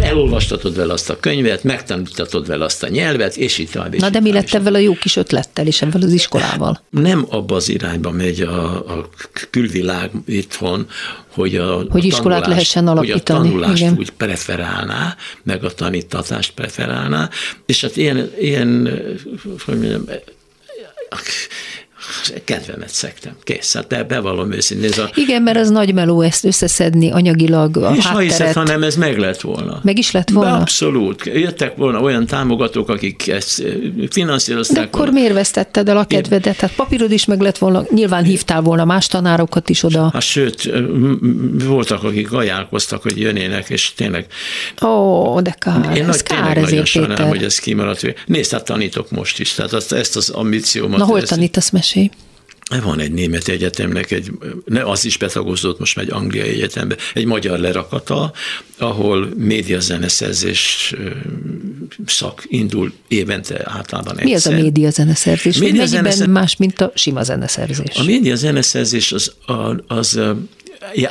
elolvastatod 0.00 0.76
vele 0.76 0.92
azt 0.92 1.10
a 1.10 1.20
könyvet, 1.20 1.64
megtanítatod 1.64 2.46
vele 2.46 2.64
azt 2.64 2.82
a 2.82 2.88
nyelvet, 2.88 3.36
és 3.36 3.58
így 3.58 3.70
tovább. 3.70 3.94
Na 3.94 4.10
de 4.10 4.20
mi 4.20 4.32
lett 4.32 4.54
ebben 4.54 4.74
a 4.74 4.78
jó 4.78 4.94
kis 4.94 5.16
ötlettel 5.16 5.66
és 5.66 5.82
ebben 5.82 6.02
az 6.02 6.12
iskolával? 6.12 6.80
Nem 6.90 7.26
abba 7.28 7.54
az 7.54 7.68
irányba 7.68 8.10
megy 8.10 8.40
a, 8.40 8.72
a 8.72 9.08
külvilág 9.50 10.10
itthon, 10.26 10.86
hogy 11.32 11.56
a, 11.56 11.84
hogy 11.88 12.04
iskolát 12.04 12.22
tanulást, 12.22 12.48
lehessen 12.48 12.88
alapítani. 12.88 13.38
Hogy 13.38 13.48
a 13.48 13.50
tanulást 13.50 13.82
Igen. 13.82 13.96
úgy 13.98 14.10
preferálná, 14.10 15.16
meg 15.42 15.64
a 15.64 15.74
tanítatást 15.74 16.52
preferálná, 16.52 17.30
és 17.66 17.80
hát 17.80 17.96
ilyen, 17.96 18.30
ilyen 18.40 18.88
hogy 19.64 19.78
mondjam, 19.78 20.04
kedvemet 22.44 22.90
szektem. 22.90 23.32
Kész, 23.42 23.74
hát 23.74 23.86
de 23.86 24.02
bevallom 24.02 24.52
őszintén. 24.52 24.90
Ez 24.90 24.98
a... 24.98 25.10
Igen, 25.14 25.42
mert 25.42 25.58
az 25.58 25.70
nagy 25.70 25.94
meló 25.94 26.20
ezt 26.20 26.44
összeszedni 26.44 27.10
anyagilag, 27.10 27.76
a 27.76 27.94
És 27.96 28.06
ha 28.06 28.18
hiszed, 28.18 28.52
hanem 28.52 28.82
ez 28.82 28.96
meg 28.96 29.18
lett 29.18 29.40
volna. 29.40 29.80
Meg 29.82 29.98
is 29.98 30.10
lett 30.10 30.30
volna? 30.30 30.50
De 30.50 30.56
abszolút. 30.56 31.24
Jöttek 31.24 31.76
volna 31.76 32.00
olyan 32.00 32.26
támogatók, 32.26 32.88
akik 32.88 33.28
ezt 33.28 33.62
finanszírozták. 34.10 34.76
De 34.76 34.82
akkor 34.82 34.98
volna. 35.00 35.12
miért 35.12 35.32
vesztetted 35.34 35.88
el 35.88 35.96
a 35.96 36.04
kedvedet? 36.04 36.56
Hát 36.56 36.74
papírod 36.74 37.12
is 37.12 37.24
meg 37.24 37.40
lett 37.40 37.58
volna, 37.58 37.84
nyilván 37.90 38.24
hívtál 38.24 38.60
volna 38.60 38.84
más 38.84 39.06
tanárokat 39.06 39.68
is 39.68 39.82
oda. 39.82 40.10
Hát 40.12 40.22
sőt, 40.22 40.70
voltak, 41.64 42.02
akik 42.02 42.32
ajánlkoztak, 42.32 43.02
hogy 43.02 43.20
jönnének, 43.20 43.70
és 43.70 43.92
tényleg... 43.96 44.26
Ó, 44.82 45.40
de 45.40 45.56
kár, 45.58 45.96
Én 45.96 46.08
ez 46.08 46.22
kár 46.22 46.56
ezért, 46.56 46.86
sajnálom, 46.86 47.28
hogy 47.28 47.42
ez 47.42 47.58
kimaradt. 47.58 48.14
Nézd, 48.26 48.52
hát 48.52 48.64
tanítok 48.64 49.10
most 49.10 49.40
is, 49.40 49.52
tehát 49.52 49.92
ezt 49.92 50.16
az 50.16 50.28
ambíciómat... 50.28 50.98
Na, 50.98 51.04
hol 51.04 51.20
ezt... 51.20 51.28
tanítasz, 51.28 51.70
mesélj? 51.94 52.10
Van 52.82 53.00
egy 53.00 53.12
német 53.12 53.48
egyetemnek, 53.48 54.10
egy, 54.10 54.30
ne, 54.64 54.82
az 54.82 55.04
is 55.04 55.16
betagozott 55.16 55.78
most 55.78 55.96
megy 55.96 56.10
Angliai 56.10 56.48
Egyetembe, 56.48 56.96
egy 57.14 57.24
magyar 57.24 57.58
lerakata, 57.58 58.32
ahol 58.78 59.28
médiazeneszerzés 59.36 60.94
szak 62.06 62.42
indul 62.46 62.92
évente 63.08 63.62
általában 63.64 64.18
egyszer. 64.18 64.26
Mi 64.26 64.34
az 64.34 64.46
a 64.46 64.62
médiazeneszerzés? 64.62 65.58
Média 65.58 65.84
Mennyiben 65.90 66.30
más, 66.30 66.56
mint 66.56 66.80
a 66.80 66.92
sima 66.94 67.22
zeneszerzés? 67.22 67.96
A 67.96 68.04
médiazeneszerzés 68.04 69.12
az, 69.12 69.32
az, 69.46 69.86
az 69.86 70.20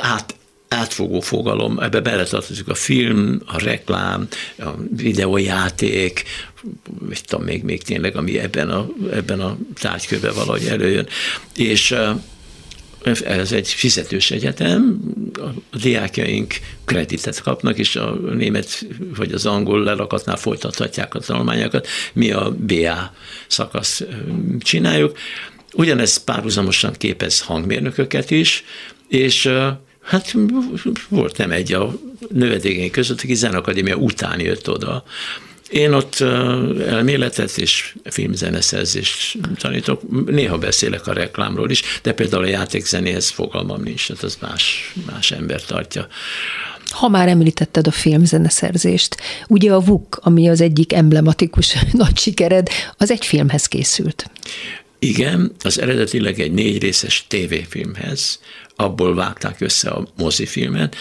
át, 0.00 0.34
átfogó 0.74 1.20
fogalom, 1.20 1.78
ebbe 1.78 2.00
beletartozik 2.00 2.68
a 2.68 2.74
film, 2.74 3.40
a 3.46 3.64
reklám, 3.64 4.28
a 4.58 4.70
videójáték, 4.96 6.24
mit 7.08 7.26
tudom, 7.26 7.44
még, 7.44 7.62
még 7.62 7.82
tényleg, 7.82 8.16
ami 8.16 8.38
ebben 8.38 8.70
a, 8.70 8.88
ebben 9.12 9.40
a 9.40 9.56
tárgykörben 9.80 10.34
valahogy 10.34 10.66
előjön. 10.66 11.06
És 11.56 11.94
ez 13.24 13.52
egy 13.52 13.68
fizetős 13.68 14.30
egyetem, 14.30 15.00
a 15.72 15.76
diákjaink 15.78 16.54
kreditet 16.84 17.42
kapnak, 17.42 17.78
és 17.78 17.96
a 17.96 18.14
német 18.14 18.86
vagy 19.16 19.32
az 19.32 19.46
angol 19.46 19.82
lerakatnál 19.82 20.36
folytathatják 20.36 21.14
a 21.14 21.18
tanulmányokat. 21.18 21.86
Mi 22.12 22.30
a 22.30 22.56
BA 22.58 23.14
szakasz 23.46 24.04
csináljuk. 24.58 25.18
Ugyanez 25.72 26.16
párhuzamosan 26.16 26.92
képez 26.92 27.40
hangmérnököket 27.40 28.30
is, 28.30 28.64
és 29.08 29.50
Hát 30.04 30.34
volt 31.08 31.36
nem 31.36 31.50
egy 31.50 31.72
a 31.72 31.94
növedékeink 32.28 32.92
között, 32.92 33.20
aki 33.22 33.34
zenakadémia 33.34 33.96
után 33.96 34.40
jött 34.40 34.70
oda. 34.70 35.04
Én 35.70 35.92
ott 35.92 36.20
elméletet 36.88 37.58
és 37.58 37.94
filmzeneszerzést 38.04 39.38
tanítok. 39.58 40.26
Néha 40.26 40.58
beszélek 40.58 41.06
a 41.06 41.12
reklámról 41.12 41.70
is, 41.70 41.82
de 42.02 42.12
például 42.12 42.42
a 42.42 42.48
játékzenéhez 42.48 43.28
fogalmam 43.28 43.82
nincs, 43.82 44.06
tehát 44.06 44.22
az 44.22 44.38
más, 44.40 44.92
más 45.06 45.30
ember 45.30 45.64
tartja. 45.64 46.06
Ha 46.90 47.08
már 47.08 47.28
említetted 47.28 47.86
a 47.86 47.90
filmzeneszerzést, 47.90 49.16
ugye 49.48 49.72
a 49.72 49.80
VUK, 49.80 50.18
ami 50.22 50.48
az 50.48 50.60
egyik 50.60 50.92
emblematikus 50.92 51.76
nagy 51.92 52.18
sikered, 52.18 52.68
az 52.96 53.10
egy 53.10 53.26
filmhez 53.26 53.66
készült. 53.66 54.30
Igen, 54.98 55.52
az 55.62 55.80
eredetileg 55.80 56.40
egy 56.40 56.52
négy 56.52 56.82
részes 56.82 57.24
tévéfilmhez, 57.28 58.40
abból 58.76 59.14
vágták 59.14 59.60
össze 59.60 59.90
a 59.90 60.06
mozifilmet, 60.16 60.96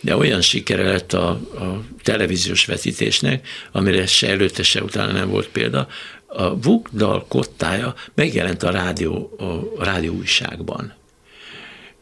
de 0.00 0.16
olyan 0.16 0.40
sikere 0.40 0.82
lett 0.82 1.12
a, 1.12 1.28
a 1.30 1.84
televíziós 2.02 2.64
vetítésnek, 2.64 3.48
amire 3.72 4.06
se 4.06 4.28
előtte, 4.28 4.62
se 4.62 4.82
utána 4.82 5.12
nem 5.12 5.28
volt 5.28 5.48
példa, 5.48 5.88
a 6.26 6.60
Vuk 6.60 6.88
dal 6.92 7.26
kottája 7.28 7.94
megjelent 8.14 8.62
a 8.62 8.70
rádió, 8.70 9.36
a 9.78 9.84
rádió 9.84 10.14
újságban. 10.14 10.96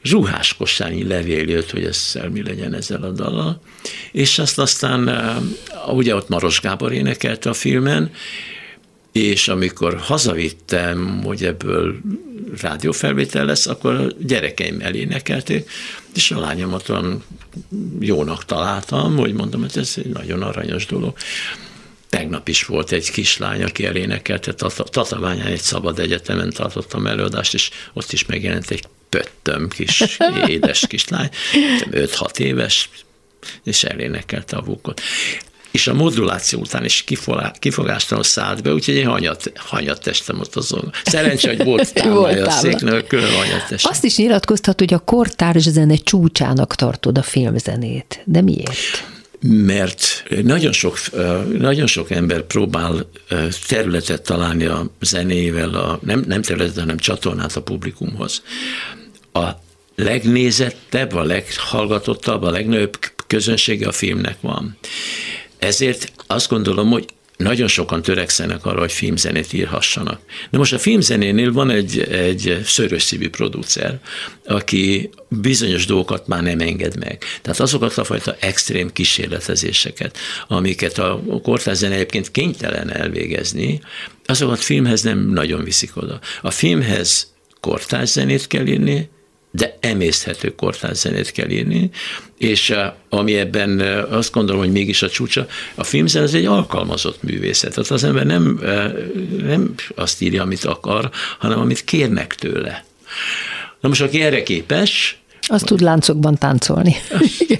Zsuhás 0.02 0.54
Kostányi 0.54 1.06
levél 1.06 1.48
jött, 1.48 1.70
hogy 1.70 1.84
ezzel 1.84 2.28
mi 2.28 2.42
legyen 2.42 2.74
ezzel 2.74 3.02
a 3.02 3.10
dallal, 3.10 3.60
és 4.12 4.38
azt 4.38 4.58
aztán, 4.58 5.10
ugye 5.86 6.14
ott 6.14 6.28
Maros 6.28 6.60
Gábor 6.60 6.92
énekelte 6.92 7.48
a 7.48 7.52
filmen, 7.52 8.10
és 9.22 9.48
amikor 9.48 9.96
hazavittem, 9.98 11.22
hogy 11.24 11.44
ebből 11.44 12.00
rádiófelvétel 12.60 13.44
lesz, 13.44 13.66
akkor 13.66 13.94
a 13.94 14.06
gyerekeim 14.18 14.80
elénekelték, 14.80 15.70
és 16.14 16.30
a 16.30 16.40
lányomat 16.40 16.88
olyan 16.88 17.24
jónak 18.00 18.44
találtam, 18.44 19.16
hogy 19.16 19.32
mondom, 19.32 19.60
hogy 19.60 19.78
ez 19.78 19.94
egy 19.96 20.06
nagyon 20.06 20.42
aranyos 20.42 20.86
dolog. 20.86 21.16
Tegnap 22.08 22.48
is 22.48 22.64
volt 22.64 22.92
egy 22.92 23.10
kislány, 23.10 23.62
aki 23.62 23.84
elénekelte, 23.84 24.52
Tatabányán 24.52 25.46
egy 25.46 25.60
szabad 25.60 25.98
egyetemen 25.98 26.50
tartottam 26.50 27.06
előadást, 27.06 27.54
és 27.54 27.70
ott 27.92 28.12
is 28.12 28.26
megjelent 28.26 28.70
egy 28.70 28.84
pöttöm 29.08 29.68
kis 29.68 30.18
édes 30.46 30.86
kislány, 30.86 31.30
5-6 31.90 32.38
éves, 32.38 32.90
és 33.64 33.84
elénekelte 33.84 34.56
a 34.56 34.62
vúkot 34.62 35.00
és 35.76 35.86
a 35.86 35.94
moduláció 35.94 36.60
után 36.60 36.84
is 36.84 37.04
kifogástalan 37.58 38.22
szállt 38.22 38.62
be, 38.62 38.72
úgyhogy 38.72 38.94
én 38.94 39.06
hanyat, 39.06 39.52
hanyat 39.56 40.00
testem 40.00 40.40
ott 40.40 40.56
azon. 40.56 40.92
Szerencsé, 41.04 41.56
hogy 41.56 41.64
volt 41.64 41.94
támlája 41.94 42.46
a 42.46 42.50
széknek, 42.50 43.06
külön 43.06 43.34
hanyat 43.34 43.68
testem. 43.68 43.90
Azt 43.90 44.04
is 44.04 44.16
nyilatkoztat, 44.16 44.78
hogy 44.78 44.94
a 44.94 44.98
kortárs 44.98 45.62
zene 45.62 45.96
csúcsának 45.96 46.74
tartod 46.74 47.18
a 47.18 47.22
filmzenét. 47.22 48.22
De 48.24 48.40
miért? 48.40 49.04
mert 49.40 50.24
nagyon 50.42 50.72
sok, 50.72 50.98
nagyon 51.58 51.86
sok 51.86 52.10
ember 52.10 52.42
próbál 52.42 53.08
területet 53.68 54.22
találni 54.22 54.64
a 54.64 54.90
zenével, 55.00 55.74
a, 55.74 55.98
nem, 56.02 56.24
nem 56.26 56.42
területet, 56.42 56.78
hanem 56.78 56.96
csatornát 56.96 57.56
a 57.56 57.62
publikumhoz. 57.62 58.42
A 59.32 59.48
legnézettebb, 59.96 61.14
a 61.14 61.22
leghallgatottabb, 61.22 62.42
a 62.42 62.50
legnagyobb 62.50 62.98
közönsége 63.26 63.88
a 63.88 63.92
filmnek 63.92 64.36
van. 64.40 64.76
Ezért 65.58 66.12
azt 66.26 66.48
gondolom, 66.48 66.90
hogy 66.90 67.04
nagyon 67.36 67.68
sokan 67.68 68.02
törekszenek 68.02 68.66
arra, 68.66 68.78
hogy 68.78 68.92
filmzenét 68.92 69.52
írhassanak. 69.52 70.20
De 70.50 70.58
most 70.58 70.72
a 70.72 70.78
filmzenénél 70.78 71.52
van 71.52 71.70
egy, 71.70 71.98
egy 72.00 72.60
szörös 72.64 73.02
szívű 73.02 73.28
producer, 73.28 73.98
aki 74.44 75.10
bizonyos 75.28 75.86
dolgokat 75.86 76.26
már 76.26 76.42
nem 76.42 76.60
enged 76.60 76.98
meg. 76.98 77.24
Tehát 77.42 77.60
azokat 77.60 77.98
a 77.98 78.04
fajta 78.04 78.36
extrém 78.40 78.92
kísérletezéseket, 78.92 80.18
amiket 80.48 80.98
a 80.98 81.22
kortárzene 81.42 81.94
egyébként 81.94 82.30
kénytelen 82.30 82.92
elvégezni, 82.92 83.80
azokat 84.26 84.60
filmhez 84.60 85.02
nem 85.02 85.18
nagyon 85.18 85.64
viszik 85.64 85.96
oda. 85.96 86.20
A 86.42 86.50
filmhez 86.50 87.34
kortárs 87.60 88.10
zenét 88.10 88.46
kell 88.46 88.66
írni, 88.66 89.08
de 89.56 89.76
emészthető 89.80 90.54
kortárs 90.54 90.98
zenét 90.98 91.32
kell 91.32 91.48
írni, 91.48 91.90
és 92.38 92.70
eh, 92.70 92.92
ami 93.08 93.34
ebben 93.34 93.80
eh, 93.80 94.12
azt 94.12 94.32
gondolom, 94.32 94.60
hogy 94.60 94.72
mégis 94.72 95.02
a 95.02 95.08
csúcsa, 95.08 95.46
a 95.74 95.84
filmzen 95.84 96.22
az 96.22 96.34
egy 96.34 96.44
alkalmazott 96.44 97.22
művészet. 97.22 97.74
Tehát 97.74 97.90
az 97.90 98.04
ember 98.04 98.26
nem, 98.26 98.60
eh, 98.62 98.92
nem 99.42 99.74
azt 99.94 100.22
írja, 100.22 100.42
amit 100.42 100.64
akar, 100.64 101.10
hanem 101.38 101.58
amit 101.58 101.84
kérnek 101.84 102.34
tőle. 102.34 102.84
Na 103.80 103.88
most, 103.88 104.00
aki 104.00 104.22
erre 104.22 104.42
képes, 104.42 105.18
az 105.48 105.62
tud 105.62 105.80
láncokban 105.80 106.38
táncolni. 106.38 106.94
Igen. 107.38 107.58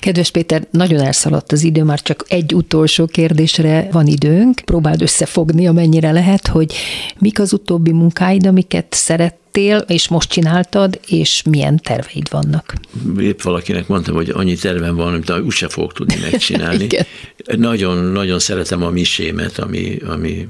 Kedves 0.00 0.30
Péter, 0.30 0.66
nagyon 0.70 1.00
elszaladt 1.00 1.52
az 1.52 1.62
idő, 1.62 1.82
már 1.82 2.02
csak 2.02 2.24
egy 2.28 2.54
utolsó 2.54 3.06
kérdésre 3.06 3.88
van 3.92 4.06
időnk. 4.06 4.60
Próbáld 4.64 5.02
összefogni, 5.02 5.66
amennyire 5.66 6.12
lehet, 6.12 6.46
hogy 6.46 6.74
mik 7.18 7.40
az 7.40 7.52
utóbbi 7.52 7.92
munkáid, 7.92 8.46
amiket 8.46 8.86
szerettél, 8.90 9.76
és 9.76 10.08
most 10.08 10.30
csináltad, 10.30 11.00
és 11.06 11.42
milyen 11.50 11.76
terveid 11.76 12.30
vannak? 12.30 12.74
Épp 13.18 13.40
valakinek 13.40 13.86
mondtam, 13.86 14.14
hogy 14.14 14.30
annyi 14.34 14.54
tervem 14.54 14.96
van, 14.96 15.08
amit 15.08 15.30
úgyse 15.30 15.68
fogok 15.68 15.92
tudni 15.92 16.16
megcsinálni. 16.30 16.86
nagyon, 17.56 18.04
nagyon 18.04 18.38
szeretem 18.38 18.82
a 18.82 18.90
misémet, 18.90 19.58
ami, 19.58 19.98
ami 20.06 20.48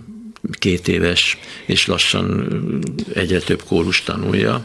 két 0.53 0.89
éves, 0.89 1.39
és 1.67 1.87
lassan 1.87 2.49
egyre 3.15 3.39
több 3.39 3.63
kórus 3.63 4.03
tanulja. 4.03 4.65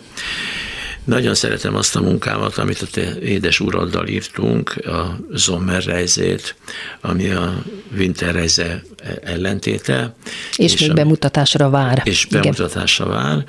Nagyon 1.05 1.35
szeretem 1.35 1.75
azt 1.75 1.95
a 1.95 2.01
munkámat, 2.01 2.57
amit 2.57 2.81
a 2.81 2.85
te 2.91 3.19
édes 3.19 3.59
uraddal 3.59 4.07
írtunk, 4.07 4.75
a 4.85 5.19
Sommerreizét, 5.35 6.55
ami 7.01 7.29
a 7.29 7.63
Winterreise 7.97 8.83
ellentéte. 9.23 10.15
És, 10.55 10.73
és 10.73 10.81
még 10.81 10.89
a, 10.89 10.93
bemutatásra 10.93 11.69
vár. 11.69 12.01
És 12.03 12.25
Igen. 12.25 12.41
bemutatásra 12.41 13.05
vár, 13.05 13.43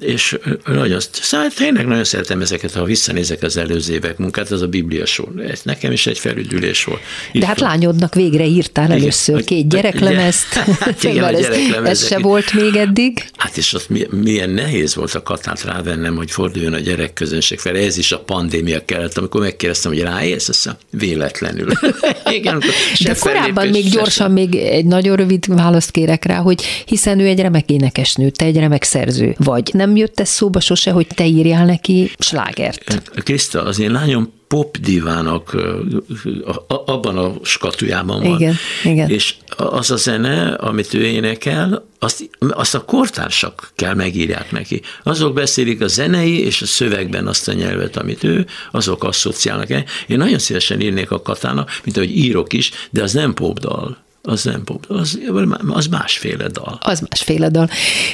és 0.00 0.38
nagyon, 0.64 1.00
szóval 1.10 1.48
tényleg 1.56 1.86
nagyon 1.86 2.04
szeretem 2.04 2.40
ezeket, 2.40 2.72
ha 2.72 2.84
visszanézek 2.84 3.42
az 3.42 3.56
előző 3.56 3.92
évek 3.92 4.18
munkát, 4.18 4.50
az 4.50 4.62
a 4.62 4.66
Biblia 4.66 5.06
sor. 5.06 5.28
Ez 5.48 5.60
nekem 5.62 5.92
is 5.92 6.06
egy 6.06 6.18
felüdülés 6.18 6.84
volt. 6.84 7.00
Itt 7.32 7.40
De 7.40 7.46
hát 7.46 7.60
lányodnak 7.60 8.14
végre 8.14 8.44
írtál 8.44 8.84
Igen. 8.84 8.98
először 8.98 9.44
két 9.44 9.68
gyereklemezt, 9.68 10.52
hát 10.80 11.02
igen, 11.02 11.34
ez, 11.34 11.48
ez 11.84 12.06
se 12.06 12.18
volt 12.18 12.52
még 12.52 12.76
eddig. 12.76 13.24
Hát 13.36 13.56
és 13.56 13.74
ott 13.74 13.88
milyen 14.10 14.50
nehéz 14.50 14.94
volt 14.94 15.14
a 15.14 15.22
katát 15.22 15.64
rávennem, 15.64 16.16
hogy 16.16 16.30
forduljon 16.30 16.72
a 16.72 16.78
gyerek 16.78 16.99
gyerekközönség 17.00 17.58
felé. 17.58 17.84
Ez 17.84 17.98
is 17.98 18.12
a 18.12 18.18
pandémia 18.18 18.84
kellett, 18.84 19.18
amikor 19.18 19.40
megkérdeztem, 19.40 19.92
hogy 19.92 20.00
ráérsz, 20.00 20.48
azt 20.48 20.76
véletlenül. 20.90 21.68
Igen, 22.38 22.62
De 23.04 23.14
korábban 23.20 23.68
még 23.68 23.90
gyorsan 23.90 24.30
még 24.30 24.54
egy 24.54 24.84
nagyon 24.84 25.16
rövid 25.16 25.54
választ 25.54 25.90
kérek 25.90 26.24
rá, 26.24 26.36
hogy 26.36 26.62
hiszen 26.84 27.18
ő 27.18 27.26
egy 27.26 27.40
remek 27.40 27.70
énekesnő, 27.70 28.30
te 28.30 28.44
egy 28.44 28.56
remek 28.56 28.82
szerző 28.82 29.34
vagy. 29.38 29.70
Nem 29.72 29.96
jött 29.96 30.20
ez 30.20 30.28
szóba 30.28 30.60
sose, 30.60 30.90
hogy 30.90 31.06
te 31.06 31.26
írjál 31.26 31.64
neki 31.64 32.10
slágert? 32.18 33.02
Kriszta, 33.14 33.62
az 33.62 33.80
én 33.80 33.90
lányom 33.90 34.32
pop 34.50 34.76
divának 34.76 35.56
abban 36.66 37.18
a 37.18 37.32
skatujában 37.42 38.22
van. 38.22 38.34
Igen, 38.40 38.54
igen. 38.84 39.08
És 39.08 39.34
az 39.56 39.90
a 39.90 39.96
zene, 39.96 40.52
amit 40.52 40.94
ő 40.94 41.04
énekel, 41.04 41.86
azt, 41.98 42.30
azt 42.38 42.74
a 42.74 42.84
kortársak 42.84 43.72
kell 43.74 43.94
megírják 43.94 44.52
neki. 44.52 44.80
Azok 45.02 45.34
beszélik 45.34 45.80
a 45.80 45.86
zenei 45.86 46.44
és 46.44 46.62
a 46.62 46.66
szövegben 46.66 47.26
azt 47.26 47.48
a 47.48 47.52
nyelvet, 47.52 47.96
amit 47.96 48.24
ő, 48.24 48.46
azok 48.70 49.04
asszociálnak 49.04 49.70
el. 49.70 49.84
Én 50.06 50.18
nagyon 50.18 50.38
szívesen 50.38 50.80
írnék 50.80 51.10
a 51.10 51.22
katának, 51.22 51.80
mint 51.84 51.96
ahogy 51.96 52.16
írok 52.16 52.52
is, 52.52 52.70
de 52.90 53.02
az 53.02 53.12
nem 53.12 53.34
popdal 53.34 53.96
az 54.22 54.44
nem 54.44 54.64
pop, 54.64 54.84
az, 54.88 55.18
az 55.68 55.86
másféle 55.86 56.46
dal. 56.48 56.78
Az 56.82 57.00
másféle 57.00 57.48
dal. 57.48 57.68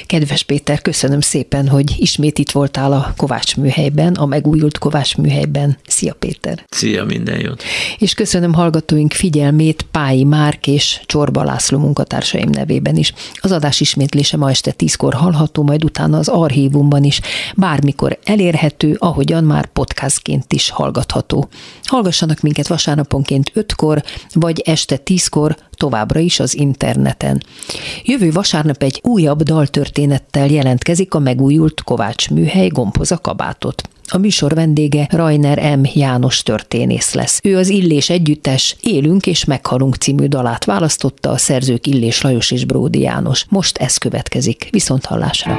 Kedves 0.07 0.43
Péter, 0.43 0.83
köszönöm 0.83 1.21
szépen, 1.21 1.69
hogy 1.69 1.95
ismét 1.99 2.39
itt 2.39 2.51
voltál 2.51 2.93
a 2.93 3.15
Kovács 3.17 3.57
műhelyben, 3.57 4.15
a 4.15 4.27
megújult 4.27 4.79
Kovács 4.79 5.17
műhelyben. 5.17 5.79
Szia 5.87 6.15
Péter! 6.15 6.65
Szia, 6.69 7.05
minden 7.05 7.41
jót! 7.41 7.63
És 7.99 8.15
köszönöm 8.15 8.53
hallgatóink 8.53 9.13
figyelmét 9.13 9.87
Pályi 9.91 10.25
Márk 10.25 10.67
és 10.67 11.01
Csorba 11.07 11.45
László 11.45 11.79
munkatársaim 11.79 12.49
nevében 12.51 12.97
is. 12.97 13.13
Az 13.35 13.53
adás 13.53 13.81
ismétlése 13.81 14.37
ma 14.37 14.51
este 14.51 14.71
tízkor 14.71 15.15
hallható, 15.15 15.63
majd 15.63 15.85
utána 15.85 16.19
az 16.19 16.29
archívumban 16.29 17.05
is, 17.05 17.21
bármikor 17.57 18.19
elérhető, 18.25 18.97
ahogyan 18.99 19.45
már 19.45 19.67
podcastként 19.67 20.53
is 20.53 20.71
hallgatható. 20.71 21.49
Hallgassanak 21.83 22.41
minket 22.41 22.69
vasárnaponként 22.69 23.51
ötkor, 23.55 24.03
vagy 24.33 24.61
este 24.65 24.97
tízkor 24.97 25.57
továbbra 25.77 26.21
is 26.21 26.41
az 26.41 26.55
interneten. 26.57 27.43
Jövő 28.05 28.31
vasárnap 28.31 28.83
egy 28.83 29.01
újabb 29.03 29.43
daltörténettel 29.43 30.47
jelentkezik 30.47 31.15
a 31.15 31.19
megújult 31.19 31.83
Kovács 31.83 32.31
műhely 32.31 32.69
gomboz 32.69 33.13
a 33.13 33.19
kabátot. 33.19 33.89
A 34.09 34.19
műsor 34.19 34.55
vendége 34.55 35.09
Rainer 35.11 35.77
M. 35.77 35.83
János 35.95 36.43
történész 36.43 37.15
lesz. 37.15 37.41
Ő 37.43 37.57
az 37.57 37.69
Illés 37.69 38.11
Együttes 38.11 38.77
Élünk 38.81 39.27
és 39.27 39.45
meghalunk 39.45 39.95
című 39.95 40.27
dalát 40.27 40.65
választotta 40.65 41.31
a 41.31 41.37
szerzők 41.37 41.87
Illés 41.87 42.21
Lajos 42.21 42.51
és 42.51 42.65
Bródi 42.65 43.01
János. 43.01 43.47
Most 43.49 43.77
ez 43.77 43.97
következik. 43.97 44.69
Viszont 44.71 45.05
hallásra! 45.05 45.59